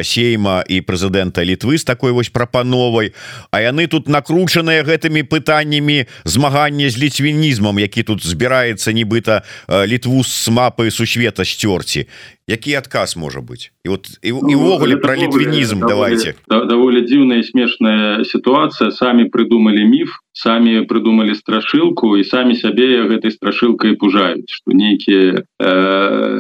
сейма 0.02 0.66
і 0.66 0.82
прэзідэнта 0.82 1.46
літвы 1.46 1.78
з 1.78 1.84
такой 1.84 2.12
вось 2.12 2.34
прапановай 2.34 3.14
А 3.52 3.62
яны 3.62 3.86
тут 3.86 4.10
накручаныя 4.10 4.82
гэтымі 4.82 5.22
пытаннямі 5.30 6.10
змагання 6.26 6.90
з 6.90 6.98
ліцвінізмам 6.98 7.78
які 7.78 8.04
тут 8.04 8.26
збіраецца 8.26 8.90
нібыта 8.90 9.46
літву 9.70 10.24
з 10.24 10.50
мапы 10.50 10.90
сусвета 10.90 11.46
сцёрці. 11.46 12.10
Які 12.48 12.74
адказ 12.76 13.16
можа 13.16 13.40
быть. 13.44 13.72
І 13.84 13.90
вот 13.90 14.20
і 14.22 14.32
увогуле 14.32 14.96
ну, 14.96 15.02
про 15.02 15.16
літвінізм 15.16 15.80
давайте. 15.88 16.34
даволі 16.48 17.02
дзіўная 17.02 17.44
смешная 17.44 18.24
ситуация. 18.26 18.92
Самі 18.92 19.26
придумали 19.26 19.86
міф 19.86 20.10
самі 20.34 20.82
придумали 20.90 21.36
страшылку 21.38 22.18
і 22.18 22.24
самі 22.26 22.58
сябе 22.58 23.06
гэтай 23.08 23.32
страшылкай 23.32 23.94
пужаюць 23.96 24.50
что 24.50 24.74
нейкіе 24.74 25.46
э, 25.46 25.72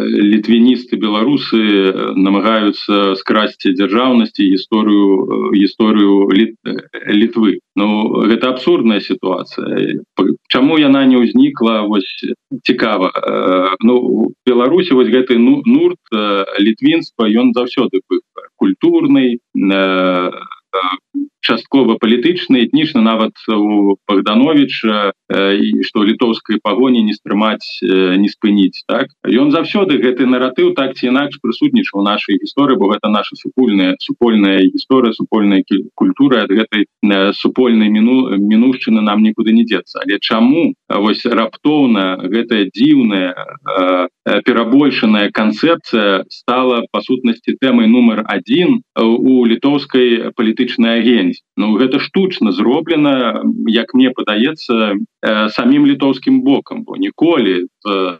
літвіністы 0.09 0.97
беларусы 0.97 2.17
намагаюцца 2.17 3.13
скрасці 3.21 3.73
дзяржаўнасці 3.77 4.49
гісторыю 4.49 5.53
гісторыю 5.53 6.29
літ, 6.33 6.57
літвы. 7.07 7.59
Ну 7.75 8.25
гэта 8.25 8.49
абсурдная 8.49 8.99
ситуация 8.99 10.01
Чаму 10.49 10.77
яна 10.77 11.05
не 11.05 11.17
ўзнікла 11.17 11.85
вось 11.85 12.25
цікава. 12.63 13.13
Э, 13.13 13.75
Ну 13.79 14.33
Беларусі 14.45 14.93
вось 14.93 15.09
гэты 15.09 15.37
ну 15.37 15.61
нур 15.65 15.93
э, 15.93 16.45
літвінства 16.59 17.29
ён 17.29 17.53
заўсёды 17.53 18.01
культурный 18.57 19.37
э, 19.37 20.31
часткова 21.43 21.99
палітычны 21.99 22.63
этнічна 22.63 23.03
нават 23.03 23.35
у 23.51 23.99
богдановича 24.07 25.11
і 25.29 25.83
что 25.83 26.03
літоўскай 26.07 26.59
пагоні 26.63 27.03
не 27.03 27.13
стрымаць 27.13 27.83
не 27.83 28.29
спыніць 28.31 28.87
так? 28.87 29.11
Ён 29.27 29.51
заўсёды 29.51 29.99
гэты 29.99 30.25
наратыў 30.25 30.73
так 30.73 30.95
ці 30.95 31.11
інакш 31.11 31.43
прысутнічаў 31.43 32.01
нашай 32.01 32.39
гісторыі 32.39 32.79
бо 32.79 32.95
гэта 32.95 33.11
наша 33.11 33.35
супольная 33.35 33.99
супольная 33.99 34.63
гісторыя 34.63 35.11
супольная 35.11 35.61
культура 35.95 36.47
ад 36.47 36.51
гэтай 36.55 36.87
супольнай 37.35 37.91
міну 37.91 38.39
мінушчыны 38.39 39.03
нам 39.03 39.23
нікуды 39.23 39.51
не 39.51 39.67
дзецца. 39.67 39.99
Але 40.07 40.19
чаму? 40.19 40.73
Вось 40.87 41.25
раптоўна 41.25 42.23
гэтая 42.23 42.71
дзіўная 42.71 43.35
перабольшаная 44.23 45.29
канцэпцыя 45.35 46.23
стала 46.31 46.83
па 46.91 47.01
сутнасці 47.03 47.57
тэмай 47.59 47.87
нумар 47.91 48.23
один 48.27 48.81
у 48.95 49.43
літоўскай 49.45 50.31
палітычнай 50.35 51.03
дзейнасць 51.03 51.43
Ну 51.55 51.75
гэта 51.77 51.99
штучна 51.99 52.51
зроблена 52.51 53.43
як 53.67 53.93
мне 53.93 54.09
падаецца 54.09 54.73
э, 54.73 55.49
самим 55.49 55.85
літоўскім 55.85 56.41
бокам 56.41 56.83
бо 56.83 56.97
ніколі 56.97 57.67
э, 57.85 58.17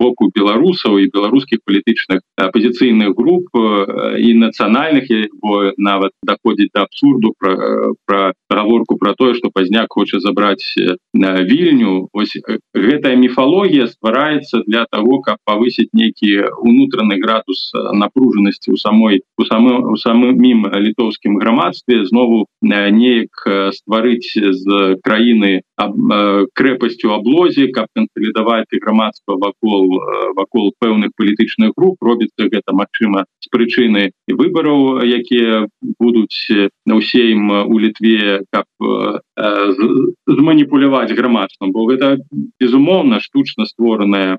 боку 0.00 0.28
беларусаў 0.34 0.98
і 1.00 1.10
беларускіх 1.12 1.60
палітычных 1.64 2.20
апозіцыйных 2.36 3.16
груп 3.16 3.48
э, 3.56 4.20
і 4.20 4.34
нацыянальных 4.36 5.08
бо 5.40 5.72
нават 5.76 6.12
даходзіць 6.22 6.70
да 6.74 6.84
абсурду 6.84 7.32
про 7.38 7.94
про 8.06 8.32
гаворку 8.50 8.96
про 8.96 9.14
тое 9.14 9.34
что 9.34 9.50
пазняк 9.52 9.86
хоча 9.90 10.20
забраць 10.20 10.74
на 11.14 11.40
вільню 11.42 12.08
ось 12.12 12.36
гэтая 12.74 13.16
міфалогія 13.16 13.86
ствараецца 13.88 14.62
для 14.66 14.84
того 14.90 15.20
каб 15.20 15.38
повысить 15.44 15.92
нейкі 15.92 16.60
унутраны 16.60 17.16
градус 17.22 17.72
напружанасці 17.74 18.72
у 18.72 18.76
самой 18.76 19.22
у 19.38 19.44
самым 19.44 19.92
у 19.92 19.96
самым 19.96 20.36
літоўскім 20.76 21.38
грамадстве 21.40 22.04
знову 22.04 22.46
неяк 22.60 23.32
стварыць 23.72 24.36
з 24.36 24.96
краіны 25.00 25.62
крэпасцю 26.52 27.16
аблозе 27.16 27.68
каб 27.72 27.88
кансалідаваць 27.96 28.68
грамадства 28.96 29.36
вакол 29.36 30.00
вакол 30.36 30.72
пэўных 30.80 31.10
палітычных 31.16 31.72
груп. 31.76 31.96
Робіцца 32.00 32.48
гэта 32.48 32.72
магчыма 32.72 33.24
з 33.40 33.48
прычыны 33.52 34.10
выбараў 34.28 35.04
якія 35.04 35.68
будуць 36.00 36.72
на 36.86 36.96
ўсейм 36.96 37.68
у 37.68 37.78
літве 37.78 38.44
каб 38.52 38.66
зманіпуляваць 39.36 41.12
грамадствам 41.12 41.72
бо 41.72 41.86
гэта 41.90 42.16
безумоўна 42.60 43.20
штучна 43.20 43.66
створаная 43.68 44.38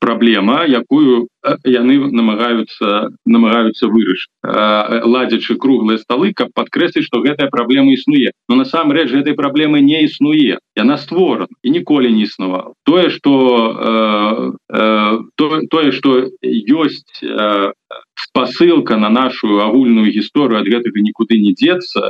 праблема 0.00 0.62
якую 0.66 1.26
яны 1.64 1.98
намагаюцца 2.10 3.10
намагаюцца 3.26 3.86
вырашыць. 3.90 4.30
Ладзячы 4.42 5.56
круглыя 5.58 5.98
сталы 5.98 6.32
каб 6.34 6.50
падкрэсліць 6.54 7.06
што 7.06 7.22
гэтая 7.22 7.48
праблема 7.50 7.92
існуе. 7.94 8.32
Но 8.48 8.56
насамрэч 8.62 9.10
гэтай 9.12 9.34
праблемы 9.34 9.80
не 9.80 10.04
існуе. 10.06 10.58
Яна 10.76 10.96
створана 10.98 11.50
і 11.62 11.70
ніколі 11.70 12.12
не 12.12 12.26
існавала. 12.26 12.72
Тое 12.84 13.10
что 13.10 13.32
э, 14.70 14.76
э, 14.76 15.18
то, 15.36 15.60
тое 15.70 15.92
что 15.92 16.30
ёсць 16.42 17.22
э, 17.22 17.72
спасылка 18.16 18.96
на 18.96 19.10
нашу 19.10 19.60
агульную 19.60 20.08
гісторыю 20.08 20.60
ад 20.60 20.68
гэтага 20.72 21.04
нікуды 21.04 21.36
не 21.36 21.52
дзецца 21.52 22.00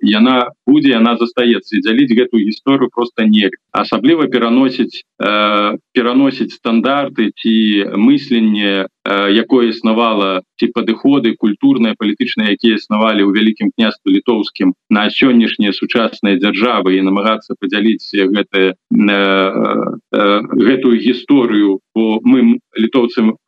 яна 0.00 0.56
будзе 0.66 0.96
яна 0.96 1.16
застаецца 1.20 1.76
і 1.76 1.82
дзяліць 1.84 2.16
гэтую 2.16 2.40
гісторыю 2.48 2.88
просто 2.88 3.28
не 3.28 3.52
асабліва 3.72 4.26
пераносіць 4.32 5.04
э, 5.20 5.76
пераносіць 5.92 6.56
стандарты 6.56 7.30
ці 7.36 7.54
мысленне 7.96 8.88
якое 9.08 9.72
існавала 9.72 10.42
ці 10.60 10.68
падыходы 10.76 11.32
культурныя 11.40 11.96
палітычныя 11.96 12.52
якія 12.52 12.76
існавалі 12.76 13.24
ў 13.24 13.30
вялікім 13.32 13.72
княстве 13.72 14.12
літоўскім 14.20 14.76
на 14.92 15.08
сённяшнія 15.08 15.72
сучасныя 15.72 16.36
дзяржавы 16.36 17.00
і 17.00 17.04
намагацца 17.08 17.56
падзяліць 17.56 18.04
гэтые 18.12 18.76
э, 18.76 19.16
э, 19.16 20.40
гэтую 20.52 20.96
гісторыю 21.00 21.80
бо 21.94 22.20
мы 22.24 22.60
літоўцам 22.76 23.40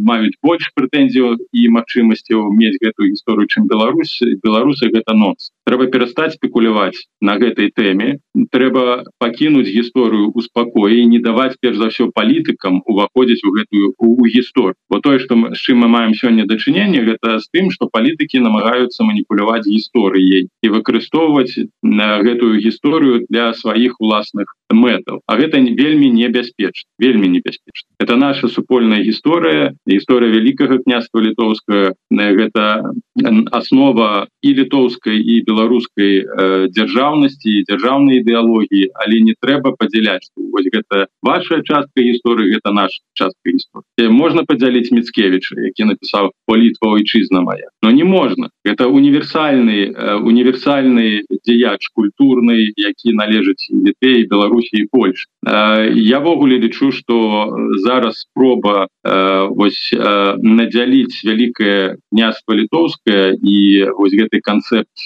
маюць 0.00 0.38
больш 0.42 0.70
прэтэнзію 0.78 1.42
і 1.52 1.68
магчымасцяў 1.74 2.54
мець 2.54 2.78
гэтую 2.78 3.10
гісторыю 3.12 3.46
чым 3.50 3.66
Беларусь. 3.66 4.22
Беларусы 4.42 4.88
гэта 4.94 5.12
нос 5.14 5.53
трэба 5.64 5.86
перастаць 5.92 6.34
спекуляваць 6.36 7.08
на 7.24 7.36
гэтай 7.40 7.72
тэме 7.74 8.20
трэба 8.52 9.04
пакінуць 9.18 9.68
гісторыю 9.68 10.30
у 10.34 10.44
спакоі 10.44 11.04
не 11.08 11.20
даваць 11.24 11.56
перш 11.60 11.80
за 11.80 11.88
ўсё 11.90 12.10
палітыкам 12.14 12.82
уваходзіць 12.84 13.44
у 13.48 13.52
гэтую 13.56 13.94
гісторыю 14.28 14.76
бо 14.90 15.00
тое 15.00 15.18
что 15.24 15.36
мы 15.40 15.54
з 15.56 15.60
чым 15.64 15.80
мы 15.84 15.88
маем 15.88 16.12
сёння 16.14 16.44
дачыненне 16.50 17.00
гэта 17.08 17.38
з 17.40 17.48
тым 17.48 17.70
что 17.72 17.88
палітыкі 17.92 18.44
намагаюцца 18.44 19.08
маніпуляваць 19.08 19.64
гісторыяй 19.64 20.48
і 20.48 20.72
выкарыстоўваць 20.76 21.56
на 21.82 22.20
гэтую 22.20 22.60
гісторыю 22.60 23.24
для 23.28 23.52
сваіх 23.54 24.00
уласных 24.00 24.52
мэтаў 24.74 25.20
А 25.26 25.36
гэта 25.40 25.60
не 25.60 25.72
вельмі 25.72 26.10
небяспечна 26.10 26.88
вельмі 26.98 27.28
небяспечна 27.28 27.88
это 27.98 28.16
наша 28.16 28.48
супольная 28.48 29.00
гісторыя 29.00 29.72
гісторыя 29.88 30.30
вялікага 30.34 30.78
княства 30.84 31.24
літоўская 31.24 31.94
гэта 32.12 32.92
основа 33.52 34.28
і 34.42 34.54
літоўскай 34.60 35.16
і 35.16 35.40
беларускай 35.40 35.53
э, 36.24 36.68
дзяржаўнасці 36.70 37.48
і 37.50 37.64
дзяржаўнай 37.68 38.20
ідэалогіі 38.20 38.90
але 38.94 39.20
не 39.20 39.34
трэба 39.40 39.74
падзяляць. 39.78 40.30
Вось 40.36 40.68
гэта 40.72 41.06
ваша 41.22 41.62
частка 41.62 42.00
гісторыі 42.02 42.54
гэта 42.54 42.72
наша 42.72 42.98
частка 43.14 43.50
гісторыі. 43.50 44.10
Можна 44.10 44.44
падзяліць 44.44 44.90
міцкевіча 44.90 45.60
які 45.60 45.90
напісаў 45.90 46.32
політва 46.46 46.98
ойчызна 46.98 47.40
моя 47.40 47.68
но 47.82 47.90
не 47.90 48.04
можна. 48.04 48.50
Это 48.64 48.88
універсальны 48.88 49.92
э, 49.92 50.16
універсальны 50.18 51.22
дзеяч 51.44 51.88
культурны 51.94 52.72
які 52.76 53.14
належыць 53.14 53.70
літве 53.70 54.26
беларусі 54.26 54.82
і 54.82 54.88
Польш 54.90 55.26
э, 55.46 55.92
явогуле 55.94 56.58
лічу 56.58 56.92
что 56.92 57.56
зараз 57.84 58.26
спроба 58.26 58.88
вось 59.04 59.92
надзяліць 59.92 61.24
вялікае 61.24 61.96
княства 62.12 62.54
літоўскае 62.54 63.36
і 63.42 63.56
вось 63.98 64.14
гэты 64.14 64.40
канцэпт 64.40 64.96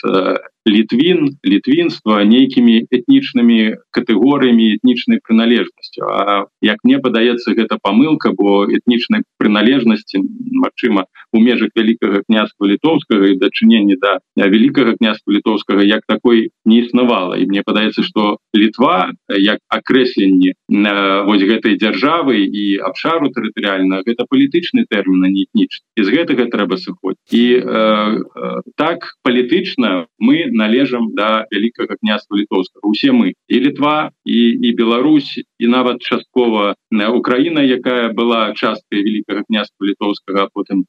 літвін 0.68 1.38
літвінства 1.44 2.24
нейкімі 2.24 2.87
этнічнымі 2.92 3.81
катэгорыямі 3.90 4.76
этнічнай 4.76 5.20
прыналежнасцю. 5.24 6.04
А 6.07 6.46
як 6.61 6.85
мне 6.85 7.00
падаецца 7.00 7.57
гэта 7.57 7.78
памылка 7.83 8.33
бо 8.37 8.68
этнічнай 8.68 9.24
прыналежнасці 9.38 10.20
Мачыма 10.59 11.07
у 11.33 11.40
межах 11.40 11.70
вялікага 11.76 12.22
княства 12.26 12.66
літоўскага 12.66 13.33
і 13.33 13.38
дачынення 13.38 13.96
да 14.00 14.18
вялікага 14.37 14.96
княства 14.98 15.33
літоўскага 15.33 15.83
як 15.83 16.02
такой 16.09 16.50
не 16.64 16.85
існавала. 16.85 17.37
І 17.37 17.46
мне 17.46 17.62
падаецца 17.62 18.02
что 18.02 18.38
літва 18.54 19.12
як 19.28 19.59
акрэсленне 19.68 20.54
вось 20.68 21.44
гэтай 21.44 21.78
дзяржавы 21.78 22.44
і 22.44 22.78
абшару 22.83 23.31
тэрытарыальна 23.33 24.02
гэта 24.04 24.26
палітычны 24.28 24.85
тэрмін 24.90 25.33
не 25.33 25.46
этнічны. 25.48 25.85
З 25.96 26.09
гэтага 26.09 26.48
трэба 26.50 26.76
сыходзіць. 26.76 27.22
І 27.33 27.44
э, 27.57 27.64
э, 27.64 28.61
так 28.76 29.14
палітычна 29.22 30.07
мы 30.18 30.50
належам 30.58 31.14
да 31.14 31.46
вялікага 31.54 31.94
княства 32.02 32.34
літоўскага 32.34 32.82
усе 32.90 33.14
мы. 33.14 33.32
І 33.46 33.56
літва 33.62 34.10
і 34.26 34.38
і 34.66 34.74
Беларусь 34.74 35.38
і 35.58 35.66
нават 35.66 36.02
часткова 36.02 36.74
Украіна 36.90 37.60
якая 37.60 38.12
была 38.16 38.54
часткай 38.54 39.04
великкага 39.04 39.44
княства 39.44 39.84
літоўскага 39.84 40.48
потым 40.54 40.86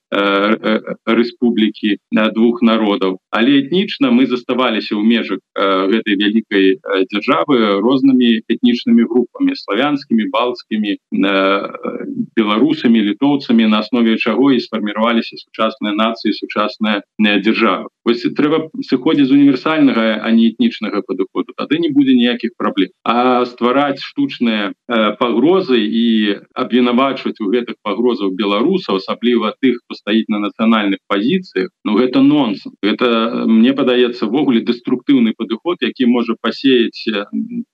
рэспублікі 1.05 1.97
на 2.11 2.29
двух 2.31 2.61
народаў. 2.61 3.19
Але 3.31 3.65
этнічна 3.65 4.13
мы 4.13 4.25
заставаліся 4.25 4.95
ў 4.95 5.03
межах 5.03 5.39
гэтай 5.55 6.15
вялікай 6.15 6.65
дзяржавы 7.11 7.83
рознымі 7.83 8.47
этнічнымі 8.47 9.03
групамі. 9.09 9.57
Славянскімі 9.59 10.29
балцкімі 10.31 10.97
беларусамі 12.37 12.99
літоўцамі 13.03 13.67
на 13.67 13.83
аснове 13.83 14.15
чаго 14.17 14.51
і 14.55 14.63
сфарміраваліся 14.63 15.35
сучасныя 15.35 15.93
нацыі 15.97 16.31
сучасная 16.31 17.03
дзяржава. 17.19 17.91
Вось 18.05 18.23
трэба 18.23 18.71
сыходзіць 18.87 19.27
з 19.27 19.35
універсальнага 19.35 20.23
а 20.23 20.31
не 20.31 20.49
этнічнага 20.49 21.03
падыходу. 21.03 21.53
Тады 21.57 21.77
не 21.83 21.91
будзе 21.91 22.15
ніякіх 22.15 22.55
праблем. 22.57 22.89
А 23.03 23.45
ствараць 23.45 23.99
штучныя 23.99 24.58
пагрозы 25.19 25.79
і 25.79 26.05
абвінавачваць 26.53 27.37
у 27.39 27.49
гэтых 27.53 27.77
пагрозаў 27.83 28.33
беларусаў 28.35 28.99
асабліва 29.01 29.53
тых 29.61 29.79
хто 29.83 29.95
стаіць 29.95 30.29
на 30.29 30.39
нацыянальных 30.45 30.99
пазіцыях 31.07 31.69
Ну 31.85 31.97
гэта 31.97 32.21
нонс 32.21 32.65
это 32.81 33.45
мне 33.45 33.73
падаецца 33.73 34.25
ввогуле 34.25 34.61
дэструктыўны 34.65 35.33
падыход 35.37 35.77
які 35.81 36.05
можа 36.05 36.35
пасеяць 36.41 37.05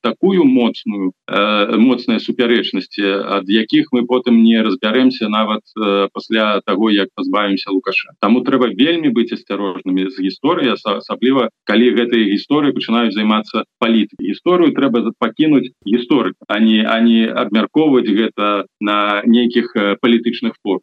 такую 0.02 0.44
моцную 0.46 1.12
моцныя 1.28 2.20
супярэчнасці 2.20 3.06
ад 3.40 3.50
якіх 3.50 3.90
мы 3.92 4.06
потым 4.06 4.44
не 4.44 4.62
разбярэмся 4.62 5.30
нават 5.30 5.64
пасля 6.14 6.62
того 6.66 6.92
як 6.92 7.10
пазбавімся 7.16 7.72
лукаша 7.72 8.14
Таму 8.20 8.44
трэба 8.44 8.70
вельмі 8.76 9.10
быць 9.16 9.32
асцярожнымі 9.34 10.10
з 10.12 10.28
гісторыі 10.28 10.76
асабліва 10.76 11.50
калі 11.64 11.88
гэтыя 12.00 12.30
гісторыі 12.34 12.76
пачынаюць 12.76 13.16
займацца 13.16 13.64
палітыкі 13.80 14.30
гісторыю 14.32 14.76
трэба 14.76 15.12
пакінуць 15.20 15.72
гісторык 15.88 16.36
а 16.48 16.60
не 16.60 16.75
не 16.84 17.28
абмяркоўваць 17.30 18.08
гэта 18.08 18.66
на 18.82 19.22
нейкіх 19.26 19.74
палітычных 20.02 20.58
форм 20.64 20.82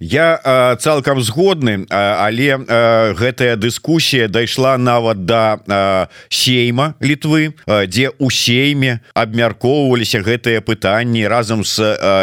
я 0.00 0.40
а, 0.44 0.76
цалкам 0.76 1.20
згодны 1.20 1.86
а, 1.90 2.26
але 2.26 2.56
а, 2.56 3.12
гэтая 3.14 3.56
дыскусія 3.56 4.28
дайшла 4.28 4.78
нават 4.78 5.24
да 5.26 5.58
а, 5.68 6.08
сейма 6.28 6.94
літвы 7.00 7.54
а, 7.66 7.86
дзе 7.86 8.10
у 8.18 8.30
сейме 8.30 9.00
абмяркоўваліся 9.14 10.20
гэтыя 10.24 10.60
пытанні 10.60 11.28
разам 11.28 11.64
з 11.64 11.80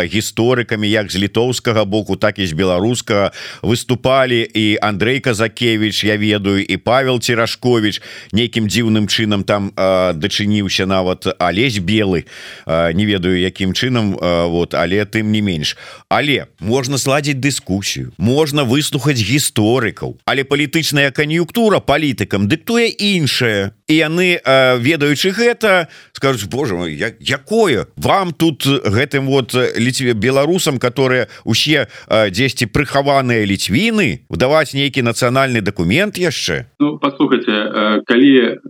гісторыкамі 0.08 0.90
як 0.90 1.12
з 1.12 1.16
літоўскага 1.16 1.86
боку 1.86 2.16
так 2.16 2.40
і 2.40 2.48
з 2.48 2.54
беларускага. 2.54 3.32
Выступалі 3.62 4.48
і 4.54 4.78
Андрей 4.82 5.20
казакевич 5.20 6.04
я 6.04 6.18
ведаю 6.18 6.64
і 6.64 6.78
Павел 6.78 7.20
церашкович 7.20 8.02
нейкім 8.32 8.68
дзіўным 8.68 9.08
чынам 9.08 9.44
там 9.44 9.72
дачыніўся 9.76 10.86
нават 10.86 11.28
алесь 11.40 11.80
белы. 11.80 12.26
Не 12.68 13.06
ведаю 13.12 13.36
якім 13.36 13.76
чынам 13.76 14.16
вот 14.16 14.74
але 14.74 15.04
тым 15.06 15.36
не 15.36 15.44
менш. 15.44 15.76
Але 16.10 16.48
можна 16.60 16.98
сладзіць 16.98 17.44
дыскусію 17.44 18.16
можна 18.18 18.64
выслухаць 18.64 19.20
гісторыкаў 19.20 20.18
але 20.26 20.48
палітычная 20.48 21.12
кан'юнктура 21.12 21.84
палітыкам 21.84 22.48
дыктуе 22.48 22.88
іншае. 22.88 23.76
І 23.92 23.94
яны 24.00 24.40
ведаючы 24.80 25.36
гэта 25.36 25.92
скажуць 26.22 26.46
Боже 26.46 26.76
як, 26.94 27.18
якое 27.18 27.88
вам 27.98 28.32
тут 28.32 28.66
гэтым 28.66 29.26
вот 29.26 29.58
ліцве 29.58 30.14
беларусам 30.14 30.78
которые 30.78 31.28
усе 31.44 31.90
дзесьці 32.08 32.70
прыхаваныя 32.70 33.42
ліцвіны 33.42 34.30
выдаваць 34.30 34.78
нейкі 34.78 35.02
нацыянальны 35.02 35.66
документ 35.66 36.22
яшчэ? 36.22 36.70
Ну, 36.78 37.02
послухайте 37.02 38.06
калі 38.06 38.62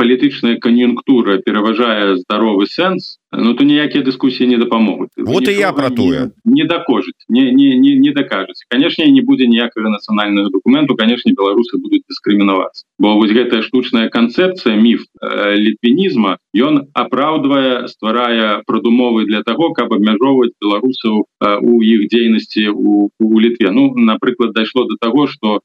палітычная 0.00 0.56
кан'юнктура 0.56 1.44
пераважае 1.44 2.16
здаровы 2.24 2.64
сэнс 2.64 3.20
Ну 3.32 3.54
то 3.54 3.64
ніякія 3.64 4.02
дыскусіі 4.04 4.46
не 4.46 4.58
дапамогуць. 4.58 5.14
Вот 5.16 5.48
і 5.48 5.54
я 5.54 5.72
про 5.72 5.90
тое. 5.90 6.30
не 6.44 6.64
дакожыць 6.64 7.22
не 7.28 7.52
не 7.52 7.78
не, 7.78 7.94
не 7.94 8.10
дакажуць. 8.12 8.66
Канешне 8.68 9.06
не 9.06 9.22
будзе 9.22 9.46
ніякага 9.46 9.86
нацыянальнага 9.86 10.50
документу 10.50 10.96
канешне 10.96 11.32
беларусы 11.32 11.78
будуць 11.78 12.02
дыскрымінавацца. 12.10 12.84
Бо 12.98 13.14
вось 13.14 13.30
гэтая 13.30 13.62
штучная 13.62 14.08
канцэпцыя 14.10 14.74
міф 14.74 15.06
э, 15.22 15.54
літвінізма 15.54 16.38
ён 16.58 16.69
апраўдвае 16.94 17.88
стварае 17.88 18.62
прадумовы 18.66 19.26
для 19.26 19.42
того 19.42 19.72
каб 19.72 19.92
абмяжоўваць 19.92 20.54
беларусаў 20.60 21.24
у 21.60 21.82
іх 21.82 22.06
дзейнасці 22.12 22.68
у, 22.70 23.10
у 23.18 23.40
літве. 23.40 23.70
Ну 23.70 23.94
напрыклад 23.94 24.52
дайшло 24.52 24.84
до 24.84 24.96
того 25.00 25.26
что 25.26 25.60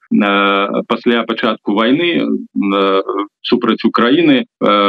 пасля 0.88 1.24
пачатку 1.24 1.74
войны 1.74 2.28
супраць 3.46 3.86
Украіны 3.86 4.44
э, 4.44 4.46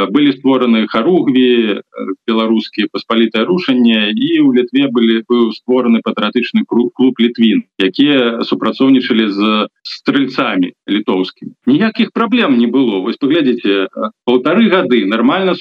былі 0.09 0.33
створаны 0.33 0.87
харугві 0.89 1.81
беларускія 2.27 2.89
паспалітае 2.91 3.45
рушанне 3.45 4.11
і 4.11 4.41
у 4.41 4.51
літве 4.53 4.89
былі 4.89 5.21
быў 5.29 5.53
створаны 5.53 6.01
патрыятычны 6.01 6.65
клуб 6.65 6.91
клуб 6.97 7.21
літвін 7.21 7.63
якія 7.77 8.43
супрацоўнічалі 8.43 9.29
з 9.29 9.67
стрельцамі 9.83 10.73
літоўскімі. 10.89 11.53
Ніякіх 11.65 12.11
праблем 12.11 12.57
не 12.57 12.67
было. 12.67 12.99
Вось 13.05 13.21
паглядзіце 13.21 13.87
полторы 14.25 14.69
гады 14.73 15.05
нормально 15.05 15.55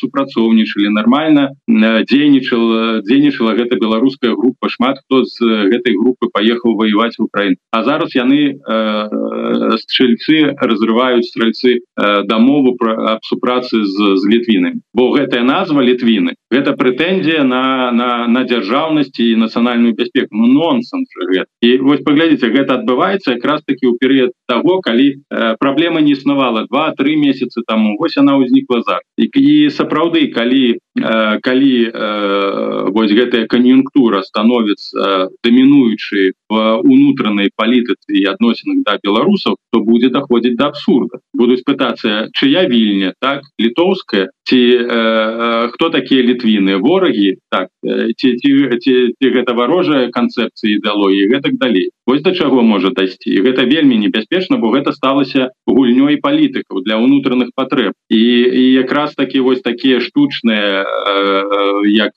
супрацоўнічалі 0.47 0.91
нормально 0.91 1.51
дзейнічала 1.67 3.03
дзейнічала 3.03 3.55
гэта 3.55 3.77
беларуская 3.77 4.35
група. 4.35 4.69
Шмат 4.69 4.99
хто 5.05 5.25
з 5.25 5.43
гэтай 5.73 5.95
групы 5.99 6.29
паехаў 6.33 6.77
воевать 6.77 7.19
в 7.19 7.25
Украін 7.25 7.57
А 7.71 7.83
зараз 7.83 8.15
яны 8.15 8.55
э, 8.55 9.77
стрельцы 9.79 10.55
разрываюць 10.61 11.27
стрельцы 11.27 11.81
э, 11.81 12.23
дамову 12.25 12.77
про 12.77 13.17
аб 13.17 13.21
супрацы 13.25 13.85
з, 13.85 14.17
з 14.17 14.23
літвінамі. 14.27 14.81
Бо 14.95 15.11
гэтая 15.13 15.43
назва 15.43 15.83
літвіны 15.83 16.35
гэта 16.51 16.77
прэтэнзія 16.77 17.43
на 17.43 17.91
на 17.93 18.27
на 18.29 18.45
дзяржаўнасці 18.45 19.23
і 19.33 19.37
нацыянальную 19.37 19.95
бяспеку. 19.95 20.37
Ну, 20.37 20.47
нонсенс 20.47 21.09
і 21.61 21.79
вось 21.79 22.03
паглядзіце 22.07 22.51
гэта 22.51 22.81
адбываецца 22.81 23.37
якраз 23.37 23.63
таки 23.67 23.87
ў 23.87 23.99
перыяд 23.99 24.31
того 24.47 24.81
калі 24.81 25.21
э, 25.31 25.57
праблема 25.59 26.01
не 26.01 26.13
існавала 26.13 26.67
два-тры 26.71 27.17
месяцы 27.17 27.63
таму. 27.67 27.97
Вось 27.99 28.17
она 28.17 28.39
ўзнікла 28.39 28.83
за 28.87 29.01
і, 29.17 29.27
і 29.27 29.71
сапраўды 29.71 30.29
калі 30.37 30.77
э, 30.77 31.41
калі 31.41 31.75
э, 31.89 32.91
вось 32.93 33.13
гэтая 33.17 33.49
кан'юнктура 33.49 34.21
становіцца 34.21 35.33
дамінуючай 35.41 36.37
в 36.49 36.55
унутранай 36.85 37.49
палітыцы 37.57 38.21
і 38.21 38.29
адносінах 38.37 38.85
да 38.85 39.01
беларусаў 39.01 39.57
то 39.73 39.81
будзе 39.81 40.13
даходзіць 40.13 40.57
да 40.61 40.69
абсурда. 40.73 41.25
Будуць 41.33 41.65
пытацца 41.65 42.29
чыя 42.37 42.69
вільня 42.69 43.13
так 43.21 43.49
літоўская 43.57 44.29
ці 44.45 44.61
э, 44.77 45.69
хто 45.73 45.91
такія 45.91 46.23
літвіны 46.23 46.77
ворагі 46.85 47.41
так 47.51 47.73
ці, 47.83 48.29
ці, 48.37 48.51
ці, 48.83 48.95
ці 49.17 49.27
гэта 49.33 49.57
варожая 49.57 50.13
канцэпцыі 50.13 50.77
ідэалогіі 50.77 51.33
гэтак 51.33 51.57
далей. 51.57 51.91
Вось 52.07 52.23
да 52.23 52.35
чаго 52.37 52.63
можа 52.63 52.93
дайсці. 52.95 53.41
Гэта 53.41 53.65
вельмі 53.65 53.97
небяспечна 53.99 54.61
бо 54.61 54.71
гэта 54.71 54.93
сталася 54.93 55.51
гульнёй 55.67 56.21
палітыкаў 56.21 56.85
для 56.85 57.01
ўнутраных 57.01 57.51
патрэб. 57.57 57.93
І, 58.11 58.23
і 58.63 58.65
якраз 58.73 59.15
такі 59.15 59.41
вось 59.41 59.65
такія 59.65 60.01
штучныя 60.01 60.26
э, 60.53 60.85
як 61.87 62.13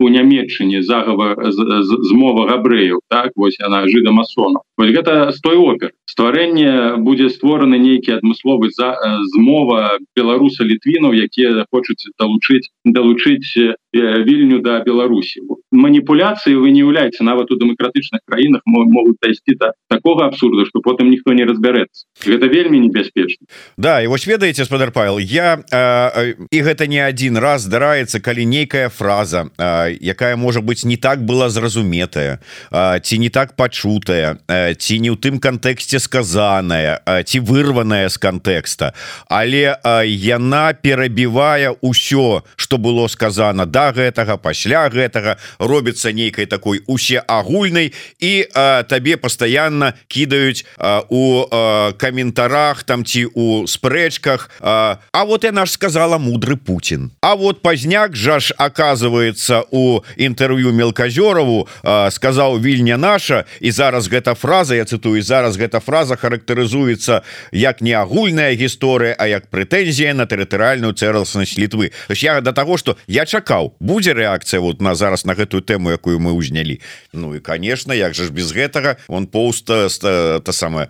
у 0.00 0.08
нямметчыне 0.08 0.82
загава 0.82 1.36
змова 1.50 2.48
габрэяў 2.48 3.00
так? 3.08 3.32
Вось 3.36 3.60
она 3.60 3.86
жыда 3.86 4.12
масона 4.12 4.60
вось 4.76 4.92
гэта 4.92 5.32
стой 5.32 5.56
опер 5.56 5.92
стварэнне 6.10 6.98
будзе 6.98 7.30
створаны 7.30 7.78
нейкі 7.78 8.18
адмысловы 8.18 8.74
за 8.74 8.98
змова 9.36 10.02
беларуса 10.18 10.66
літвінаў 10.66 11.14
якія 11.14 11.66
хочуць 11.70 12.10
далучыць 12.18 12.66
далучыць 12.84 13.78
вільню 13.94 14.58
да 14.62 14.82
беларусі. 14.82 15.42
Маніпуляцыі 15.70 16.58
вы 16.58 16.74
не 16.74 16.82
ўяўляеце 16.82 17.22
нават 17.22 17.50
у 17.50 17.58
дэмакратычных 17.58 18.26
краінах 18.26 18.62
могуць 18.66 19.18
дайсці 19.22 19.54
да 19.54 19.72
такого 19.88 20.26
абсурда 20.26 20.66
что 20.66 20.82
потым 20.82 21.10
ніхто 21.10 21.32
не 21.32 21.46
разбярэцца. 21.46 22.06
Гэта 22.26 22.50
вельмі 22.50 22.80
небяспечна. 22.80 23.46
Да 23.78 24.02
і 24.02 24.10
вось 24.10 24.26
ведаеце 24.26 24.64
спадар 24.64 24.90
Павел 24.90 25.18
я 25.18 25.62
э, 25.70 26.34
і 26.50 26.58
гэта 26.62 26.86
не 26.86 26.98
один 26.98 27.38
раз 27.38 27.70
здараецца 27.70 28.18
калі 28.20 28.46
нейкая 28.46 28.88
фраза 28.88 29.50
э, 29.58 29.94
якая 30.00 30.36
можа 30.36 30.60
быть 30.60 30.84
не 30.84 30.96
так 30.96 31.22
была 31.22 31.48
зразуметая 31.48 32.40
э, 32.70 33.00
ці 33.00 33.18
не 33.18 33.30
так 33.30 33.54
пачутая 33.56 34.38
э, 34.48 34.74
ці 34.74 34.98
не 34.98 35.10
ў 35.10 35.16
тым 35.18 35.38
кантэксце 35.38 35.99
сказаная 36.00 37.00
э, 37.06 37.22
ці 37.22 37.40
вырваная 37.40 38.08
з 38.08 38.16
кантэкста. 38.18 38.92
Але 39.28 39.76
э, 39.76 40.06
яна 40.08 40.72
перабівае 40.72 41.76
ўсё 41.84 42.42
что 42.56 42.78
было 42.78 43.08
сказано 43.08 43.66
да 43.66 43.92
гэтага 43.92 44.36
пасля 44.36 44.88
гэтага 44.88 45.36
робіцца 45.58 46.12
нейкай 46.12 46.46
такой 46.46 46.82
усе 46.86 47.22
агульнай 47.26 47.92
і 48.20 48.46
а, 48.54 48.82
табе 48.82 49.16
постоянно 49.16 49.92
кідаюць 50.08 50.64
а, 50.78 51.02
у 51.08 51.46
а, 51.50 51.92
каментарах 51.92 52.84
там 52.84 53.04
ці 53.04 53.26
у 53.34 53.66
спрэчках 53.66 54.50
а, 54.60 54.98
А 55.12 55.24
вот 55.24 55.44
я 55.44 55.52
наш 55.52 55.70
сказала 55.70 56.18
мудры 56.18 56.56
Путин 56.56 57.10
А 57.20 57.34
вот 57.34 57.62
пазняк 57.62 58.16
жа 58.16 58.40
ж 58.40 58.54
оказывается 58.58 59.64
у 59.70 60.02
інтэрв'ю 60.16 60.72
мелказёрову 60.72 61.68
сказаў 62.10 62.60
вільня 62.60 62.96
наша 62.96 63.44
і 63.60 63.70
зараз 63.70 64.08
гэта 64.08 64.34
фраза 64.34 64.74
я 64.74 64.84
цытую 64.84 65.22
зараз 65.22 65.56
гэта 65.56 65.80
фраза 65.90 66.14
характарызуецца 66.14 67.22
як 67.50 67.82
не 67.82 67.98
агульная 67.98 68.54
гісторыя 68.54 69.18
А 69.18 69.26
як 69.26 69.50
прэтэнзія 69.50 70.14
на 70.14 70.30
тэрытарыальную 70.30 70.94
цэрласнасць 70.94 71.58
літвы. 71.58 71.90
Я 72.14 72.40
до 72.40 72.52
того 72.52 72.76
что 72.78 72.96
я 73.06 73.26
чакаў 73.26 73.74
будзе 73.80 74.14
рэакцыя 74.14 74.60
вот 74.60 74.80
на 74.80 74.94
зараз 74.94 75.26
на 75.26 75.34
гэтую 75.34 75.66
тэму 75.66 75.90
якую 75.90 76.22
мы 76.22 76.30
ўзнялі. 76.38 76.78
Ну 77.12 77.34
і 77.34 77.40
конечно 77.40 77.92
як 77.92 78.14
же 78.14 78.24
ж 78.24 78.30
без 78.30 78.54
гэтага 78.54 79.02
он 79.08 79.26
поўста 79.26 79.90
та 79.90 80.52
самая 80.52 80.88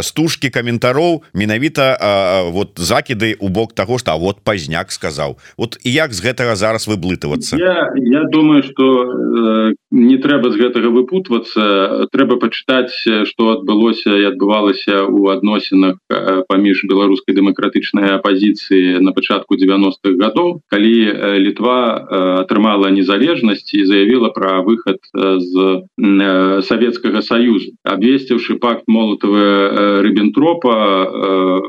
стужки 0.00 0.48
каментароў 0.48 1.22
менавіта 1.34 2.48
вот 2.48 2.80
закіды 2.80 3.36
у 3.38 3.48
бок 3.48 3.74
того 3.74 3.98
что 3.98 4.16
вот 4.16 4.40
пазняк 4.40 4.92
сказаў. 4.92 5.36
Вот 5.56 5.76
як 5.84 6.12
з 6.16 6.24
гэтага 6.24 6.56
зараз 6.56 6.88
выблытывацца 6.88 7.60
я, 7.60 7.92
я 7.94 8.24
думаю 8.24 8.62
что 8.62 9.04
э, 9.04 9.74
не 9.90 10.16
трэба 10.16 10.50
з 10.50 10.56
гэтага 10.56 10.88
выпутвацца. 10.88 12.08
Трэба 12.08 12.40
пачытаць 12.40 12.96
что 13.28 13.52
адбылося 13.52 14.16
і 14.16 14.29
адбывалася 14.30 15.04
у 15.06 15.28
адносінах 15.28 15.98
э, 16.08 16.42
паміж 16.48 16.84
беларускай 16.88 17.34
дэмакратычнай 17.34 18.16
апозіцыі 18.16 19.00
на 19.04 19.12
пачатку 19.12 19.58
90-х 19.58 20.16
годов 20.16 20.62
калі 20.70 20.94
э, 21.10 21.38
літва 21.38 21.78
атрымала 22.44 22.90
незалежнасць 22.90 23.74
і 23.74 23.84
заявила 23.84 24.30
про 24.30 24.62
выход 24.62 24.98
з 25.14 25.82
Савецкага 26.66 27.22
союза. 27.22 27.72
Абвесціўшы 27.84 28.58
пакт 28.58 28.84
молотавы 28.86 30.02
рыбентропа 30.02 31.60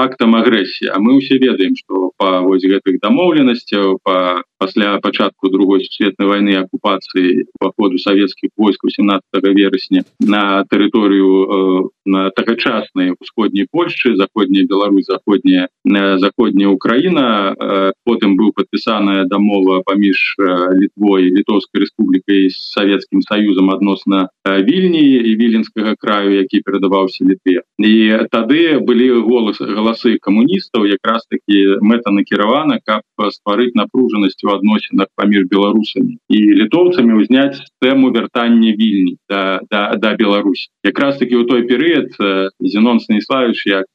актам 0.00 0.36
агрэсіі 0.36 0.92
А 0.94 0.98
мы 0.98 1.18
ўсе 1.20 1.38
ведаем 1.38 1.76
что 1.76 2.10
по 2.16 2.40
вось 2.44 2.64
гэтых 2.64 3.00
дамоўленасцяў 3.00 3.98
по 4.02 4.42
пасля 4.60 4.98
пачатку 5.00 5.48
другой 5.48 5.80
сусветнай 5.84 6.28
войны 6.28 6.52
акупацыі 6.60 7.48
походу 7.58 7.96
савецкіх 7.98 8.50
войск 8.56 8.84
17 8.84 9.24
верасня 9.56 10.04
на 10.20 10.64
тэрыторыю 10.68 11.28
э, 11.48 11.88
на 12.04 12.30
тагачаснай 12.30 13.14
усходняй 13.18 13.66
Польшчы 13.72 14.16
заходняя 14.16 14.66
Беларусь 14.66 15.06
заходняя 15.06 15.68
э, 15.84 16.18
заходняя 16.18 16.68
Украіна. 16.68 17.56
Э, 17.56 17.92
потым 18.04 18.36
быў 18.36 18.52
падпісаная 18.52 19.24
дамова 19.24 19.80
паміж 19.86 20.36
літвой 20.76 21.32
літоўскай 21.32 21.80
рэспублікай 21.80 22.50
з 22.52 22.60
савецкім 22.76 23.22
саюзам 23.22 23.70
адносна 23.70 24.28
вільні 24.44 25.24
і 25.24 25.36
віленскага 25.40 25.94
краю 25.96 26.36
які 26.36 26.60
перадаваўся 26.60 27.24
літве. 27.24 27.64
І 27.78 28.28
тады 28.28 28.78
былі 28.84 29.24
голас 29.24 29.56
галасы 29.90 30.18
камуністаў 30.22 30.86
якраз 30.86 31.26
таки 31.26 31.78
мэта 31.82 32.10
накіравана 32.14 32.78
каб 32.86 33.02
стварыць 33.30 33.74
напружанасць 33.74 34.42
у 34.44 34.54
адносінах 34.54 35.08
паміж 35.16 35.50
беларусамі 35.50 36.18
і 36.28 36.38
літоўцамі 36.62 37.18
ўзняць 37.18 37.58
тэму 37.82 38.14
вяртання 38.14 38.70
вільні 38.78 39.16
да, 39.28 39.60
да, 39.70 39.94
да 39.98 40.14
Беларусь 40.14 40.70
якраз 40.84 41.18
таки 41.18 41.36
у 41.36 41.44
той 41.44 41.66
перыяд 41.66 42.14
Зенон 42.60 43.00
станіславович 43.00 43.66
як 43.66 43.86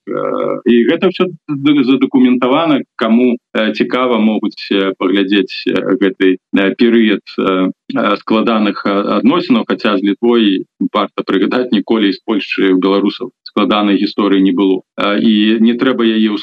і 0.65 0.75
гэта 0.91 1.09
все 1.09 1.31
задакументавана 1.47 2.81
кому 2.95 3.37
цікава 3.73 4.19
могуць 4.19 4.67
паглядзець 4.99 5.63
гэты 6.01 6.37
перыяд 6.77 7.23
складаных 8.19 8.85
адносінаў 8.85 9.63
хаця 9.67 9.97
з 9.97 10.03
літвой 10.03 10.65
варта 10.91 11.23
прыгадаць 11.23 11.71
ніколі 11.71 12.11
з 12.11 12.19
Польшчы 12.25 12.75
беларусаў 12.75 13.31
складанай 13.55 13.95
гісторыі 13.95 14.43
не 14.43 14.51
было. 14.51 14.83
І 14.99 15.63
не 15.63 15.79
трэба 15.79 16.03
яе 16.03 16.35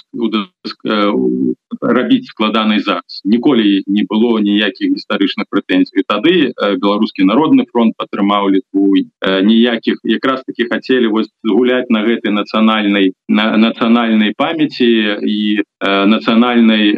рабіць 1.82 2.32
складанай 2.32 2.80
зараз. 2.80 3.20
Ніколі 3.24 3.84
не 3.86 4.04
было 4.08 4.40
ніякіх 4.40 4.96
гістарычных 4.96 5.44
прэтэнзій 5.52 6.08
тады 6.08 6.56
беларускі 6.56 7.28
народны 7.28 7.68
фронт 7.68 7.92
падтрымаў 8.00 8.48
літву 8.56 8.96
ніякіх 9.20 10.00
якраз 10.04 10.40
таки 10.48 10.64
хацелі 10.72 11.12
вось 11.12 11.28
гуляць 11.44 11.92
на 11.92 12.00
гэтай 12.00 12.32
нацыянальнай 12.32 13.12
на 13.28 13.56
нацыянальнай 13.60 14.32
памяці 14.32 14.88
і 15.20 15.60
нацыянальнай 15.84 16.96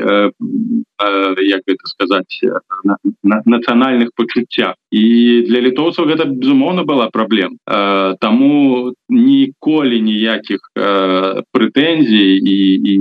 як 1.00 1.62
это 1.66 1.86
сказаць 1.86 2.40
нацыянальных 3.22 4.10
пачуццях 4.14 4.74
і 4.90 5.42
для 5.48 5.60
літоўцаў 5.60 6.06
гэта 6.06 6.24
безумоўна 6.30 6.84
была 6.86 7.10
праблем 7.10 7.58
таму 7.66 8.94
ніколі 9.08 10.00
ніякіх 10.00 10.60
прэтэнзій 11.50 12.38
і, 12.38 12.58
і 12.78 12.94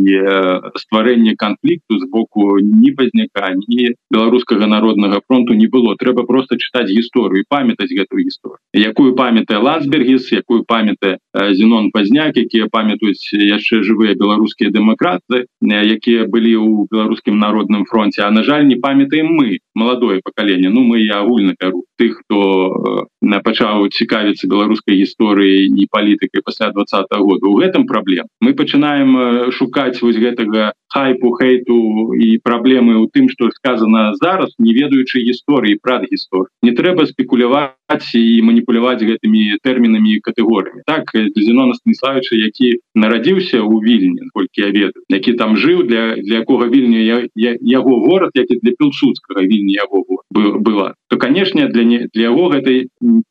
стварэння 0.81 1.35
канфлікту 1.37 1.99
з 1.99 2.09
боку 2.09 2.57
ні 2.57 2.91
пазняка 2.97 3.53
ні 3.67 3.93
беларускага 4.09 4.65
народнага 4.65 5.21
фронту 5.27 5.53
не 5.53 5.67
было 5.67 5.95
трэба 5.95 6.25
просто 6.25 6.57
чытаць 6.57 6.89
гісторыю 6.89 7.45
памятаць 7.49 7.93
гэтую 7.93 8.25
гісторыю 8.25 8.57
якую 8.73 9.13
памятае 9.13 9.61
ласбергіс 9.61 10.33
якую 10.33 10.65
памятае 10.65 11.21
зенон 11.53 11.91
пазняк 11.93 12.37
якія 12.37 12.67
памятаюць 12.73 13.21
яшчэ 13.37 13.85
жывыя 13.85 14.17
беларускія 14.17 14.73
дэмакраты 14.73 15.45
якія 15.61 16.25
былі 16.25 16.57
ў 16.57 16.89
беларускім 16.89 17.37
народным 17.37 17.85
фронте 17.93 18.23
А 18.23 18.31
на 18.31 18.43
жаль 18.43 18.65
не 18.67 18.75
памятаем 18.75 19.27
мы 19.27 19.59
маладое 19.75 20.21
пакаленне 20.23 20.69
Ну 20.69 20.81
мы 20.81 20.99
я 20.99 21.19
агульна 21.19 21.53
кару 21.59 21.85
тых 21.97 22.19
хто 22.19 23.07
на 23.21 23.39
пачаў 23.39 23.87
цікавіцца 23.87 24.49
беларускай 24.49 24.97
гісторыі 24.99 25.69
і 25.79 25.87
палітыкай 25.91 26.41
пасля 26.43 26.71
двадцатого 26.71 27.23
года. 27.23 27.47
У 27.47 27.55
гэтым 27.61 27.85
праблем 27.85 28.25
мы 28.41 28.53
пачынаем 28.53 29.51
шукаць 29.51 30.01
вось 30.01 30.17
гэтага 30.17 30.73
хайпу 30.93 31.31
хейту 31.37 32.13
і 32.13 32.37
праблемы 32.43 32.97
у 33.01 33.07
тым 33.07 33.29
что 33.29 33.49
сказано 33.51 34.13
зараз 34.19 34.53
не 34.59 34.73
ведаючы 34.73 35.23
гісторыі 35.23 35.79
прад 35.81 36.05
гісторы 36.11 36.49
не 36.61 36.73
трэба 36.73 37.05
спекуляваць 37.07 38.11
і 38.13 38.41
маніпуляваць 38.41 39.01
гэтымі 39.01 39.57
тэрмінамі 39.63 40.19
катэгорыямі. 40.19 40.83
Так 40.85 41.13
зенона 41.13 41.73
станіславовича 41.73 42.35
які 42.35 42.79
нарадзіўся 42.95 43.61
у 43.61 43.79
вільні 43.79 44.29
колькі 44.33 44.67
я 44.67 44.69
ведаю 44.73 45.05
які 45.09 45.33
там 45.33 45.57
жыў 45.57 45.87
для 45.87 46.15
для 46.17 46.43
якога 46.43 46.67
вільня 46.67 46.99
я, 46.99 47.17
я 47.35 47.72
яго 47.73 47.99
горад 48.05 48.37
які 48.37 48.61
для 48.61 48.77
пілсудскага 48.79 49.41
вільні 49.41 49.79
яго 49.81 50.05
была 50.33 50.93
то 51.13 51.17
канешне 51.17 51.67
для 51.67 51.83
не 51.83 52.07
для 52.13 52.33
яго 52.33 52.49
гэтай 52.49 52.89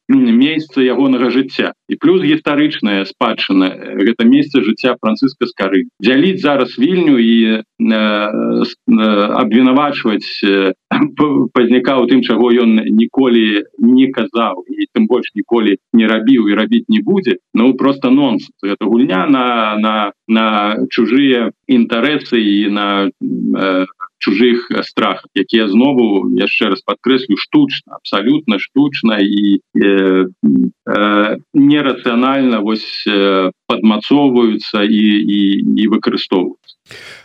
месяца 0.09 0.83
ягонага 0.83 1.31
жыцця. 1.35 1.73
І 1.89 1.97
плюс 1.99 2.23
гістарычная 2.23 3.05
спадчына 3.11 3.99
гэта 3.99 4.23
месца 4.23 4.63
жыцця 4.63 4.95
францыска 5.03 5.47
скары. 5.51 5.91
Дзяліць 5.99 6.41
зараз 6.43 6.79
вільню 6.79 7.19
і 7.19 7.63
абвінавачваць 9.43 10.31
пазняка 11.55 11.99
у 11.99 12.07
тым 12.07 12.23
чаго 12.23 12.53
ён 12.55 12.87
ніколі 12.87 13.67
не 13.83 14.07
казаў 14.15 14.63
і 14.69 14.87
тым 14.95 15.11
больш 15.11 15.35
ніколі 15.35 15.77
не 15.93 16.07
рабіў 16.07 16.49
і 16.49 16.55
рабіць 16.55 16.87
не 16.89 17.03
будзе 17.03 17.43
ну 17.55 17.75
просто 17.75 18.11
нонс 18.11 18.47
гэта 18.63 18.87
гульня 18.87 19.27
на 19.27 19.75
на 19.77 20.13
на 20.29 20.77
чужыя 20.87 21.51
інтарэсы 21.67 22.39
і 22.39 22.71
на 22.71 22.87
чужих 24.23 24.71
страх 24.83 25.27
якія 25.35 25.67
знову 25.69 26.31
яшчэ 26.39 26.71
раз 26.71 26.81
подкрэслю 26.87 27.35
штучна 27.37 27.99
абсолютно 27.99 28.63
штучна 28.63 29.19
і 29.19 29.59
э, 29.75 30.31
э, 30.87 31.37
нерацыянальна 31.55 32.63
вось 32.63 33.03
э, 33.11 33.51
падмацоўваюцца 33.67 34.87
і, 34.87 35.05
і, 35.27 35.41
і 35.75 35.85
выкарыстоўваюцца 35.91 36.79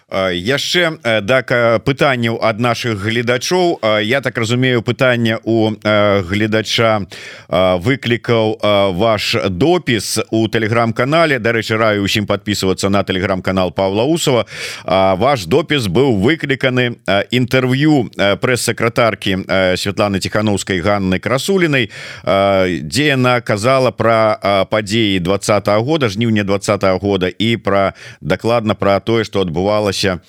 яшчэ 0.08 1.04
так 1.28 1.52
пытанняў 1.84 2.40
ад 2.40 2.60
наших 2.60 2.96
гледачоў. 2.96 3.80
Я 4.00 4.22
так 4.22 4.38
разумею 4.38 4.82
пытанне 4.82 5.36
у 5.44 5.76
гледача 6.24 7.04
выклікаў 7.50 8.56
ваш 8.96 9.36
допіс 9.50 10.20
у 10.32 10.48
телеграм-канале 10.48 11.40
Дарэчы 11.40 11.76
раю 11.76 12.04
усім 12.04 12.26
подписываться 12.26 12.90
на 12.90 13.04
телеграм-канал 13.04 13.72
Павла 13.72 14.04
усова 14.04 14.46
ваш 14.86 15.46
допіс 15.46 15.92
быў 15.92 16.16
выкліканы 16.24 17.04
інтэрв'ю 17.32 18.08
прэс-сакратаркі 18.16 19.44
Святланы 19.76 20.20
тихохановскай 20.20 20.80
Ганны 20.80 21.20
красулінай 21.20 21.92
дзе 22.24 23.06
яна 23.12 23.42
казала 23.42 23.92
про 23.92 24.40
падзеі 24.72 25.20
двадца 25.20 25.60
-го 25.60 25.84
года 25.84 26.08
жніўня 26.08 26.44
два 26.44 26.60
года 27.02 27.28
і 27.28 27.58
про 27.58 27.92
дакладна 28.22 28.74
про 28.74 29.00
тое 29.00 29.24
что 29.24 29.42
адбывалось 29.42 29.97
адбылася 29.98 30.20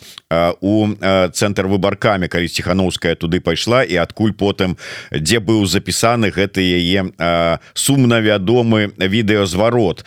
у 0.61 0.95
цэнтр 1.33 1.67
выбаркамі 1.67 2.29
калі 2.29 2.49
ціхановская 2.49 3.15
туды 3.15 3.41
пайшла 3.41 3.83
і 3.85 3.97
адкуль 3.97 4.33
потым 4.33 4.77
дзе 5.13 5.41
быў 5.41 5.67
запісаны 5.67 6.31
гэты 6.31 6.61
яе 6.61 7.13
сумна 7.75 8.21
вядомы 8.21 8.93
відэазварот 8.97 10.05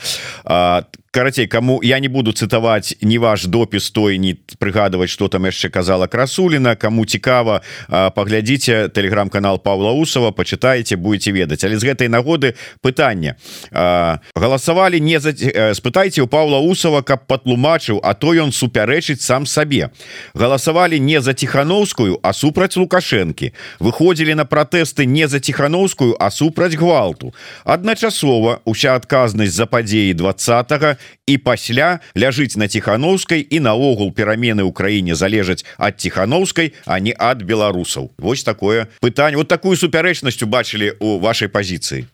карацей 1.12 1.47
кому 1.47 1.82
я 1.84 2.00
не 2.00 2.08
буду 2.08 2.32
цытаваць 2.32 2.95
не 3.02 3.19
ваш 3.19 3.45
допіс 3.45 3.91
той 3.91 4.17
не 4.17 4.39
прыгадывать 4.60 5.10
что 5.10 5.28
там 5.28 5.45
яшчэ 5.45 5.69
казала 5.69 6.08
красулина 6.08 6.76
кому 6.76 7.06
цікава 7.06 7.62
паглядзіце 7.89 8.89
телеграм-канал 8.89 9.60
Павла 9.60 9.91
усова 9.91 10.32
почитаете 10.32 10.95
будете 10.95 11.32
ведаць. 11.32 11.63
Але 11.63 11.78
з 11.78 11.84
гэтай 11.84 12.08
нагоды 12.08 12.56
пытання 12.82 13.36
галасавалі 14.36 15.00
не 15.04 15.19
за 15.19 15.36
спытайце 15.76 16.24
у 16.24 16.28
Павла 16.28 16.63
усова 16.63 17.02
каб 17.02 17.28
патлумачыў 17.28 18.00
а 18.04 18.13
то 18.13 18.32
ён 18.34 18.56
супярэчыць 18.56 19.21
сам 19.21 19.45
сабе. 19.45 19.91
Галасавалі 20.34 21.00
не 21.00 21.19
за 21.21 21.34
тихохановскую 21.34 22.19
а 22.24 22.32
супраць 22.34 22.78
лукашэнкі. 22.78 23.52
Выходзілі 23.80 24.36
на 24.36 24.45
пратэсты 24.45 25.04
не 25.06 25.28
за 25.28 25.39
тихохановскую 25.39 26.15
а 26.19 26.32
супраць 26.32 26.76
гвалту. 26.80 27.34
Адначасова 27.65 28.63
уся 28.63 28.95
адказнасць 28.95 29.60
за 29.60 29.67
падзеі 29.67 30.13
двадцатого 30.13 31.01
і 31.28 31.38
пасля 31.38 31.99
ляжыць 32.16 32.58
на 32.58 32.68
тихохановскай 32.68 33.41
і 33.41 33.60
наогул 33.60 34.12
перамены 34.12 34.64
ў 34.68 34.72
краіне 34.76 35.16
залежаць 35.16 35.66
ад 35.78 35.97
тихохановскай 35.97 36.74
а 36.86 36.99
не 36.99 37.14
ад 37.18 37.43
беларусаў. 37.43 38.12
Вось 38.18 38.43
такое 38.43 38.88
пытанне. 39.02 39.38
Вот 39.38 39.47
такую 39.47 39.76
супярэчнасць 39.76 40.41
убачылі 40.43 40.97
у 40.99 41.20
вашай 41.20 41.47
пазіцыі. 41.47 42.06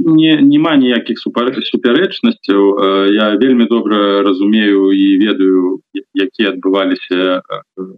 Не 0.00 0.40
няма 0.42 0.76
ніякіх 0.76 1.18
супярэчнасцяў. 1.18 2.60
Я 3.14 3.36
вельмі 3.38 3.66
добра 3.70 4.22
разумею 4.22 4.92
і 4.92 5.06
ведаю 5.22 5.80
якія 6.14 6.54
адбываліся 6.54 7.42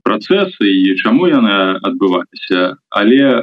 працэсы 0.04 0.66
і 0.66 0.96
чаму 1.00 1.28
яны 1.28 1.80
адбываліся. 1.80 2.76
Але 2.90 3.20
э, 3.20 3.42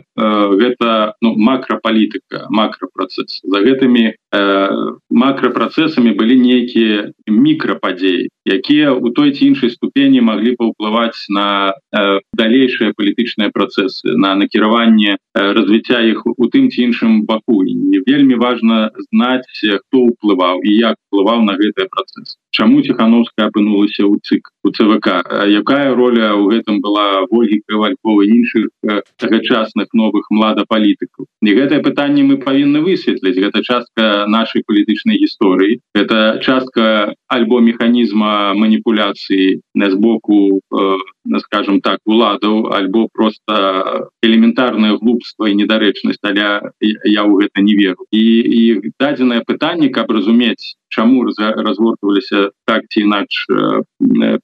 гэта 0.58 1.14
ну, 1.22 1.36
макрапалітыка 1.38 2.49
макрапрацэс. 2.49 3.41
За 3.43 3.60
гэтымі 3.62 4.14
э, 4.14 4.70
макрапрацэсамі 5.10 6.14
былі 6.18 6.38
нейкія 6.39 6.92
мікрападзеі 7.27 8.29
якія 8.45 8.91
у 8.93 9.09
той 9.09 9.31
ці 9.31 9.45
іншай 9.47 9.69
ступені 9.69 10.21
маглі 10.21 10.55
паўплываць 10.59 11.27
на 11.29 11.73
э, 11.95 12.19
далейшыя 12.35 12.93
палітычныя 12.97 13.49
працэсы 13.55 14.15
на 14.19 14.35
накіраванне 14.35 15.15
э, 15.15 15.53
развіцця 15.53 16.03
іх 16.03 16.27
у 16.27 16.45
тым 16.51 16.67
ці 16.69 16.91
іншым 16.91 17.23
баку. 17.25 17.63
І 17.63 18.03
вельмі 18.07 18.35
важна 18.35 18.91
знаць 19.11 19.47
хто 19.47 19.97
ўплываў 20.11 20.59
і 20.63 20.71
як 20.75 20.95
плываў 21.09 21.47
на 21.47 21.55
гэтыя 21.55 21.87
працэсы. 21.87 22.35
Чаму 22.53 22.83
ціхановская 22.83 23.47
апынулася 23.49 24.05
ў 24.05 24.19
цык 24.21 24.51
у 24.63 24.69
ЦВК? 24.69 25.23
Якая 25.47 25.95
роля 25.95 26.35
ў 26.35 26.53
гэтым 26.53 26.83
была 26.83 27.25
ольгі 27.31 27.63
кавалькова 27.65 28.27
іншых 28.27 28.69
тагачасных 29.17 29.89
новых 29.95 30.27
младапалітыкаў? 30.29 31.25
І 31.41 31.49
гэтае 31.57 31.79
пытанне 31.81 32.27
мы 32.27 32.37
павінны 32.43 32.83
высветліць. 32.83 33.39
Гэта 33.39 33.63
частка 33.63 34.27
нашай 34.27 34.61
палітычнай 34.67 35.17
гісторыі. 35.17 35.79
Это 35.95 36.37
частка 36.43 37.15
альбо 37.27 37.63
механізма 37.63 38.32
маніпуляцыі 38.53 39.61
на 39.75 39.89
збоку 39.91 40.59
э, 40.59 40.97
скажем 41.39 41.81
так 41.81 41.99
уладаў 42.05 42.73
альбо 42.73 43.07
просто 43.13 44.09
элементарное 44.21 44.97
глупство 44.97 45.47
і 45.47 45.55
недарэчнасць 45.55 46.21
але 46.21 46.73
я 46.81 47.23
ў 47.23 47.31
гэта 47.41 47.63
не 47.63 47.75
веру. 47.79 48.05
І, 48.11 48.23
і 48.43 48.61
дадзенае 48.99 49.41
пытанне 49.47 49.89
каб 49.89 50.11
разумець 50.11 50.75
чаму 50.93 51.25
разгортваліся 51.25 52.51
так 52.69 52.86
ці 52.89 53.01
інакш 53.07 53.47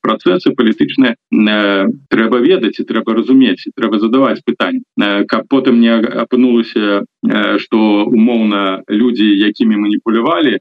працэсы 0.01 0.53
палітычныя 0.57 1.13
трэба 2.09 2.41
ведаць 2.41 2.79
і 2.81 2.87
трэба 2.89 3.13
разумець 3.19 3.69
трэба 3.77 4.01
задаваць 4.01 4.41
пытань 4.45 4.81
каб 5.29 5.45
потым 5.53 5.79
не 5.83 5.93
апынулася 6.25 7.05
что 7.61 7.79
умоўна 8.09 8.81
люди 8.89 9.29
якімі 9.51 9.77
маніпулявалі 9.85 10.57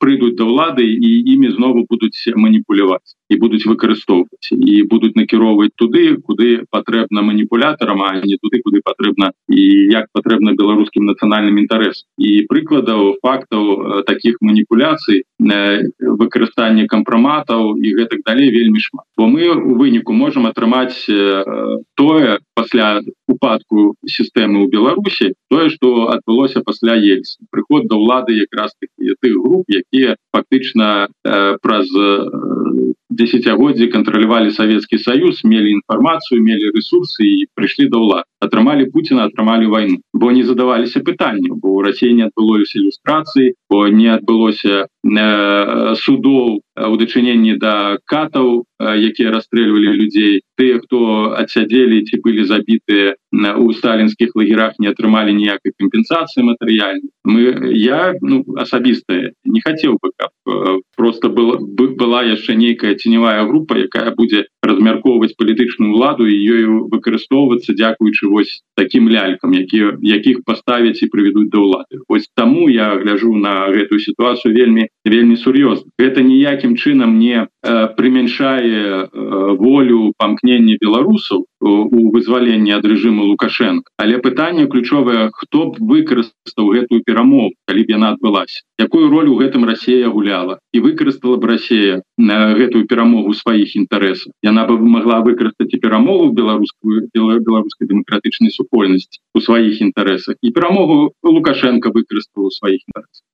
прыйдуць 0.00 0.36
да 0.40 0.48
ўлады 0.48 0.86
і 0.88 1.10
імі 1.36 1.52
знову 1.58 1.84
будуць 1.90 2.17
маніпуляваць 2.34 3.14
і 3.28 3.36
будуць 3.36 3.66
выкарыстоўваць 3.68 4.52
і 4.52 4.82
будуць 4.88 5.14
накіроўваць 5.14 5.74
туды 5.76 6.16
куды 6.24 6.64
патрэбна 6.70 7.22
маніпулятарам 7.22 8.02
а 8.02 8.10
не 8.24 8.38
туды 8.40 8.60
куды 8.64 8.80
патрэбна 8.84 9.32
і 9.48 9.64
як 9.92 10.08
патрэбна 10.12 10.56
беларускім 10.58 11.04
нацыянальным 11.10 11.60
інтарэс 11.64 12.04
і 12.18 12.48
прыкладаў 12.48 13.20
фактаў 13.22 14.04
таких 14.08 14.40
маніпуляцый 14.40 15.24
выкарыстанне 15.38 16.86
кампраматаў 16.88 17.76
і 17.76 17.94
гэтак 18.00 18.24
далей 18.26 18.50
вельмі 18.50 18.80
шмат. 18.80 19.04
Бо 19.16 19.26
мы 19.28 19.48
у 19.48 19.76
выніку 19.78 20.12
можемм 20.12 20.46
атрымаць 20.46 21.04
тое 21.94 22.38
пасля 22.58 22.88
упадку 23.30 23.94
сістэмы 24.02 24.64
ў 24.64 24.66
беларусі 24.74 25.32
тое 25.52 25.70
что 25.70 26.10
адбылося 26.14 26.66
пасля 26.66 26.98
ельц 26.98 27.38
приход 27.54 27.86
до 27.86 28.02
ўлады 28.02 28.34
якраз 28.34 28.74
тых 28.82 28.90
груп 29.22 29.70
якія 29.70 30.18
фактычна 30.34 31.08
э, 31.24 31.56
праз 31.62 31.86
десятгоддзі 33.18 33.88
кантралявалі 33.92 34.50
Савецкі 34.54 34.98
союз 34.98 35.40
мелі 35.44 35.72
інфармацыю 35.78 36.38
мелі 36.44 36.70
ресурсы 36.76 37.24
і 37.24 37.46
прыйшлі 37.56 37.88
да 37.90 37.98
ўлад. 37.98 38.24
Атрымалі 38.44 38.86
Пуціна 38.94 39.26
атрымалі 39.26 39.66
вайну. 39.66 39.98
Бо 40.12 40.30
не 40.30 40.44
задаваліся 40.44 41.00
пытанню 41.00 41.56
бо 41.56 41.74
у 41.78 41.82
Росіі 41.82 42.14
не 42.14 42.28
адбылося 42.28 42.78
ілюстрацыі 42.78 43.54
бо 43.70 43.88
не 43.88 44.08
адбылося 44.14 44.86
э, 44.86 44.86
судоў 46.02 46.60
у 46.88 46.96
дачыненні 47.00 47.54
да 47.62 47.98
катаў 48.04 48.64
якія 48.78 49.30
расстрэльвалі 49.30 49.94
людзей 50.00 50.40
тыя 50.58 50.78
хто 50.82 50.98
адсядзелі 51.42 52.02
ці 52.08 52.20
былі 52.24 52.44
забітыя 52.44 53.14
у 53.32 53.72
сталінскіх 53.72 54.32
лагерах 54.34 54.78
не 54.78 54.88
атрымалі 54.88 55.36
ніякай 55.36 55.72
кампенсацыі 55.76 56.48
матэрыяльнай 56.48 57.12
мы 57.24 57.76
я 57.76 58.14
ну, 58.22 58.44
асабістая 58.56 59.32
не 59.44 59.60
хацеў 59.60 59.98
бы 60.00 60.10
каб 60.16 60.32
просто 60.96 61.28
было 61.28 61.58
бы 61.60 61.88
была 61.88 62.24
яшчэ 62.24 62.56
нейкая 62.56 62.94
ценевая 62.96 63.44
група 63.44 63.76
якая 63.76 64.14
будзе 64.16 64.48
размяркоўваць 64.64 65.36
палітычную 65.36 65.92
ладу 65.92 66.24
і 66.24 66.34
ёю 66.34 66.88
выкарыстоўвацца 66.88 67.76
дзякуючы 67.76 68.32
вось 68.32 68.64
таким 68.76 69.12
лялькам 69.12 69.52
які 69.52 70.00
якіх 70.00 70.40
паставяць 70.48 71.02
і 71.04 71.12
прывядуць 71.12 71.52
да 71.52 71.60
ўлады 71.60 72.00
ось 72.08 72.32
таму 72.34 72.68
я 72.72 72.96
гляжу 72.96 73.36
на 73.36 73.68
гэтую 73.68 74.00
сітуацыю 74.00 74.56
вельмі 74.56 74.88
вельмі 75.08 75.36
сур'ёзна 75.36 75.90
гэта 75.98 76.22
ніякім 76.22 76.76
чынам 76.76 77.18
не 77.18 77.44
э, 77.44 77.46
прымяншае 77.96 78.62
э, 78.62 79.06
волю 79.58 80.12
памкнення 80.18 80.76
беларусаў 80.80 81.46
у 81.60 82.10
вызваленні 82.14 82.70
ад 82.76 82.86
рэжыму 82.86 83.26
лукашенко. 83.26 83.90
Але 83.98 84.18
пытанне 84.22 84.66
ключовае 84.66 85.30
хто 85.34 85.74
б 85.74 85.82
выкарыстаў 85.82 86.70
гэтую 86.70 87.02
перамогу 87.02 87.50
калі 87.66 87.82
б 87.82 87.98
яна 87.98 88.14
адбылася 88.14 88.62
якую 88.78 89.10
роль 89.10 89.28
у 89.28 89.38
гэтым 89.38 89.66
Росія 89.66 90.08
гуляла? 90.08 90.58
І 90.72 90.80
выкарыстала 90.80 91.36
б 91.36 91.50
Росія 91.50 92.02
на 92.16 92.54
гэтую 92.54 92.86
перамогу 92.86 93.34
сваіх 93.34 93.74
інтарэсаў 93.74 94.32
яна 94.42 94.66
бы 94.70 94.78
могла 94.78 95.18
выкарыстаць 95.26 95.74
і 95.74 95.82
перамогу 95.82 96.30
беларускую 96.30 97.10
беларускай 97.14 97.90
дэмакратычнай 97.90 98.54
супольнасці 98.54 99.18
у 99.34 99.40
сваіх 99.40 99.82
інтарэсах 99.82 100.38
і 100.42 100.54
перамогу 100.54 101.12
лукашенко 101.22 101.90
выкарыстала 101.90 102.50
сваіх 102.54 102.86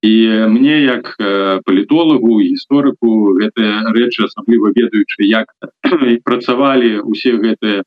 і 0.03 0.15
мне 0.49 0.83
як 0.85 1.17
палітолагу 1.65 2.41
гісторыку 2.41 3.35
гэтыя 3.41 3.93
рэчы 3.97 4.29
асабліва 4.29 4.73
ведаючы 4.77 5.29
як 5.29 5.53
працавалі 6.29 7.01
усе 7.03 7.35
гэтыя 7.41 7.83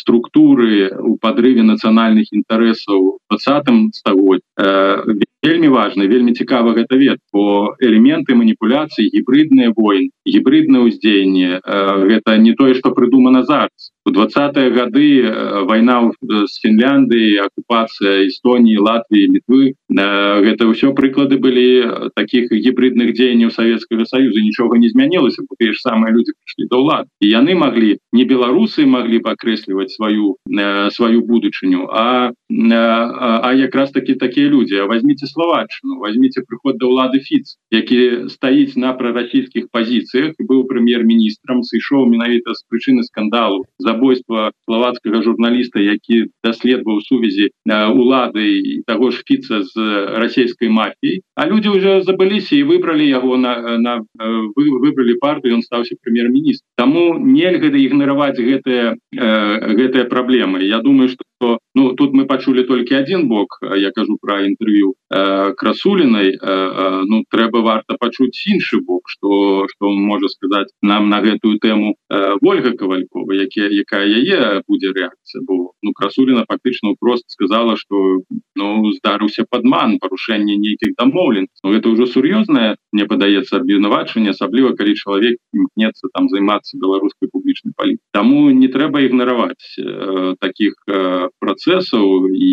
структуры 0.00 0.90
у 1.02 1.16
падрыве 1.20 1.62
нацыянальных 1.62 2.32
інтарэсаў 2.32 3.18
двадцатым 3.28 3.92
стагоддзя 3.92 5.18
вельмі 5.42 5.68
важны 5.68 6.08
вельмі 6.10 6.32
цікава 6.34 6.74
гэта 6.74 6.98
вет 6.98 7.18
бо 7.32 7.74
элементы 7.80 8.34
маніпуляцыі 8.34 9.10
гібридныя 9.14 9.72
войны 9.76 10.10
гібриднае 10.28 10.82
ўздзеянне 10.88 11.60
гэта 11.64 12.36
не 12.38 12.52
тое 12.52 12.74
что 12.74 12.90
прыдумана 12.92 13.42
зараз. 13.42 13.92
У 14.08 14.10
двадцатые 14.10 14.70
гады 14.72 15.20
вайна 15.68 16.08
з 16.24 16.52
Фінляндыі 16.64 17.44
акупацыя 17.44 18.24
Эстоніі 18.24 18.80
Латвіі 18.80 19.36
літвы 19.36 19.76
гэта 19.92 20.64
ўсё 20.64 20.96
прыклады 20.96 21.36
былі 21.36 22.08
таких 22.16 22.48
гібридных 22.48 23.12
дзеянняў 23.12 23.52
Савецкага 23.52 24.08
союза 24.08 24.40
нічога 24.40 24.80
не 24.80 24.88
змянілася 24.88 25.44
тыя 25.60 25.76
ж 25.76 25.78
самыя 25.84 26.12
люди 26.16 26.32
прыйшлі 26.32 26.64
до 26.72 26.80
ўлад 26.80 27.06
і 27.20 27.26
яны 27.28 27.52
маглі 27.52 28.00
не 28.16 28.24
беларусы 28.24 28.88
маглі 28.88 29.20
пакрэсліваць 29.20 29.92
сваю 29.92 30.40
сваю 30.96 31.20
будучыню 31.28 31.92
а 31.92 32.32
а 32.48 33.50
якраз 33.52 33.92
таки 33.92 34.14
такія 34.16 34.48
люди 34.48 34.72
а 34.80 34.88
возьмите 34.88 35.27
словаччыну 35.28 35.98
возьмите 36.02 36.42
прыход 36.48 36.78
да 36.80 36.88
ўлады 36.88 37.20
фіц 37.20 37.56
які 37.70 38.28
стаіць 38.32 38.80
на 38.80 38.92
прарасійскіх 38.96 39.68
пазіцыях 39.70 40.34
быў 40.40 40.64
прэм'ер-міністрам 40.70 41.62
сышоў 41.62 42.08
менавіта 42.08 42.56
з 42.56 42.64
прычыны 42.72 43.04
скандалу 43.04 43.64
забойства 43.78 44.50
словацкага 44.64 45.22
журналіста 45.22 45.84
які 45.84 46.32
даследаваў 46.44 47.04
сувязі 47.06 47.52
улады 47.68 48.46
і 48.58 48.82
таго 48.88 49.10
ж 49.12 49.22
фіца 49.28 49.62
з 49.62 49.74
расійскай 50.24 50.72
мафіяй 50.72 51.22
а 51.36 51.46
люди 51.46 51.68
уже 51.68 52.00
забыліся 52.02 52.56
і 52.56 52.64
выбралі 52.64 53.06
яго 53.06 53.36
на, 53.36 53.78
на 53.78 54.02
вы, 54.18 54.64
выбралі 54.82 55.20
партыю 55.20 55.60
ён 55.60 55.62
стаўся 55.62 56.00
прэм'ер-міністр 56.02 56.64
Таму 56.78 57.18
нельга 57.18 57.68
ігнараваць 57.68 58.38
гэтыя 58.38 58.96
гэтыя 59.12 60.04
праблемы 60.08 60.64
Я 60.64 60.78
думаю 60.80 61.08
что 61.08 61.27
что 61.40 61.58
ну 61.74 61.94
тут 61.94 62.12
мы 62.12 62.26
пачулі 62.26 62.62
толькі 62.62 62.94
один 62.94 63.28
бок 63.28 63.58
я 63.62 63.90
кажу 63.90 64.18
про 64.20 64.40
інтерв'ю 64.44 64.94
э, 65.10 65.52
красулиной. 65.54 66.30
Э, 66.30 66.38
э, 66.42 67.02
ну 67.06 67.24
трэба 67.30 67.62
варта 67.62 67.96
пачуць 67.98 68.46
іншы 68.46 68.80
бок 68.80 69.02
что 69.06 69.66
что 69.68 69.90
можа 69.90 70.28
сказать 70.28 70.68
нам 70.82 71.08
на 71.08 71.20
гэтую 71.20 71.58
тэму 71.58 71.94
э, 72.10 72.36
ольга 72.42 72.72
кавалькова 72.72 73.32
якія 73.34 73.68
якая 73.70 74.06
яе 74.06 74.62
будзе 74.66 74.92
реакцыя 74.92 75.42
бо 75.46 75.72
ну 75.82 75.92
красулина 75.92 76.44
фактычна 76.48 76.94
просто 76.98 77.26
сказала 77.28 77.76
что 77.76 78.22
ну 78.56 78.90
здарыўся 78.92 79.46
падман 79.48 79.98
парушэнне 79.98 80.56
нейкіх 80.58 80.94
дамоўлен 80.98 81.46
ну, 81.62 81.72
это 81.72 81.88
уже 81.88 82.06
сур'ёзнае 82.06 82.76
мне 82.92 83.06
падаецца 83.06 83.62
абвінавачванне 83.62 84.30
асабліва 84.30 84.74
калі 84.74 84.94
чалавек 84.94 85.38
імкнецца 85.54 86.08
там 86.12 86.28
займацца 86.28 86.78
беларускай 86.78 87.28
публічнай 87.30 87.72
палі 87.76 87.98
Таму 88.12 88.50
не 88.50 88.68
трэба 88.68 89.00
ігнараваць 89.06 89.78
э, 89.78 90.34
таких 90.40 90.74
э, 90.88 91.27
працэсаў 91.38 92.28
і 92.32 92.52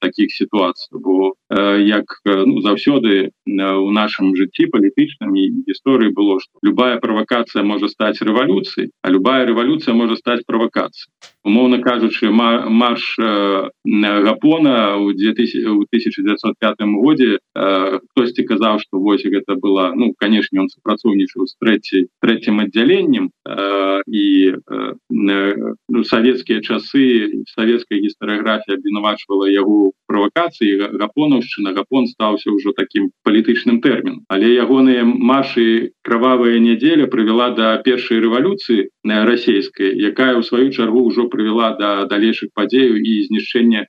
таких 0.00 0.32
сітуацый 0.32 0.98
бо 0.98 1.34
э, 1.48 1.82
як 1.82 2.04
э, 2.24 2.44
ну, 2.46 2.60
заўсёды 2.60 3.30
э, 3.30 3.30
у 3.46 3.90
нашым 3.90 4.36
жыцці 4.36 4.66
палітычным 4.72 5.34
і 5.34 5.64
гісторыі 5.68 6.14
было 6.14 6.40
что 6.40 6.52
любая 6.62 6.98
правакацыя 6.98 7.64
можа 7.64 7.88
стаць 7.88 8.22
рэвалюцыяй 8.22 8.90
а 9.02 9.10
любая 9.10 9.46
рэвалюцыя 9.46 9.94
можа 9.94 10.16
стаць 10.16 10.44
правакацыяй 10.46 11.10
умоўно 11.44 11.80
кажучы 11.80 12.30
марш 12.30 13.16
э, 13.18 13.70
гапона 13.84 14.96
у 14.96 15.12
2000 15.12 15.66
у 15.66 15.82
1905 15.88 16.76
годзе 17.00 17.38
э, 17.54 17.98
хтосьці 18.10 18.42
казаў 18.44 18.78
что 18.78 18.98
вось 19.00 19.24
гэта 19.24 19.56
была 19.56 19.92
ну 19.94 20.12
канешне 20.18 20.60
он 20.60 20.68
супрацоўнічаў 20.68 21.46
з 21.46 21.56
трэцяй 21.60 22.06
третьим 22.20 22.60
аддзяленнем 22.60 23.30
э, 23.48 24.02
і 24.06 24.52
э, 24.52 24.94
ну, 25.08 26.04
савецкія 26.04 26.60
часы 26.60 27.44
савецкая 27.56 28.00
гістарыяграфія 28.04 28.76
абвінавачвала 28.76 29.48
яго 29.48 29.92
правакацыі 30.06 30.92
гапонаўшчына 30.92 31.72
гапон 31.72 32.06
стаўся 32.06 32.52
ўжо 32.52 32.76
таким 32.76 33.10
палітычным 33.24 33.80
тэрмін 33.80 34.28
але 34.28 34.52
ягоныя 34.60 35.08
маршы 35.08 35.96
кровавая 36.04 36.60
нядзеля 36.60 37.08
прывяла 37.08 37.48
до 37.56 37.80
першай 37.80 38.20
рэвалюцыі 38.20 38.92
на 39.04 39.24
расійскай 39.24 39.96
якая 39.96 40.36
у 40.36 40.44
сваю 40.44 40.68
чаргу 40.68 41.08
ўжо 41.08 41.29
прывяла 41.32 41.72
до 41.78 41.90
далейшых 42.10 42.50
падзеяў 42.54 42.98
і 42.98 43.12
знішчэння 43.30 43.86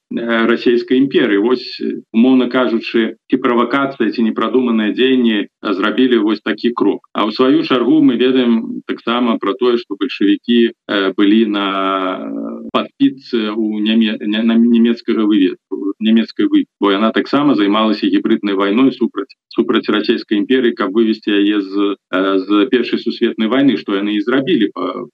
расійскай 0.48 1.02
імперыі 1.02 1.42
Вось 1.42 1.82
умоўно 2.14 2.48
кажучы 2.48 3.18
ці 3.30 3.38
правакацыя 3.42 4.14
ці 4.14 4.22
непрадуманыя 4.28 4.94
дзеянні 4.94 5.50
зрабілі 5.62 6.22
вось 6.22 6.42
такі 6.46 6.72
крок. 6.72 7.10
А 7.14 7.26
ў 7.26 7.34
сваю 7.34 7.64
чаргу 7.66 8.02
мы 8.02 8.16
ведаем 8.16 8.82
таксама 8.88 9.38
про 9.42 9.54
тое 9.54 9.78
что 9.82 9.98
бальшавікі 10.00 10.78
былі 11.18 11.42
на 11.50 11.66
падпіцы 12.74 13.52
у 13.52 13.80
няме 13.80 14.18
на 14.22 14.56
нямецкага 14.56 15.26
выведку 15.26 15.94
нямецкай 16.02 16.48
вы 16.50 16.66
бо 16.80 16.92
яна 16.92 17.12
таксама 17.12 17.56
займалася 17.56 18.08
гібриднай 18.08 18.56
вайной 18.56 18.92
супраць 18.92 19.36
супраць 19.54 19.88
расійскай 19.90 20.42
імперыі 20.42 20.76
каб 20.78 20.94
вывесці 20.98 21.32
яе 21.32 21.62
з 21.62 21.96
з 22.46 22.66
першай 22.74 23.00
сусветнай 23.00 23.48
войны 23.48 23.78
что 23.78 23.96
яны 23.96 24.18
і 24.18 24.24
зрабілі 24.26 24.72
па 24.74 25.06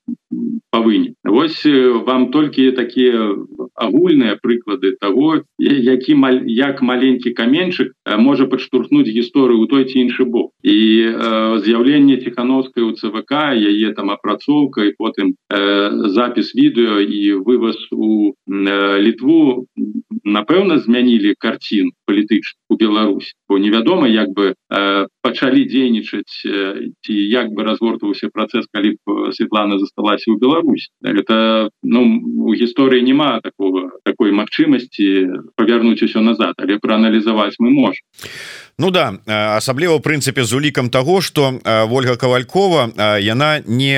выні 0.74 1.14
Вось 1.24 1.66
вам 2.08 2.32
толькі 2.32 2.72
такія 2.72 3.36
агульныя 3.78 4.38
прыклады 4.42 4.98
того 5.00 5.44
які 5.58 6.16
маль 6.16 6.42
як 6.46 6.82
маленькі 6.82 7.32
каменьчык 7.38 7.94
можа 8.18 8.48
падштурхнуць 8.50 9.08
гісторыю 9.08 9.62
у 9.62 9.68
той 9.68 9.86
ці 9.86 10.00
іншы 10.02 10.26
бок. 10.26 10.52
І 10.64 10.78
э, 11.14 11.60
з'яўленне 11.64 12.18
ціхановскай 12.18 12.84
у 12.84 12.92
цвк 12.92 13.32
яе 13.32 13.94
там 13.94 14.10
апрацоўка 14.10 14.84
і 14.86 14.96
потым 14.98 15.36
э, 15.50 16.10
запіс 16.10 16.56
відэо 16.56 17.02
і 17.06 17.44
вываз 17.46 17.78
у 17.92 18.34
э, 18.34 19.02
літву 19.02 19.68
напэўна 20.24 20.80
змянілі 20.80 21.36
карцін 21.38 21.92
палітычны 22.06 22.60
у 22.70 22.76
Беларусь. 22.76 23.34
Бо 23.50 23.58
невядома 23.58 24.08
як 24.08 24.30
бы 24.30 24.54
э, 24.54 25.08
пачалі 25.22 25.66
дзейнічаць 25.66 26.44
э, 26.46 26.92
ці 27.04 27.14
як 27.14 27.52
бы 27.52 27.64
разгортваўся 27.64 28.30
працэс 28.34 28.66
калі 28.72 28.96
б 29.06 29.32
Светлана 29.32 29.80
засталася 29.80 30.32
ў 30.32 30.40
Беларусь 30.40 30.90
это 31.04 31.70
ну 31.84 32.02
у 32.48 32.54
гісторыі 32.54 33.04
няма 33.04 33.40
такого 33.42 33.67
такой 34.04 34.32
магчымасці 34.32 35.08
павярнуць 35.56 36.04
усё 36.04 36.22
назад. 36.22 36.56
Але 36.58 36.80
прааналізаваць 36.80 37.56
мы 37.60 37.70
можем 37.72 38.04
Ну 38.80 38.92
да 38.94 39.18
асабліва 39.58 39.98
ў 39.98 40.06
прынцыпе 40.06 40.46
з 40.46 40.54
улікам 40.54 40.94
того 40.94 41.18
что 41.26 41.58
Вольга 41.90 42.14
кавалькова 42.14 42.94
яна 43.18 43.58
не 43.66 43.98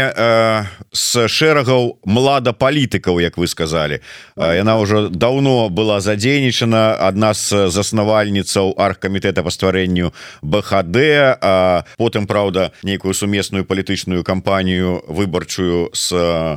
з 0.96 1.28
шэрагаў 1.28 2.00
млада 2.08 2.56
палітыкаў 2.56 3.20
Як 3.20 3.36
вы 3.36 3.52
сказали 3.52 4.00
яна 4.40 4.80
ўжо 4.80 5.12
давно 5.12 5.68
была 5.68 6.00
задзейнічана 6.00 6.96
адна 6.96 7.36
з 7.36 7.68
заснавальніцаў 7.68 8.80
аргкамітэта 8.80 9.44
па 9.44 9.52
стварэнню 9.52 10.16
БХД 10.48 10.96
а 11.44 11.84
потым 12.00 12.24
Праўда 12.24 12.72
нейкую 12.80 13.12
сумесную 13.12 13.68
палітычную 13.68 14.24
кампанію 14.24 15.04
выбарчую 15.12 15.92
с 15.92 16.08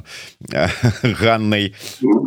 Ганнай 1.02 1.74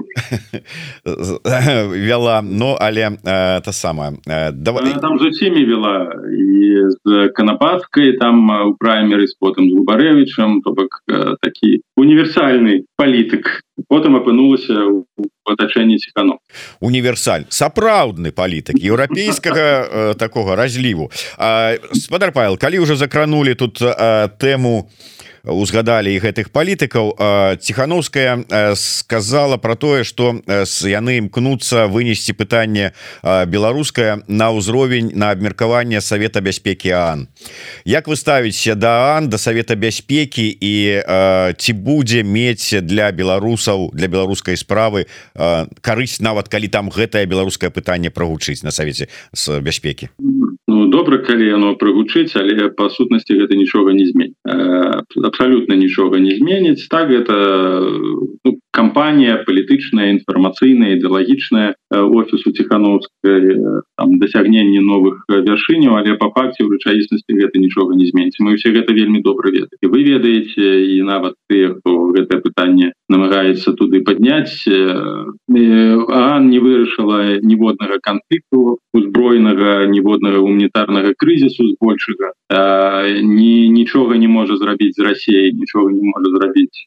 вяла. 1.05 2.41
Но 2.41 2.77
але 2.79 3.11
та 3.23 3.71
самая 3.71 4.13
давай 4.51 4.93
там 5.01 5.19
зусімі 5.19 5.65
вела 5.65 5.84
была 5.85 6.11
і 6.31 6.89
з 7.05 7.29
канапаткай 7.35 8.17
там 8.17 8.49
у 8.49 8.73
праймеры 8.77 9.27
з 9.27 9.35
потым 9.39 9.69
з 9.69 9.73
губарэвичам 9.77 10.61
то 10.61 10.71
бок 10.71 11.01
такі 11.41 11.81
універсальны 11.97 12.85
палітык 12.97 13.61
потым 13.89 14.17
апынулася 14.17 14.73
у 14.89 15.05
атачэнні 15.45 15.97
ціхану 15.97 16.39
універсаль 16.81 17.45
сапраўдны 17.49 18.31
палітык 18.31 18.75
еўрапейскага 18.81 20.15
такога 20.17 20.55
разліву 20.55 21.11
спадар 21.93 22.31
павел 22.31 22.57
калі 22.57 22.81
ўжо 22.81 22.95
закранули 22.95 23.53
тут 23.53 23.79
тэму 24.39 24.89
узгадалі 25.45 26.13
і 26.15 26.19
гэтых 26.19 26.49
палітыкаў. 26.49 27.57
Ціхановская 27.61 28.45
сказала 28.75 29.57
про 29.57 29.75
тое 29.75 30.03
что 30.03 30.41
яны 30.83 31.17
імкнуцца 31.21 31.87
вынесці 31.87 32.33
пытанне 32.33 32.93
беларускае 33.23 34.25
на 34.27 34.51
ўзровень 34.51 35.11
на 35.13 35.31
абмеркаванне 35.31 36.01
Савета 36.01 36.41
бяспекі 36.41 36.89
Ан 36.91 37.27
Як 37.85 38.07
вы 38.07 38.15
ставіце 38.15 38.75
да 38.75 39.17
Ан 39.17 39.29
да 39.29 39.37
Савета 39.37 39.75
бяспекі 39.75 40.49
і 40.49 40.73
ці 41.57 41.71
будзе 41.73 42.23
мець 42.23 42.73
для 42.81 43.11
беларусаў 43.11 43.91
для 43.93 44.07
беларускай 44.07 44.57
справы 44.57 45.05
карысць 45.81 46.21
нават 46.21 46.49
калі 46.49 46.67
там 46.67 46.89
гэтае 46.89 47.25
беларускае 47.25 47.69
пытанне 47.69 48.09
прагучыць 48.09 48.63
на 48.63 48.71
савеце 48.71 49.07
з 49.33 49.59
бяспекі 49.61 50.09
калі 51.27 51.45
яно 51.49 51.73
прыгучыць 51.81 52.37
але 52.39 52.69
па 52.77 52.89
сутнасці 52.89 53.41
гэта 53.41 53.57
нічога 53.57 53.93
не 53.97 54.05
змен 54.09 54.31
абсолютно 55.23 55.75
нічога 55.75 56.19
не 56.19 56.35
зменіць. 56.35 56.87
Так 56.87 57.09
это 57.11 57.35
ну, 58.45 58.59
кампанія 58.75 59.39
палітычная 59.47 60.11
інфармацыйная 60.19 60.99
ідэалагічная 60.99 61.69
э, 61.71 61.99
офісу 61.99 62.51
ціхановскай 62.51 63.55
э, 63.55 63.81
дасягненне 64.19 64.83
новых 64.83 65.23
вяршыняў 65.31 65.95
але 65.95 66.19
па 66.19 66.27
факце 66.35 66.67
ў 66.67 66.75
рэчаіснасці 66.75 67.39
гэта 67.39 67.55
нічога 67.63 67.95
не 67.95 68.11
зменіць 68.11 68.43
мы 68.43 68.59
все 68.59 68.75
гэта 68.75 68.91
вельмі 68.91 69.23
добра 69.23 69.47
ведаць 69.55 69.79
і 69.79 69.87
вы 69.87 70.03
ведаеце 70.03 70.91
і 70.91 70.99
нават 71.07 71.39
ты 71.47 71.71
хто 71.71 72.11
гэтае 72.11 72.43
пытанне 72.43 72.91
намагаецца 73.07 73.71
туды 73.79 74.03
падняць 74.03 74.67
э, 74.67 74.75
а 75.47 76.39
не 76.43 76.59
вырашыла 76.59 77.39
ніводнага 77.39 78.03
канфлікту 78.03 78.83
узброенага 78.91 79.87
ніводнага 79.87 80.43
гуманітарнага 80.43 81.15
крызісу 81.15 81.63
збольшага 81.71 82.35
ні 82.51 83.69
нічога 83.71 84.19
не 84.19 84.27
можа 84.27 84.59
зрабіць 84.59 84.99
з 84.99 85.07
Росіяй 85.07 85.55
нічога 85.55 85.95
не 85.95 86.03
можа 86.03 86.27
зрабіць 86.35 86.83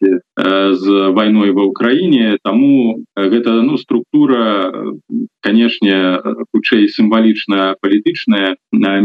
з 0.84 0.84
вайной 1.16 1.50
ва 1.56 1.64
краіне 1.78 2.38
таму 2.42 3.04
гэта 3.16 3.54
ну 3.62 3.78
структура 3.78 4.72
канешне 5.46 5.98
хутчэй 6.52 6.88
сімвалічная 6.96 7.78
палітычная 7.80 8.56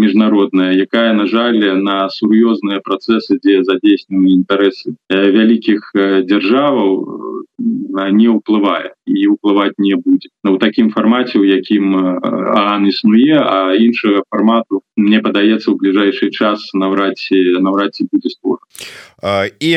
міжнародная 0.04 0.72
якая 0.86 1.14
на 1.14 1.26
жаль 1.30 1.60
на 1.88 2.10
сур'ёзныя 2.10 2.82
працэсы 2.88 3.40
дзе 3.44 3.62
задзейснены 3.70 4.34
інтарэсы 4.40 4.96
вялікіх 5.10 5.94
дзяржаваў 6.30 6.92
не 7.60 8.28
ўплывае 8.34 8.98
і 9.06 9.28
ўплываць 9.38 9.78
не 9.78 9.96
будзе 9.96 10.30
на 10.44 10.52
ну, 10.52 10.58
такім 10.58 10.90
фармаце 10.90 11.38
у 11.38 11.46
якім 11.46 11.94
ан 12.26 12.88
існуе 12.90 13.38
а 13.38 13.78
іншага 13.78 14.24
фармату 14.30 14.82
мне 14.98 15.22
падаецца 15.22 15.70
ў 15.70 15.78
бліжэйшы 15.78 16.34
час 16.34 16.74
наўрад 16.74 17.16
ці 17.22 17.62
наўрад 17.62 17.94
ці 17.94 18.10
будзе 18.10 18.34
створ 18.34 18.58
і 19.60 19.72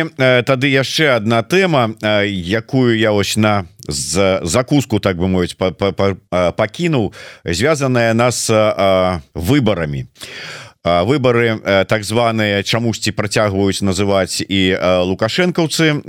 тады 0.48 0.72
яшчэ 0.72 1.20
одна 1.20 1.42
тэма 1.44 1.92
якую 2.32 2.96
я 2.96 3.12
ось 3.12 3.36
на 3.36 3.68
з 3.88 4.40
закуску 4.42 4.98
так 4.98 5.20
бы 5.20 5.28
мовіць 5.28 5.54
пакінуў 5.54 7.12
звязаная 7.44 8.14
нас 8.14 8.48
выбарамі 9.34 10.08
выборы 10.86 11.58
так 11.88 12.04
званые 12.04 12.62
чамусьці 12.62 13.10
працягваюць 13.10 13.82
называть 13.82 14.38
і 14.38 14.78
лукашэнкаўцы 15.10 16.06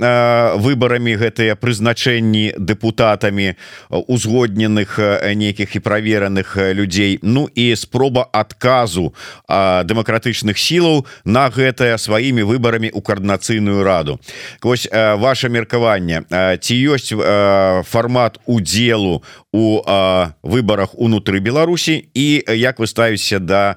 выборами 0.62 1.18
гэтыя 1.18 1.58
прызначэнні 1.58 2.54
депутатами 2.58 3.56
узгодненых 3.90 4.98
нейкіх 5.34 5.76
і 5.76 5.80
правераных 5.82 6.54
людзей. 6.56 7.18
Ну 7.22 7.48
і 7.54 7.74
спроба 7.74 8.28
адказу 8.30 9.14
дэмакратычных 9.48 10.54
сілаў 10.54 11.06
на 11.24 11.50
гэтае 11.50 11.98
сваімі 11.98 12.46
выбарамі 12.46 12.94
у 12.94 13.02
коаардынацыйную 13.02 13.82
раду. 13.82 14.20
Вось 14.62 14.86
ваше 14.92 15.48
меркаванне 15.48 16.22
ці 16.62 16.74
ёсць 16.86 17.10
фармат 17.90 18.38
удзелу 18.46 19.22
у 19.52 19.82
выборах 20.42 20.94
унутры 20.94 21.40
Беларусі 21.40 22.08
і 22.14 22.44
як 22.46 22.78
вы 22.78 22.86
ставіся 22.86 23.38
да 23.38 23.76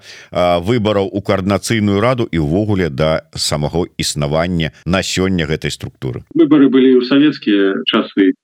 выбораў 0.92 1.10
у 1.12 1.22
коаардынацыйную 1.22 2.02
раду 2.02 2.28
і 2.32 2.40
увогуле 2.40 2.90
да 2.90 3.22
самого 3.36 3.88
існавання 3.98 4.72
на 4.86 5.02
сёння 5.02 5.48
гэтай 5.48 5.72
структуры. 5.72 6.24
Выборы 6.36 6.68
былі 6.68 7.00
ў 7.00 7.08
савецкія 7.08 7.80
часы 7.88 8.36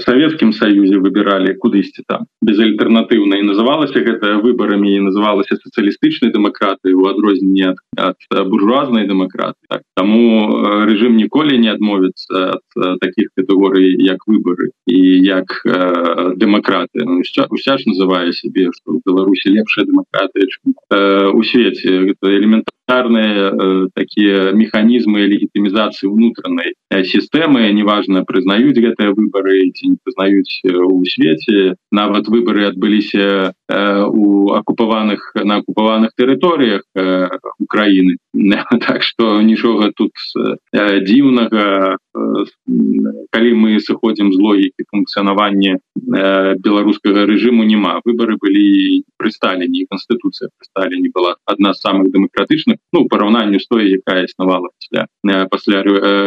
Савецкім 0.00 0.52
Саюзе 0.56 0.96
выбіралі 0.96 1.52
кудысьці 1.60 2.04
там. 2.08 2.24
Безальтэрнатыўна 2.40 3.36
і 3.36 3.44
называлася 3.44 4.00
гэта 4.00 4.40
выбарамі 4.40 4.96
і 4.96 5.04
называлася 5.12 5.60
сацыялістычнай 5.60 6.32
дэмакраты 6.32 6.96
у 6.96 7.04
адрозненне 7.12 7.76
ад 7.96 8.16
буржуазнай 8.32 9.04
дэмакраты 9.04 9.60
так, 9.68 9.82
Таму 9.96 10.48
рэжым 10.88 11.16
ніколі 11.16 11.58
не 11.58 11.68
адмовіцца 11.68 12.56
ад 12.56 13.00
таких 13.00 13.28
катэгорый 13.36 14.00
як 14.00 14.24
выборы 14.26 14.72
і 14.86 14.98
як 15.20 15.60
э, 15.66 16.32
дэмакраты 16.36 17.04
ну, 17.04 17.20
уся 17.20 17.76
ж 17.76 17.82
называе 17.86 18.32
сябе 18.32 18.72
што 18.72 18.96
ў 18.96 19.04
Беларусі 19.04 19.52
лепшая 19.52 19.84
дэмакратыя 19.84 20.48
э, 20.48 21.28
у 21.28 21.42
свеце 21.42 21.71
элементарно 21.71 22.15
элементарные 22.21 22.80
э, 23.00 23.88
такие 23.94 24.52
механизмы 24.52 25.20
легитимизации 25.20 26.06
внутренней 26.06 26.74
э, 26.90 27.04
системы. 27.04 27.70
Неважно 27.72 28.24
признают 28.24 28.76
гэтые 28.76 29.12
выборы 29.12 29.58
эти 29.68 29.86
не 29.86 29.96
признают 30.02 30.46
э, 30.64 30.74
у 30.76 31.04
свете. 31.04 31.76
Нават 31.90 32.28
выборы 32.28 32.66
отбылись 32.66 33.14
э, 33.14 33.52
у 33.68 34.50
оккупованных 34.50 35.32
на 35.34 35.56
оккупованных 35.56 36.10
территориях 36.16 36.82
э, 36.94 37.28
украины. 37.58 38.16
Так 38.80 39.02
что 39.02 39.40
нічога 39.42 39.92
тут 39.96 40.12
э, 40.72 41.00
дзіўнага 41.00 41.96
э, 41.96 42.44
калі 43.30 43.50
мы 43.54 43.80
сыходим 43.80 44.32
з 44.32 44.38
логіки 44.38 44.84
функцыянавання 44.90 45.78
э, 45.78 46.54
беларускага 46.58 47.26
режиму 47.26 47.64
няма 47.64 48.00
выборы 48.04 48.36
были 48.36 49.04
при 49.16 49.30
сталине 49.30 49.86
конституция 49.88 50.50
при 50.58 50.66
сталине 50.66 51.10
была 51.14 51.36
одна 51.44 51.72
з 51.74 51.80
самых 51.80 52.12
демократычных 52.12 52.76
ну 52.92 53.04
параўнанню 53.12 53.58
з 53.62 53.66
той 53.70 53.84
якая 53.98 54.22
існавала 54.28 54.68
пасля 54.76 55.06
пасля 55.52 55.82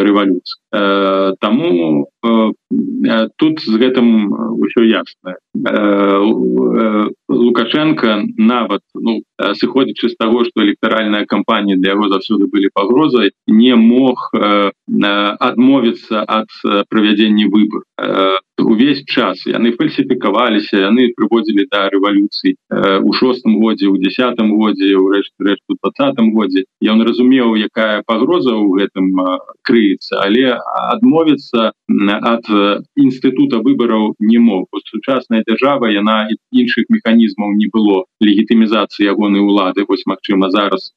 рэвалюцыі 0.08 0.65
Таму 1.40 2.08
тут 3.38 3.62
з 3.62 3.78
гэтым 3.80 4.08
ўсё 4.60 4.84
ясна. 4.84 5.38
Лукашенко 7.30 8.24
нават 8.38 8.82
ну 8.96 9.22
сыходзячы 9.38 10.10
з 10.10 10.16
таго 10.20 10.44
што 10.46 10.64
электаральная 10.66 11.26
кампанія 11.26 11.78
для 11.78 11.96
яго 11.96 12.10
заўсёды 12.10 12.50
былі 12.52 12.70
пагрозай 12.74 13.32
не 13.48 13.76
мог 13.76 14.32
адмовіцца 14.36 16.26
ад 16.28 16.50
правядзення 16.90 17.48
выбор 17.54 17.86
увесь 18.60 19.04
час 19.06 19.46
яны 19.46 19.76
фальсіфікаваліся 19.76 20.80
яны 20.88 21.12
прыводзілі 21.18 21.68
да 21.72 21.88
рэвалюцыі 21.92 22.56
у 23.04 23.14
шостым 23.14 23.60
годзе 23.60 23.88
у 23.92 23.98
десятым 24.00 24.56
годзе 24.56 24.96
ў 24.96 25.20
рэшт 25.20 25.34
рэшту 25.40 25.76
двадцатым 25.80 26.32
годзе. 26.32 26.66
Ён 26.82 27.04
разумеў 27.04 27.56
якая 27.60 28.04
пагроза 28.08 28.56
ў 28.56 28.80
гэтым 28.80 29.12
крыецца 29.68 30.24
але 30.24 30.56
адмовіцца 30.66 31.72
ад 31.76 32.46
інстытута 32.98 33.62
выбараў 33.62 34.16
не 34.20 34.40
мог. 34.40 34.68
Сучасная 34.90 35.44
дзяржава 35.48 35.92
яна 35.94 36.28
іншых 36.52 36.90
механізмаў 36.90 37.54
не 37.54 37.70
было 37.72 38.06
легітымізацыі 38.22 39.10
ягонай 39.14 39.42
улады. 39.42 39.86
Вось 39.88 40.06
Мачыма 40.06 40.50
зараз 40.50 40.92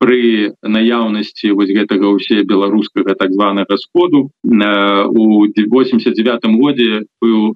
при 0.00 0.56
наяўнасці 0.64 1.52
вось 1.52 1.70
гэтага 1.76 2.08
ўсе 2.16 2.40
беларускага 2.48 3.12
так 3.20 3.36
званага 3.36 3.76
сходу 3.76 4.32
у 4.40 5.24
89 5.44 6.48
годзе 6.56 7.04
быў 7.20 7.52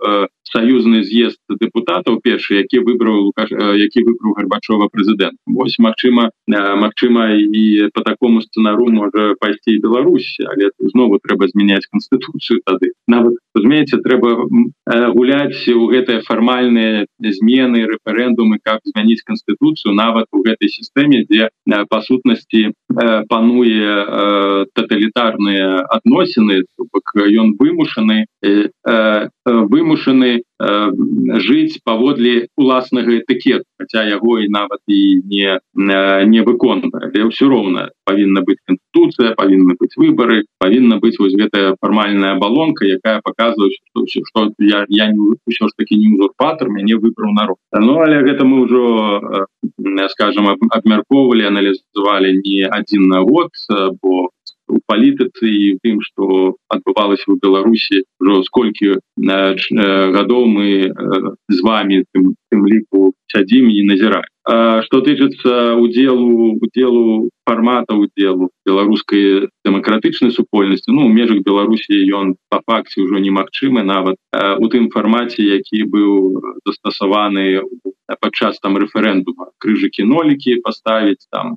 саюзны 0.55 1.03
з'езд 1.03 1.41
депутатаў 1.51 2.21
першы 2.23 2.63
які 2.63 2.87
выбраў 2.87 3.33
які 3.75 4.07
выбраў 4.07 4.39
гарбачова 4.39 4.89
прэзідэнт 4.95 5.39
Вось 5.47 5.79
Мачыма 5.83 6.31
Мачыма 6.47 7.35
і 7.35 7.91
по 7.95 8.07
такому 8.07 8.43
сцэнару 8.47 8.87
можа 8.95 9.35
пайсці 9.41 9.79
Беларусь 9.83 10.39
але 10.47 10.71
знову 10.95 11.19
трэба 11.19 11.51
змяняць 11.51 11.87
канстытуцыю 11.91 12.63
тады 12.63 12.95
нават 13.09 13.35
разумееце 13.55 13.99
трэба 14.07 14.47
гуляць 15.17 15.67
у 15.75 15.91
гэтыя 15.91 16.23
фармальныя 16.23 17.07
змены 17.19 17.87
рэферэндумы 17.91 18.59
каб 18.63 18.79
змяніць 18.87 19.27
канстытуцыю 19.27 19.95
нават 19.95 20.31
у 20.33 20.43
гэтай 20.47 20.71
сістэме 20.71 21.25
дзе 21.27 21.51
па 21.67 22.03
сутнасці 22.07 22.71
пануе 23.29 24.71
таталітарныя 24.75 25.83
адносіны 25.99 26.63
ён 27.43 27.55
вымушаны 27.59 28.27
вымушаны 29.45 30.44
э, 30.61 30.91
жыць 31.41 31.81
паводле 31.85 32.49
уласнага 32.57 33.11
этыкет 33.19 33.65
хотя 33.79 34.05
яго 34.05 34.39
і 34.39 34.49
нават 34.49 34.81
і 34.87 35.21
не 35.25 35.59
э, 35.59 36.25
не 36.27 36.41
выконвае. 36.43 37.11
Але 37.11 37.31
ўсё 37.31 37.49
роўна 37.49 37.91
павінна 38.05 38.45
быць 38.47 38.61
конституцыя 38.67 39.35
павінны 39.35 39.75
быць 39.81 39.97
выборы 39.97 40.45
павінна 40.59 40.99
быць 41.03 41.19
вось 41.19 41.35
гэтая 41.35 41.75
фармальная 41.81 42.35
балонка 42.39 42.85
якая 42.85 43.21
показывае 43.25 43.73
что 43.75 44.05
все 44.05 44.21
что 44.29 44.53
я 44.59 44.85
я 44.89 45.11
не 45.11 45.39
ўсё 45.47 45.69
ж 45.69 45.73
таки 45.77 45.97
не 45.97 46.15
узурпатор 46.15 46.69
мяне 46.69 46.97
выбраў 46.97 47.33
народ. 47.33 47.59
Ну 47.73 48.01
але 48.01 48.23
гэта 48.23 48.45
мы 48.45 48.65
ўжо 48.65 48.83
э, 49.21 50.09
скажем 50.11 50.49
абмяркоўвалі 50.49 51.51
аналізавалі 51.51 52.41
не 52.45 52.65
один 52.69 53.09
на 53.09 53.21
год 53.21 53.51
бо 54.03 54.34
у 54.69 54.81
палітыцы 54.87 55.49
і 55.49 55.79
тым 55.85 56.01
что 56.05 56.57
адбывалася 56.69 57.27
у 57.33 57.39
беларусі 57.41 58.05
ўжо 58.21 58.43
сколькі 58.49 59.01
гадоў 60.17 60.45
мы 60.51 60.69
з 61.49 61.59
вами 61.63 62.05
тым, 62.13 62.35
тым 62.51 62.67
ліку 62.69 63.13
сядзім 63.33 63.71
і 63.71 63.81
назіраем 63.91 64.34
что 64.45 65.01
тычыцца 65.01 65.75
удзелу 65.81 66.59
удзелу 66.61 67.31
формата 67.49 67.95
удзелу 67.97 68.51
беларускай 68.67 69.49
дэмакратычнай 69.65 70.33
супольнасці 70.37 70.93
ну 70.93 71.09
межах 71.09 71.41
беларусі 71.49 71.97
ён 72.13 72.37
по 72.53 72.61
факце 72.67 73.01
ўжо 73.05 73.25
немагчымы 73.25 73.85
нават 73.89 74.21
у 74.61 74.69
тым 74.69 74.93
фармаце 74.93 75.41
які 75.49 75.89
быў 75.89 76.41
застасаваны 76.69 77.65
падчас 78.21 78.59
там 78.61 78.77
рэферэндума. 78.77 79.51
Крыжыкі 79.59 80.05
нолікі 80.05 80.61
паставіць 80.65 81.25
там 81.33 81.57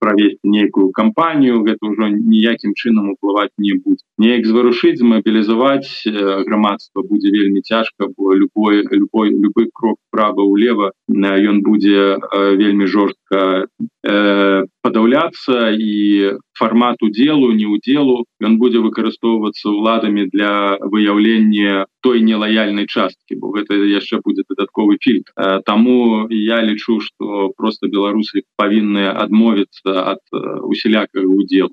правесці 0.00 0.42
нейкую 0.42 0.90
кампанію 0.90 1.62
гэта 1.62 1.86
ўжо 1.86 2.10
ніякім 2.10 2.74
чынам 2.74 3.14
уплываць 3.14 3.54
не 3.58 3.78
будзе. 3.78 4.02
Неяк 4.18 4.46
зварушыць 4.46 5.02
мабілізаваць 5.02 6.06
грамадства 6.46 7.02
будзе 7.02 7.30
вельмі 7.30 7.62
цяжка 7.62 8.10
бо 8.10 8.34
любой 8.34 8.82
любой 8.90 9.30
любы 9.30 9.70
крок 9.72 9.98
права 10.10 10.42
ўлева 10.42 10.92
ён 11.08 11.62
будзе 11.62 12.18
вельмі 12.32 12.86
жорстка 12.86 13.66
э, 14.06 14.64
падаўляцца 14.84 15.72
і 15.72 16.36
фармат 16.58 17.02
удзелу 17.02 17.50
не 17.56 17.66
удзелу 17.66 18.24
ён 18.44 18.58
будзе 18.60 18.84
выкарыстоўвацца 18.84 19.72
ўладамі 19.72 20.28
для 20.30 20.76
выяўлення 20.92 21.86
той 22.04 22.20
нелаяльнай 22.20 22.86
часткі 22.86 23.40
бо 23.40 23.50
гэта 23.56 23.80
яшчэ 23.80 24.20
будзе 24.24 24.44
дадатковы 24.48 25.00
фільтр 25.00 25.32
Таму 25.64 26.28
я 26.30 26.60
лічу 26.62 27.00
что 27.00 27.50
просто 27.56 27.88
беларусы 27.88 28.44
павінны 28.60 29.08
адмовіцца 29.08 30.14
ад 30.14 30.22
усялякага 30.68 31.26
удзел 31.26 31.72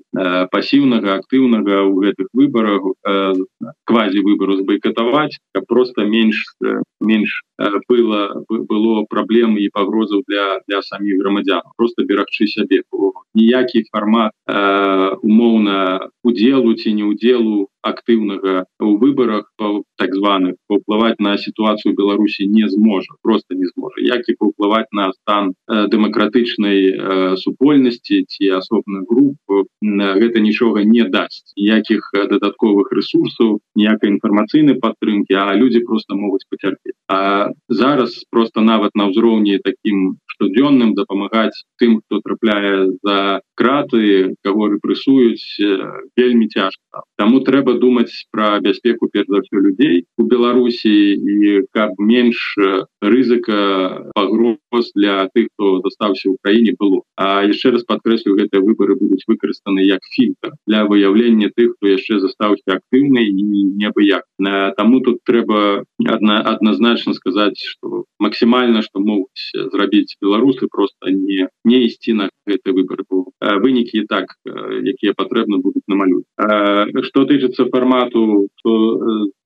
пасіўнага 0.50 1.20
актыўнага 1.20 1.84
ў 1.84 1.94
гэтых 2.08 2.32
выбарах 2.32 2.82
квазі 3.84 4.24
выбору 4.26 4.56
збайкатаваць 4.64 5.38
каб 5.54 5.68
просто 5.68 6.08
менш 6.08 6.42
менш 7.00 7.42
было 7.88 8.42
было 8.48 9.04
праблем 9.08 9.58
і 9.58 9.68
пагрозаў 9.68 10.24
для 10.26 10.58
для 10.66 10.82
саміх 10.82 11.20
грамадзян 11.22 11.62
просто 11.76 12.08
берагчы 12.08 12.48
сябе 12.48 12.82
ніякі 13.34 13.84
фармат 13.90 14.32
умоўна 15.22 15.76
удзелу 16.24 16.74
ці 16.80 16.94
не 16.98 17.04
удзелу 17.12 17.58
актыўнага 17.82 18.64
у 18.80 18.96
выборах 18.98 19.50
так 19.98 20.14
званых 20.14 20.54
паўплываць 20.68 21.18
на 21.18 21.36
сітуацыю 21.36 21.94
Беларусі 21.98 22.46
не 22.46 22.68
зможа 22.68 23.14
просто 23.22 23.54
не 23.54 23.66
зможа 23.74 24.00
як 24.06 24.28
і 24.28 24.36
паўплываць 24.38 24.90
на 24.92 25.10
стан 25.12 25.52
дэмакратычнай 25.68 27.36
супольнасці 27.42 28.22
ці 28.28 28.52
асобных 28.58 29.06
груп 29.10 29.36
гэта 30.22 30.40
нічога 30.40 30.84
не 30.84 31.08
дасць 31.10 31.52
якіх 31.56 32.10
дадатковых 32.14 32.92
ресурсаў 32.92 33.58
ніякай 33.74 34.14
інфармацыйнай 34.14 34.78
падтрымки 34.78 35.34
а 35.34 35.54
люди 35.54 35.84
просто 35.86 36.14
могуць 36.14 36.46
пацярпець 36.50 36.98
А 37.12 37.50
зараз 37.68 38.24
просто 38.30 38.60
нават 38.60 38.94
на 38.94 39.10
ўзроўні 39.10 39.58
таким 39.64 40.16
штодзённым 40.32 40.94
дапамагаць 40.94 41.64
тым 41.76 42.00
хто 42.00 42.20
трапляе 42.24 42.88
за 43.02 43.42
краты 43.62 44.34
кого 44.42 44.68
рэпрэсуюць 44.74 45.62
вельмі 46.18 46.50
цяжка 46.50 47.06
Таму 47.16 47.40
трэба 47.46 47.78
думаць 47.78 48.26
пра 48.34 48.58
бяспеку 48.58 49.06
перш 49.12 49.30
за 49.30 49.42
ўсё 49.42 49.62
людзей 49.62 50.02
у 50.18 50.26
Беларусі 50.26 50.90
і 50.90 51.62
каб 51.70 51.94
менш 52.02 52.58
рызыка 52.98 54.10
пагроз 54.18 54.90
для 54.98 55.28
тых 55.30 55.46
хто 55.54 55.78
застаўся 55.86 56.34
ў 56.34 56.36
краіне 56.42 56.74
было. 56.78 57.06
А 57.14 57.46
яшчэ 57.46 57.70
раз 57.76 57.86
падкрэслю 57.86 58.34
гэтыя 58.40 58.64
выборы 58.66 58.98
будуць 58.98 59.22
выкарыстаны 59.30 59.86
як 59.86 60.02
фільтр 60.16 60.58
для 60.66 60.82
выяўлення 60.90 61.54
тых 61.54 61.78
хто 61.78 61.94
яшчэ 61.94 62.18
застаўся 62.18 62.82
актыўнай 62.82 63.30
і 63.30 63.62
неабыяк 63.78 64.26
Таму 64.76 65.00
тут 65.06 65.22
трэба 65.22 65.86
одна 66.02 66.42
адназначна 66.42 67.14
сказаць 67.14 67.62
что 67.62 68.04
максімальна 68.18 68.82
что 68.82 68.98
могуць 68.98 69.54
зрабіць 69.54 70.18
беларусы 70.18 70.66
просто 70.66 71.14
не 71.14 71.46
не 71.64 71.86
ісці 71.86 72.18
на 72.18 72.26
гэты 72.46 72.74
выбор 72.74 73.06
вынікі 73.58 74.04
так 74.08 74.32
якія 74.46 75.12
патрэбны 75.16 75.62
будуць 75.62 75.86
намалюць 75.88 76.26
что 77.08 77.24
тычыцца 77.28 77.68
формату 77.70 78.48
то 78.62 78.72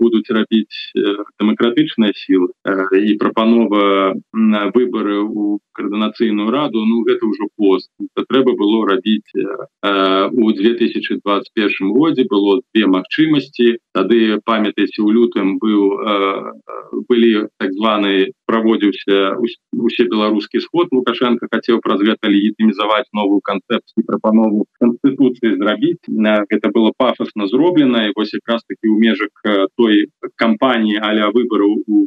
будуць 0.01 0.29
рабіць 0.31 0.93
дэмакратычная 1.41 2.13
сила 2.15 2.49
і 2.93 3.17
прапанова 3.21 4.15
на 4.33 4.71
выборы 4.75 5.23
у 5.23 5.59
каардынацыйную 5.77 6.51
раду 6.51 6.85
Ну 6.87 7.03
гэта 7.05 7.27
ўжо 7.27 7.49
пост. 7.57 7.91
Трэба 8.17 8.57
было 8.57 8.87
рабіць 8.89 9.29
у 9.37 10.53
2021 10.53 11.93
годзе 11.93 12.25
было 12.31 12.61
две 12.73 12.87
магчымасці 12.87 13.77
тады 13.93 14.41
памятаеце 14.45 15.03
у 15.03 15.11
лютым 15.11 15.59
быў 15.59 15.83
былі 17.09 17.49
так 17.59 17.73
званы 17.73 18.33
праводзіўся 18.47 19.37
усе 19.73 20.07
беларускі 20.11 20.63
сход 20.65 20.95
лукашенко 20.95 21.49
хацеў 21.53 21.81
праз 21.85 22.01
гэта 22.01 22.31
легітымізаваць 22.31 23.11
новую 23.13 23.41
канцэпцыю 23.43 24.07
прапанову 24.07 24.67
конституцыі 24.81 25.59
зрабіць 25.59 26.03
это 26.51 26.71
было 26.71 26.93
пафосна 26.97 27.47
зроблена 27.53 28.07
і 28.07 28.15
вось 28.17 28.35
якраз 28.35 28.63
таки 28.69 28.89
у 28.89 28.99
межах 28.99 29.35
той 29.77 30.09
кампаніі 30.37 31.03
аля 31.03 31.31
выбораў 31.35 31.83
у 31.87 32.07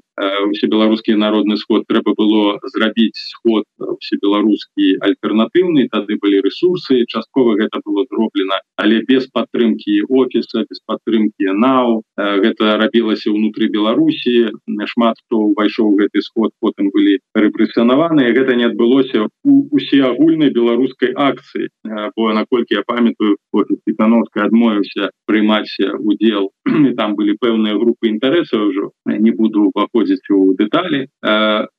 усе 0.50 0.68
беларускія 0.68 1.18
народны 1.18 1.58
сход 1.58 1.86
трэба 1.88 2.16
было 2.18 2.60
зрабіць 2.76 3.20
сход 3.20 3.66
все 4.00 4.20
беларускі 4.22 4.98
альтэрнатыўны 5.06 5.88
тады 5.92 6.20
былі 6.22 6.42
ресурсы 6.46 7.06
часткова 7.08 7.56
гэта 7.60 7.84
было 7.86 8.06
зроблена 8.10 8.60
але 8.80 9.02
без 9.08 9.28
падтрымки 9.28 10.02
офіса 10.10 10.66
без 10.70 10.80
падтрымки 10.86 11.52
нау. 11.54 12.02
Гэта 12.18 12.78
рабілася 12.82 13.32
ўнутры 13.32 13.70
Беларусі. 13.70 14.52
Шмат 14.90 15.20
хто 15.26 15.52
увайшоў 15.52 16.00
гэты 16.00 16.24
сход 16.24 16.52
потым 16.60 16.90
былі 16.96 17.20
рэпрэсіянаваныя 17.36 18.34
гэта 18.34 18.56
не 18.56 18.66
адбылося 18.72 19.28
у 19.44 19.54
усе 19.76 20.02
агульнай 20.04 20.50
беларускай 20.50 21.14
акцыі. 21.14 21.70
Бо 22.16 22.34
наколькі 22.34 22.80
я 22.80 22.84
памятаю 22.88 23.38
офіскановска 23.54 24.48
адмовіўся 24.48 25.12
прымаць 25.28 25.76
удзел. 26.00 26.50
Там 27.00 27.16
былі 27.20 27.38
пэўныя 27.38 27.76
групы 27.78 28.10
інтарэсаў 28.10 28.72
ўжо. 28.72 28.92
Не 29.06 29.32
буду 29.32 29.70
уваходзіць 29.70 30.09
у 30.30 30.54
дэталі 30.60 31.08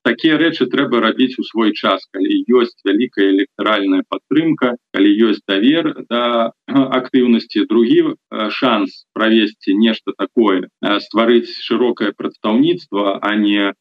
такія 0.07 0.39
рэчы 0.41 0.67
трэба 0.73 1.01
рабіць 1.01 1.39
у 1.39 1.45
свой 1.45 1.73
час 1.73 2.07
калі 2.13 2.37
ёсць 2.61 2.77
вялікая 2.85 3.29
электаральная 3.31 4.03
падтрымка 4.09 4.77
калі 4.95 5.11
ёсць 5.31 5.43
давер 5.49 6.07
да 6.11 6.53
актыўнасці 6.69 7.67
другі 7.71 8.17
шанс 8.61 9.05
правесці 9.15 9.75
нешта 9.75 10.13
такое 10.19 10.69
стварыць 11.07 11.51
шырокае 11.51 12.13
прадстаўніцтва 12.17 13.19
а 13.21 13.35
не 13.35 13.73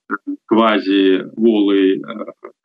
квазі 0.50 1.30
волы 1.38 2.02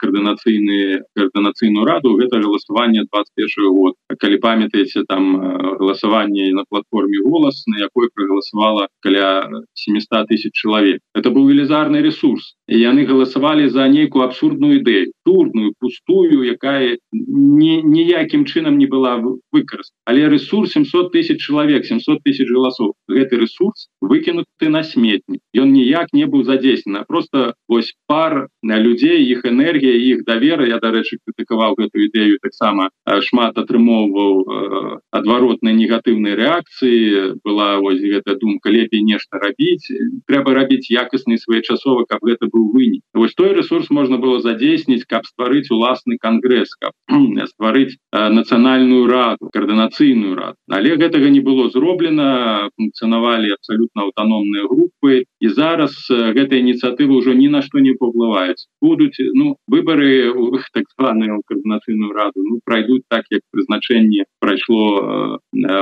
каардынацыйныя 0.00 1.04
каардынацыйную 1.16 1.84
раду 1.88 2.16
гэта 2.20 2.40
галасаванне 2.42 3.04
21 3.06 3.72
год 3.78 3.94
калі 4.18 4.36
памятаеце 4.44 5.04
там 5.08 5.36
галасаванне 5.80 6.52
на 6.56 6.64
платформе 6.68 7.20
голас 7.24 7.62
на 7.66 7.78
якой 7.84 8.10
прогаласавала 8.14 8.88
каля 9.00 9.48
700 9.74 10.28
тысяч 10.28 10.52
чалавек 10.52 11.00
это 11.14 11.30
быў 11.30 11.48
велізарны 11.52 12.02
ресурс 12.02 12.54
і 12.68 12.80
яны 12.80 13.06
галасавалі 13.06 13.68
за 13.68 13.88
нейкую 13.88 14.24
абсурдную 14.24 14.80
ідэю 14.80 15.13
турную 15.24 15.74
пустую 15.78 16.44
якая 16.44 16.96
не 17.12 17.82
ніякім 17.82 18.44
чынам 18.44 18.78
не 18.78 18.86
была 18.86 19.16
выкарыс 19.52 19.90
але 20.04 20.28
ресурс 20.28 20.72
700 20.72 21.12
тысяч 21.12 21.40
чалавек 21.40 21.84
700 21.84 22.22
тысяч 22.22 22.50
голосов. 22.50 22.92
Гэты 23.08 23.36
ресурс 23.36 23.88
выкінуты 24.00 24.68
на 24.68 24.82
сметнік 24.82 25.40
ён 25.54 25.72
ніяк 25.72 26.12
не 26.12 26.26
быў 26.26 26.44
задзейснена 26.44 27.04
просто 27.08 27.54
вось 27.68 27.92
пар 28.06 28.48
на 28.62 28.78
людзей 28.78 29.24
іх 29.32 29.44
энергія 29.44 29.94
іх 29.94 30.24
давера 30.24 30.66
я 30.68 30.78
дарэчы 30.78 31.18
крытыкаваў 31.24 31.76
гэтую 31.78 32.08
ідэю 32.08 32.38
таксама 32.42 32.90
шмат 33.28 33.58
атрымоўваў 33.58 35.00
адваротнай 35.10 35.74
негатыўнай 35.78 36.36
рэакцыі 36.40 37.40
была 37.44 37.80
вось 37.80 38.00
гэтая 38.00 38.36
думка 38.36 38.70
лепей 38.70 39.02
нешта 39.02 39.40
рабіць 39.40 39.88
трэба 40.28 40.54
рабіць 40.54 40.90
якасны 40.90 41.38
своечасова 41.38 42.04
каб 42.08 42.24
гэта 42.28 42.50
быў 42.52 42.72
вынік 42.76 43.02
вось 43.14 43.34
той 43.34 43.54
ресурс 43.56 43.90
можна 43.90 44.18
было 44.18 44.40
задзейсніць 44.40 45.04
каб 45.14 45.28
стварыць 45.30 45.70
уласны 45.70 46.18
кангрэс 46.24 46.74
каб 46.82 46.92
стварыць 47.52 47.94
нацыянальную 48.12 49.06
раду 49.10 49.50
каардынацыйную 49.54 50.34
рад 50.40 50.58
але 50.78 50.96
гэтага 51.02 51.30
не 51.36 51.42
было 51.48 51.68
зроблена 51.74 52.28
функцыянавалі 52.74 53.54
абсалютна 53.56 54.08
аўтаномныя 54.08 54.66
групы 54.72 55.22
і 55.44 55.48
зараз 55.52 55.92
гэтая 56.08 56.60
ініцыятыва 56.64 57.20
ўжо 57.20 57.36
ні 57.36 57.48
на 57.52 57.60
што 57.60 57.84
не 57.84 57.92
паўплываюць. 58.00 58.64
Будуць 58.80 59.20
ну 59.36 59.56
выборы 59.68 60.32
у 60.32 60.56
так 60.76 60.88
званую 60.96 61.42
каардынацыйную 61.44 62.12
раду 62.16 62.40
ну, 62.48 62.60
пройдуць 62.64 63.04
так 63.08 63.28
як 63.30 63.42
прызначэнне 63.52 64.24
прайшло 64.40 65.40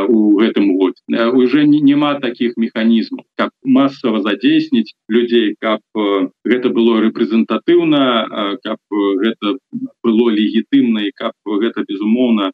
у 0.08 0.18
гэтым 0.40 0.74
год 0.76 0.94
уже 1.32 1.64
няма 1.66 2.14
таких 2.20 2.56
механізмаў 2.56 3.24
как 3.36 3.50
массово 3.64 4.22
задзейсніць 4.26 4.94
людзей 5.08 5.54
каб 5.60 5.80
гэта 6.44 6.68
было 6.68 7.00
рэпрэзентатыўна 7.06 8.58
каб 8.64 8.78
гэта 9.22 9.56
было 10.02 10.30
легітымна 10.30 11.06
і 11.08 11.14
каб 11.14 11.32
гэта 11.46 11.84
безумоўна 11.88 12.50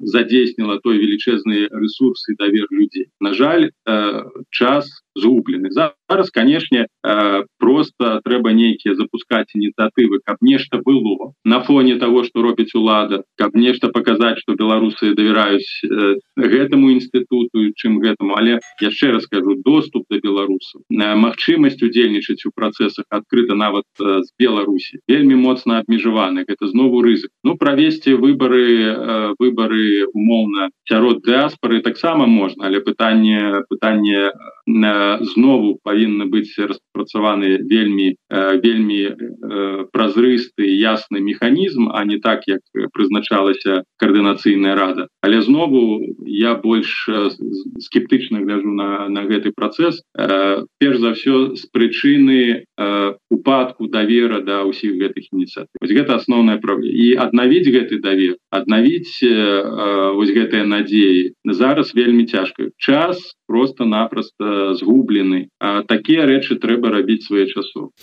задзейсніла 0.00 0.78
той 0.84 0.98
велічэзныя 0.98 1.68
ресурсы 1.72 2.36
давер 2.38 2.66
людзей 2.70 3.10
на 3.20 3.34
жаль 3.34 3.70
час 4.50 4.90
згублены 5.14 5.70
зараз 5.70 6.30
канешне 6.30 6.86
просто 7.58 8.20
трэба 8.24 8.52
нейкія 8.52 8.94
запускаць 8.94 9.54
ініцыятывы 9.54 10.20
каб 10.24 10.42
нешта 10.42 10.78
было 10.78 11.32
на 11.44 11.62
фоне 11.62 11.96
того 11.96 12.24
что 12.24 12.42
робіць 12.42 12.74
улада 12.74 13.22
каб 13.38 13.54
нешта 13.54 13.88
показаць 13.88 14.38
что 14.42 14.54
беларусы 14.54 15.14
давяраюць 15.14 15.70
гэтаму 16.36 16.90
інстытуту 16.94 17.70
чым 17.78 18.00
гэтаму 18.02 18.34
але 18.38 18.58
яшчэ 18.82 19.14
раз 19.14 19.24
скажу 19.30 19.54
доступ 19.62 20.06
до 20.10 20.18
беларусаў 20.18 20.82
магчымасць 20.90 21.82
удзельнічаць 21.82 22.42
у 22.46 22.50
працэсах 22.54 23.06
адкрыта 23.10 23.54
нават 23.54 23.86
з 23.98 24.28
беларусі 24.38 24.98
вельмі 25.08 25.38
моцна 25.38 25.78
абмежаваны 25.78 26.43
гэта 26.48 26.68
знову 26.68 27.02
рызык. 27.02 27.30
Ну 27.44 27.56
правесці 27.56 28.14
выборы 28.14 29.34
выборы 29.38 30.06
умоўна 30.12 30.70
сярод 30.88 31.22
дыаспоры 31.22 31.80
таксама 31.80 32.26
можна 32.26 32.66
але 32.66 32.80
пытанне 32.80 33.64
пытанне 33.68 34.32
на 34.66 35.18
знову 35.34 35.78
павінны 35.84 36.26
быць 36.32 36.56
распрацаваны 36.56 37.60
вельмі 37.68 38.16
вельмі 38.30 39.00
празрысты 39.92 40.64
ясны 40.64 41.20
механізм 41.20 41.90
а 41.92 42.04
не 42.04 42.18
так 42.18 42.48
як 42.48 42.60
прызначалася 42.92 43.84
каардынацыйная 44.00 44.74
рада. 44.74 45.08
Але 45.20 45.42
знову 45.42 46.00
я 46.26 46.54
больш 46.54 47.08
скептычна 47.80 48.40
гляжу 48.40 48.72
на 48.72 49.08
на 49.08 49.24
гэты 49.28 49.52
працэс 49.52 50.00
перш 50.80 50.98
за 50.98 51.12
ўсё 51.12 51.56
з 51.56 51.64
прычыны 51.72 52.64
упадку 53.30 53.88
давера 53.88 54.40
да 54.40 54.64
ўсіх 54.64 54.96
гэтых 54.96 55.28
ініцыятыў. 55.32 55.76
Гэта 55.80 56.16
асноўная 56.34 56.58
праблема 56.58 56.90
і 56.90 57.06
аднавіць 57.22 57.70
гэты 57.70 58.02
давер 58.02 58.34
аднавіць 58.50 59.22
вось 60.18 60.32
гэтыя 60.34 60.66
надзеі 60.66 61.32
зараз 61.46 61.94
вельмі 61.94 62.26
цяжка. 62.26 62.74
Час 62.78 63.34
просто-напросто 63.46 64.74
згублены. 64.74 65.46
Такія 65.86 66.26
рэчы 66.26 66.58
трэба 66.58 66.90
рабіць 66.90 67.22
свае 67.30 67.46
часу 67.46 67.94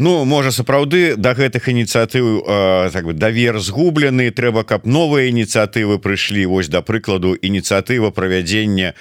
Ну 0.00 0.24
можа 0.24 0.52
сапраўды 0.54 1.18
да 1.18 1.34
гэтых 1.34 1.64
ініцыятыў 1.74 2.46
так 2.94 3.02
бы 3.02 3.14
давер 3.18 3.58
згублены 3.58 4.30
трэба 4.30 4.62
каб 4.62 4.86
новыя 4.86 5.26
ініцыятывы 5.26 5.98
прыйшлі. 5.98 6.46
Вось 6.46 6.70
да 6.70 6.86
прыкладу 6.86 7.34
ініцыятыва 7.34 8.14
правядзення 8.14 8.94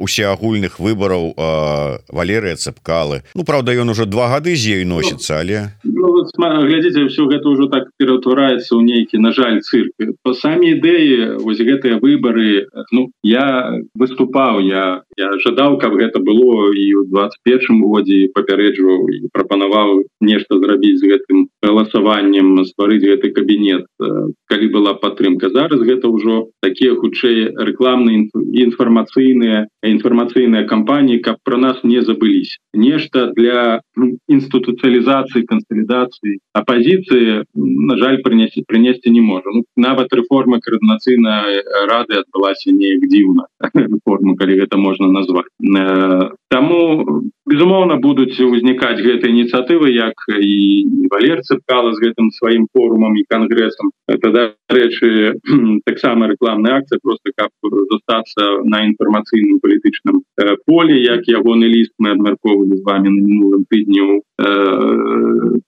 усеагульных 0.00 0.80
выбараў 0.80 1.36
валерыя 2.08 2.56
цепкалы 2.56 3.20
Ну 3.36 3.44
Праўда 3.44 3.76
ён 3.76 3.92
ужо 3.92 4.08
два 4.08 4.32
гады 4.32 4.56
з 4.56 4.80
ёй 4.80 4.88
носіцца 4.88 5.44
але 5.44 5.76
ну, 5.84 6.24
глядзіце 6.32 7.04
все 7.12 7.28
гэта 7.28 7.44
ўжо 7.44 7.68
так 7.68 7.92
пераўтвараецца 8.00 8.72
ў 8.72 8.80
нейкі 8.80 9.20
на 9.20 9.36
жаль 9.36 9.60
цырк. 9.60 9.92
По 10.24 10.32
самі 10.32 10.72
ідэі 10.80 11.36
вось 11.44 11.60
гэтыя 11.60 12.00
выборы 12.00 12.64
Ну 12.96 13.12
я 13.20 13.76
выступаў 13.92 14.64
я 14.64 15.04
я 15.20 15.28
жадаў 15.44 15.76
каб 15.76 16.00
гэта 16.00 16.16
было 16.24 16.72
і 16.72 16.86
ў 16.96 17.12
21 17.12 17.84
годзе 17.84 18.32
папярэджваў 18.32 19.04
і 19.12 19.28
прапанаваў 19.36 20.08
нешта 20.30 20.58
зрабіць 20.62 20.98
з 21.02 21.10
гэтым 21.12 21.46
галасаваннем 21.66 22.64
стварыць 22.70 23.02
гэты 23.04 23.32
кабінет. 23.36 23.86
Калі 24.50 24.66
была 24.74 24.94
падтрымка 24.94 25.50
зараз 25.50 25.82
гэта 25.82 26.08
ўжо 26.08 26.50
такія 26.62 26.94
хутчэй 26.94 27.50
рэкламныя 27.70 28.30
інфармацыйныя 28.66 29.66
інфармацыйныя 29.82 30.64
кампаніі 30.70 31.22
каб 31.26 31.42
про 31.44 31.56
нас 31.56 31.82
не 31.82 32.02
забылись 32.02 32.58
нешта 32.74 33.32
для 33.36 33.80
інстытуцыялізацыі 34.28 35.46
кансалідацыі 35.50 36.38
апозіцыі 36.54 37.44
на 37.54 37.96
жаль 38.00 38.20
прынесці 38.22 38.64
прынесці 38.66 39.10
не 39.10 39.20
можа. 39.20 39.50
Ну, 39.54 39.64
нават 39.76 40.12
рэформа 40.12 40.60
каардынацыйнай 40.62 41.62
рады 41.90 42.20
адбылася 42.22 42.72
неяк 42.72 43.06
дзіўна 43.06 43.46
форму 44.06 44.36
калі 44.36 44.60
гэта 44.62 44.76
можна 44.76 45.10
назваць. 45.10 45.50
Таму 46.50 46.80
безумоўна 47.46 47.96
будуць 47.96 48.38
узнікаць 48.38 49.00
гэтыя 49.02 49.30
ініцыятывы 49.30 49.90
як 49.94 50.19
і 50.28 51.08
валер 51.10 51.42
цыпкала 51.42 51.94
з 51.94 52.02
гэтым 52.04 52.30
сваім 52.36 52.66
форумам 52.72 53.16
і 53.16 53.24
кангрэсам 53.28 53.90
тогда 54.06 54.52
рэчы 54.68 55.40
таксама 55.88 56.28
рэкламная 56.32 56.80
акцыя 56.80 56.98
просто 57.02 57.32
каб 57.36 57.50
застацца 57.90 58.62
на 58.64 58.84
інфармацыйным 58.86 59.60
палітычным 59.60 60.22
поле. 60.66 61.00
Як 61.02 61.28
ягоны 61.28 61.66
ліст 61.70 61.92
мы 61.98 62.12
адмярковалі 62.12 62.76
з 62.76 62.82
вами 62.84 63.08
на 63.08 63.20
мінулым 63.20 63.64
тыдню 63.70 64.22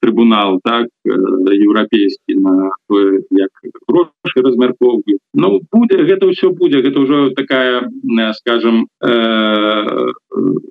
трыбунал 0.00 0.60
так 0.64 0.88
еўрапейскі 1.06 2.36
на 2.40 2.70
як 3.30 3.50
грошы 3.88 4.36
размяркоўваю 4.36 5.18
Ну 5.34 5.60
будзе 5.72 6.04
гэта 6.04 6.28
ўсё 6.28 6.52
будзе 6.52 6.84
гэта 6.84 7.00
ўжо 7.00 7.32
такая 7.32 7.88
скажем 8.36 8.86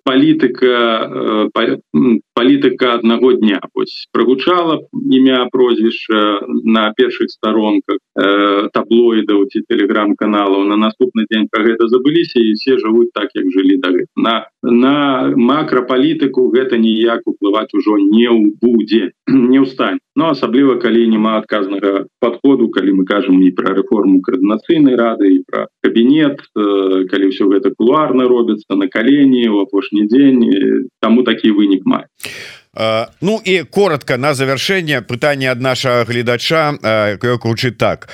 палітыка 0.04 1.50
палітыка 2.34 2.94
аднаго 2.94 3.34
дня. 3.34 3.60
Ось 3.74 4.08
прогучала 4.12 4.82
імя 4.94 5.48
прозвішча 5.52 6.42
на 6.64 6.94
першых 6.98 7.30
сторонках 7.30 7.98
таблоідаў 8.74 9.46
ці 9.52 9.62
телеграм-каналаў 9.70 10.66
на 10.68 10.78
наступны 10.78 11.26
дзень 11.30 11.48
про 11.52 11.64
гэта 11.64 11.88
забыліся 11.88 12.40
і 12.42 12.54
все 12.60 12.78
жывуць 12.78 13.14
так 13.14 13.30
як 13.36 13.46
жылі 13.52 13.78
да 13.84 13.92
на 14.16 14.36
на 14.64 15.34
макрапалітыку 15.36 16.50
гэта 16.52 16.78
ніяк 16.78 17.22
уплываць 17.26 17.74
ужо 17.74 17.98
не 17.98 18.30
будзе 18.62 19.12
не 19.28 19.60
ўстань 19.60 20.00
но 20.16 20.26
ну, 20.26 20.32
асабліва 20.32 20.76
калі 20.76 21.08
няма 21.08 21.38
адказнага 21.40 22.06
подходу 22.20 22.68
калі 22.70 23.00
мы 23.00 23.04
кажам 23.06 23.40
не 23.40 23.52
про 23.52 23.74
рэформу 23.76 24.22
каардынацыйнай 24.22 24.96
рады 24.96 25.32
і 25.36 25.44
про 25.48 25.68
кабінет 25.84 26.42
калі 26.56 27.32
все 27.32 27.48
гэта 27.48 27.72
кулуарна 27.78 28.28
робіцца 28.28 28.76
на 28.76 28.88
калені 28.88 29.48
у 29.52 29.62
апошні 29.68 30.08
дзень 30.08 30.42
таму 31.00 31.24
такі 31.24 31.52
вынік 31.52 31.86
мае 31.86 32.08
Ну 33.22 33.40
і 33.44 33.64
коротко 33.64 34.16
на 34.18 34.32
завяршэнне 34.34 35.02
пытання 35.04 35.52
ад 35.52 35.60
наша 35.60 36.06
гледача 36.08 36.80
кручы 37.20 37.72
так. 37.76 38.08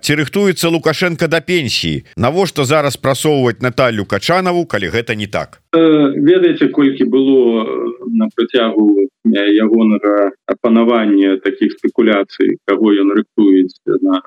Ці 0.00 0.12
рыхтуецца 0.16 0.72
лукашенко 0.72 1.28
да 1.28 1.44
пенсіі 1.44 2.04
навошта 2.16 2.64
зараз 2.64 2.96
прасоўваць 2.96 3.60
Наталю 3.60 4.08
качанаву 4.08 4.64
калі 4.64 4.88
гэта 4.88 5.14
не 5.14 5.28
так? 5.28 5.60
Ведаеце 5.76 6.72
колькі 6.72 7.04
было 7.04 7.68
на 8.08 8.32
працягу 8.32 9.11
ягонага 9.24 10.32
апанавання 10.46 11.36
таких 11.36 11.72
спекуляцый 11.72 12.58
кого 12.66 12.92
ён 12.92 13.12
рыхтуецца 13.12 13.98
на 14.02 14.22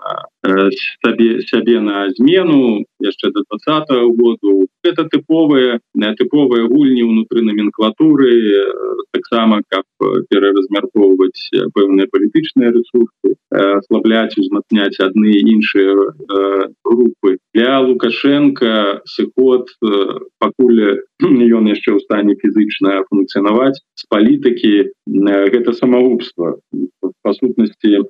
сабе 1.04 1.41
сябе 1.41 1.80
на 1.80 2.10
змену 2.16 2.86
яшчэ 3.00 3.32
до 3.32 3.43
двадцать 3.50 3.89
-го 3.89 4.14
году. 4.16 4.68
Это 4.84 5.04
тыповыя 5.10 5.80
тыповыя 5.96 6.68
гульні 6.68 7.04
ўнутры 7.04 7.41
номенклатуры 7.41 8.32
таксама 9.12 9.62
каб 9.68 9.86
пераразмяркоўваць 10.30 11.50
пэўныя 11.76 12.08
палітычныя 12.12 12.72
ресурсы 12.72 13.36
ослабляць 13.52 14.38
узмацняць 14.38 15.00
адны 15.00 15.32
іншыя 15.54 15.96
групы. 16.84 17.38
Для 17.54 17.80
лукашенко 17.80 19.02
сыход 19.06 19.70
пакуль 20.39 21.02
ён 21.57 21.70
яшчэ 21.76 21.89
ў 21.93 21.99
стане 22.05 22.34
фізычна 22.41 22.91
функцыянаваць 23.09 23.82
з 24.01 24.03
палітыкі 24.13 24.74
гэта 25.06 25.74
самагубства 25.74 26.58
па 27.26 27.34
сутнасці 27.34 28.01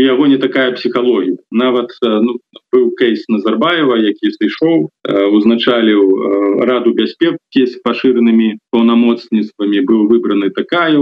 яго 0.00 0.24
не 0.26 0.38
такая 0.40 0.72
псіхалогія 0.72 1.36
нават 1.50 1.92
ну, 2.02 2.38
быў 2.72 2.90
кейс 3.00 3.24
назарбаева 3.28 3.96
які 4.00 4.32
сышоў 4.36 4.88
узначаліў 5.08 6.64
раду 6.68 6.92
бяспекі 6.94 7.66
з 7.66 7.80
пашыранымі 7.84 8.58
паўнамоцніцтвамі. 8.72 9.80
Быў 9.88 10.06
выбраны 10.10 10.50
такая 10.50 10.98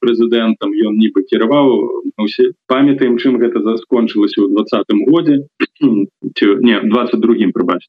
прэзідэнтам. 0.00 0.70
Ён 0.70 0.98
нібы 1.00 1.24
кіраваў. 1.30 2.04
Усе 2.20 2.52
памятаем 2.68 3.16
чым 3.16 3.40
гэта 3.40 3.62
заскончылася 3.64 4.44
ў 4.44 4.52
двадцатым 4.52 5.04
годзе. 5.08 5.46
Не 5.80 6.76
22 6.84 7.52
прыбач. 7.56 7.82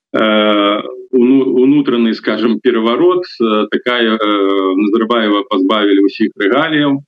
Унутраны 1.11 2.13
скажем 2.13 2.59
переворот 2.63 3.27
такая 3.71 4.15
назарбаева 4.15 5.43
позбавілі 5.51 6.07
усіх 6.35 6.51
рэгаліяў 6.51 7.03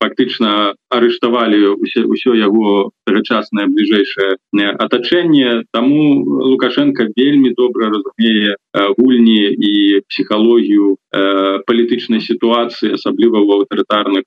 фактычна 0.00 0.74
арыштавалі 0.90 1.76
ўсё 1.80 2.34
яго 2.34 2.90
тагачаснае 3.06 3.66
бліжэйшае 3.66 4.38
атачэнне. 4.78 5.64
Таму 5.72 6.24
лукашенко 6.24 7.08
вельмі 7.16 7.54
добра 7.56 7.90
разумее 7.90 8.56
гульні 8.74 9.56
і 9.58 10.00
псіхалогію 10.08 10.96
палітычнай 11.66 12.22
сітуацыі 12.22 12.94
асабліва 12.94 13.42
ў 13.42 13.50
аўтарытарных 13.58 14.24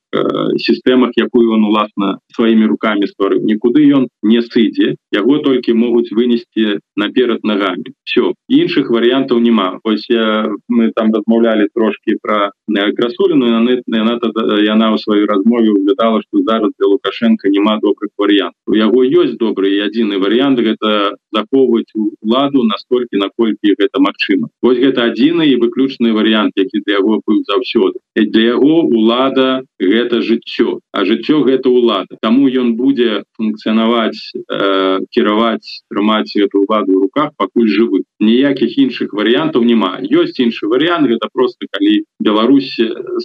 сістэмах 0.60 1.16
якую 1.16 1.56
он 1.56 1.64
уласна 1.64 2.20
сваімі 2.36 2.68
руками 2.68 3.08
стварыў 3.08 3.48
нікуды 3.48 3.88
ён 3.88 4.12
не 4.20 4.44
сыдзе 4.44 5.00
яго 5.16 5.40
толькі 5.40 5.80
могуць 5.80 6.12
вынесці 6.12 6.84
наперад 7.00 7.48
нагамі 7.48 7.96
все 8.04 8.36
іншых 8.52 8.92
варыянтаў 8.92 9.40
няма 9.40 9.80
ось 9.88 10.04
я, 10.12 10.52
мы 10.68 10.92
там 10.92 11.16
размаўлялі 11.16 11.72
трошки 11.72 12.20
про 12.20 12.52
красуліну 12.68 13.48
яна 13.48 13.80
яна 14.60 14.86
ў 14.92 14.98
сваёй 15.00 15.24
размове 15.24 15.72
углядала 15.72 16.20
что 16.20 16.44
зараз 16.44 16.76
для 16.76 16.92
лукашенко 16.92 17.48
няма 17.48 17.80
добрых 17.80 18.12
варыянтаў 18.20 18.60
у 18.68 18.76
яго 18.76 19.08
ёсць 19.08 19.40
добры 19.40 19.72
адзіны 19.88 20.20
варыянт 20.20 20.60
гэта 20.60 21.16
захоўваць 21.32 21.88
ладу 22.28 22.68
настолькі 22.68 23.24
наколькі 23.24 23.80
гэта 23.80 24.04
магчыма 24.04 24.33
вось 24.62 24.80
гэта 24.80 25.10
адзіны 25.12 25.48
і 25.50 25.60
выключны 25.62 26.14
варыянт 26.14 26.54
які 26.56 26.84
для 26.86 27.00
яго 27.00 27.22
быў 27.26 27.44
заўсёды. 27.48 28.00
Для 28.16 28.58
яго 28.58 28.86
улада 28.86 29.64
гэта 29.80 30.22
жыццё 30.22 30.80
а 30.94 31.06
жыццё 31.06 31.42
гэта 31.44 31.70
ўлада. 31.70 32.18
Таму 32.22 32.46
ён 32.48 32.76
будзе 32.78 33.24
функцыянаваць 33.38 34.22
э, 34.38 35.00
кіраваць 35.10 35.82
трымаць 35.90 36.38
эту 36.38 36.64
уладу 36.64 37.00
в 37.00 37.02
руках 37.10 37.32
пакуль 37.38 37.68
жывы. 37.68 38.06
Ніякіх 38.22 38.78
іншых 38.78 39.14
варыянтаў 39.14 39.66
няма. 39.66 39.98
Ёсць 40.06 40.38
іншы 40.40 40.70
варыянт 40.70 41.10
гэта 41.10 41.28
просто 41.34 41.66
калі 41.72 42.06
Беларусь 42.20 42.78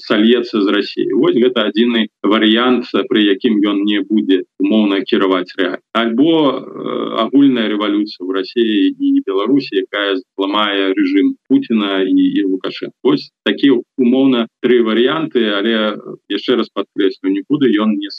сальецца 0.08 0.60
з 0.64 0.66
Росіі 0.66 1.12
Вось 1.12 1.36
гэта 1.36 1.68
адзіны 1.68 2.08
варыянт 2.22 2.88
пры 3.08 3.20
якім 3.28 3.60
ён 3.68 3.84
не 3.84 4.00
будзе 4.00 4.42
умоўна 4.58 5.04
кіраваць 5.04 5.52
рэаль 5.58 5.84
альбо 5.92 6.32
э, 6.56 7.20
агульная 7.24 7.68
рэвалюцыя 7.68 8.24
в 8.24 8.30
Росіі 8.32 8.96
і 8.96 9.22
Беларусі 9.26 9.84
якая 9.84 10.16
зламае 10.16 10.94
режим 10.98 11.36
Путина 11.48 12.02
і, 12.02 12.24
і 12.38 12.42
лукашен 12.42 12.90
ось 13.02 13.30
такі 13.44 13.70
умоўна 13.96 14.46
три 14.62 14.82
варианты 14.82 15.46
але 15.54 15.94
яшчэ 16.28 16.58
раз 16.58 16.68
подкрэслю 16.74 17.30
нікуды 17.30 17.70
ён 17.78 17.94
не 17.94 18.10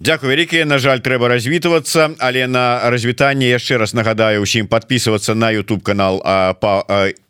Дякую 0.00 0.32
вялікія 0.32 0.64
На 0.64 0.78
жаль 0.78 1.04
трэба 1.04 1.28
развітвацца 1.28 2.16
але 2.18 2.46
на 2.46 2.90
развітанне 2.90 3.52
яшчэ 3.52 3.76
раз 3.76 3.94
нагадаю 3.94 4.42
усім 4.42 4.66
подписываться 4.66 5.34
на 5.34 5.52
YouTube 5.52 5.82
канал 5.82 6.22
по 6.60 6.86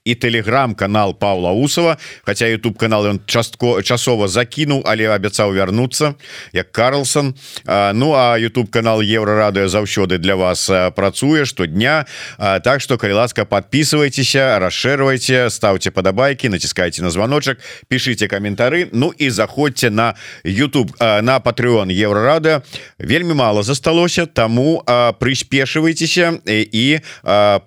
і 0.07 0.15
телеграм-канал 0.15 1.19
Павла 1.19 1.53
Усова. 1.53 1.97
Хотя 2.23 2.47
YouTube 2.47 2.79
канал 2.79 3.05
он 3.07 3.21
частко 3.27 3.83
часова 3.83 4.29
закінуў 4.29 4.83
але 4.87 5.11
абяцаў 5.11 5.51
вярнуцца 5.53 6.15
як 6.53 6.73
Карлсон. 6.73 7.35
Ну 7.67 8.15
а 8.15 8.39
YouTube 8.39 8.71
канал 8.71 9.03
еврорадыо 9.03 9.69
заўсёды 9.69 10.19
для 10.19 10.37
вас 10.37 10.71
працуе 10.95 11.45
штодня. 11.45 12.07
Так 12.39 12.81
что 12.81 12.99
калі 12.99 13.13
ласка 13.13 13.45
подписывайтеся 13.45 14.59
расширвайте 14.59 15.51
ставьте 15.51 15.91
падабайки 15.91 16.49
націскайте 16.49 17.03
на 17.03 17.11
звоночек 17.11 17.59
пишите 17.89 18.29
коментары 18.29 18.89
Ну 18.93 19.13
і 19.19 19.31
заходзьте 19.31 19.91
на 19.91 20.15
YouTube 20.45 21.23
на 21.23 21.41
патreон 21.41 21.91
еврорада 21.91 22.63
вельмі 22.99 23.35
мало 23.35 23.63
засталося 23.63 24.27
тому 24.27 24.83
прыспешивайтеся 25.21 26.39
і 26.47 26.99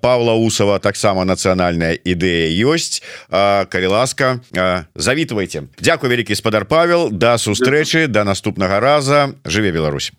Павла 0.01 0.33
Усова 0.33 0.79
таксама 0.79 1.25
нацыянальная 1.25 1.99
ідэя 2.05 2.28
ідэя 2.29 2.69
ёсць 2.69 3.01
калі 3.29 3.87
ласка 3.87 4.39
завітвайте 4.95 5.63
Дякую 5.81 6.11
вялікі 6.11 6.35
спадар 6.35 6.65
Павел. 6.65 7.09
Да 7.11 7.37
сустрэчы 7.37 8.07
да 8.07 8.23
наступнага 8.23 8.79
раза. 8.79 9.33
Жыве 9.45 9.71
Беларусь 9.71 10.13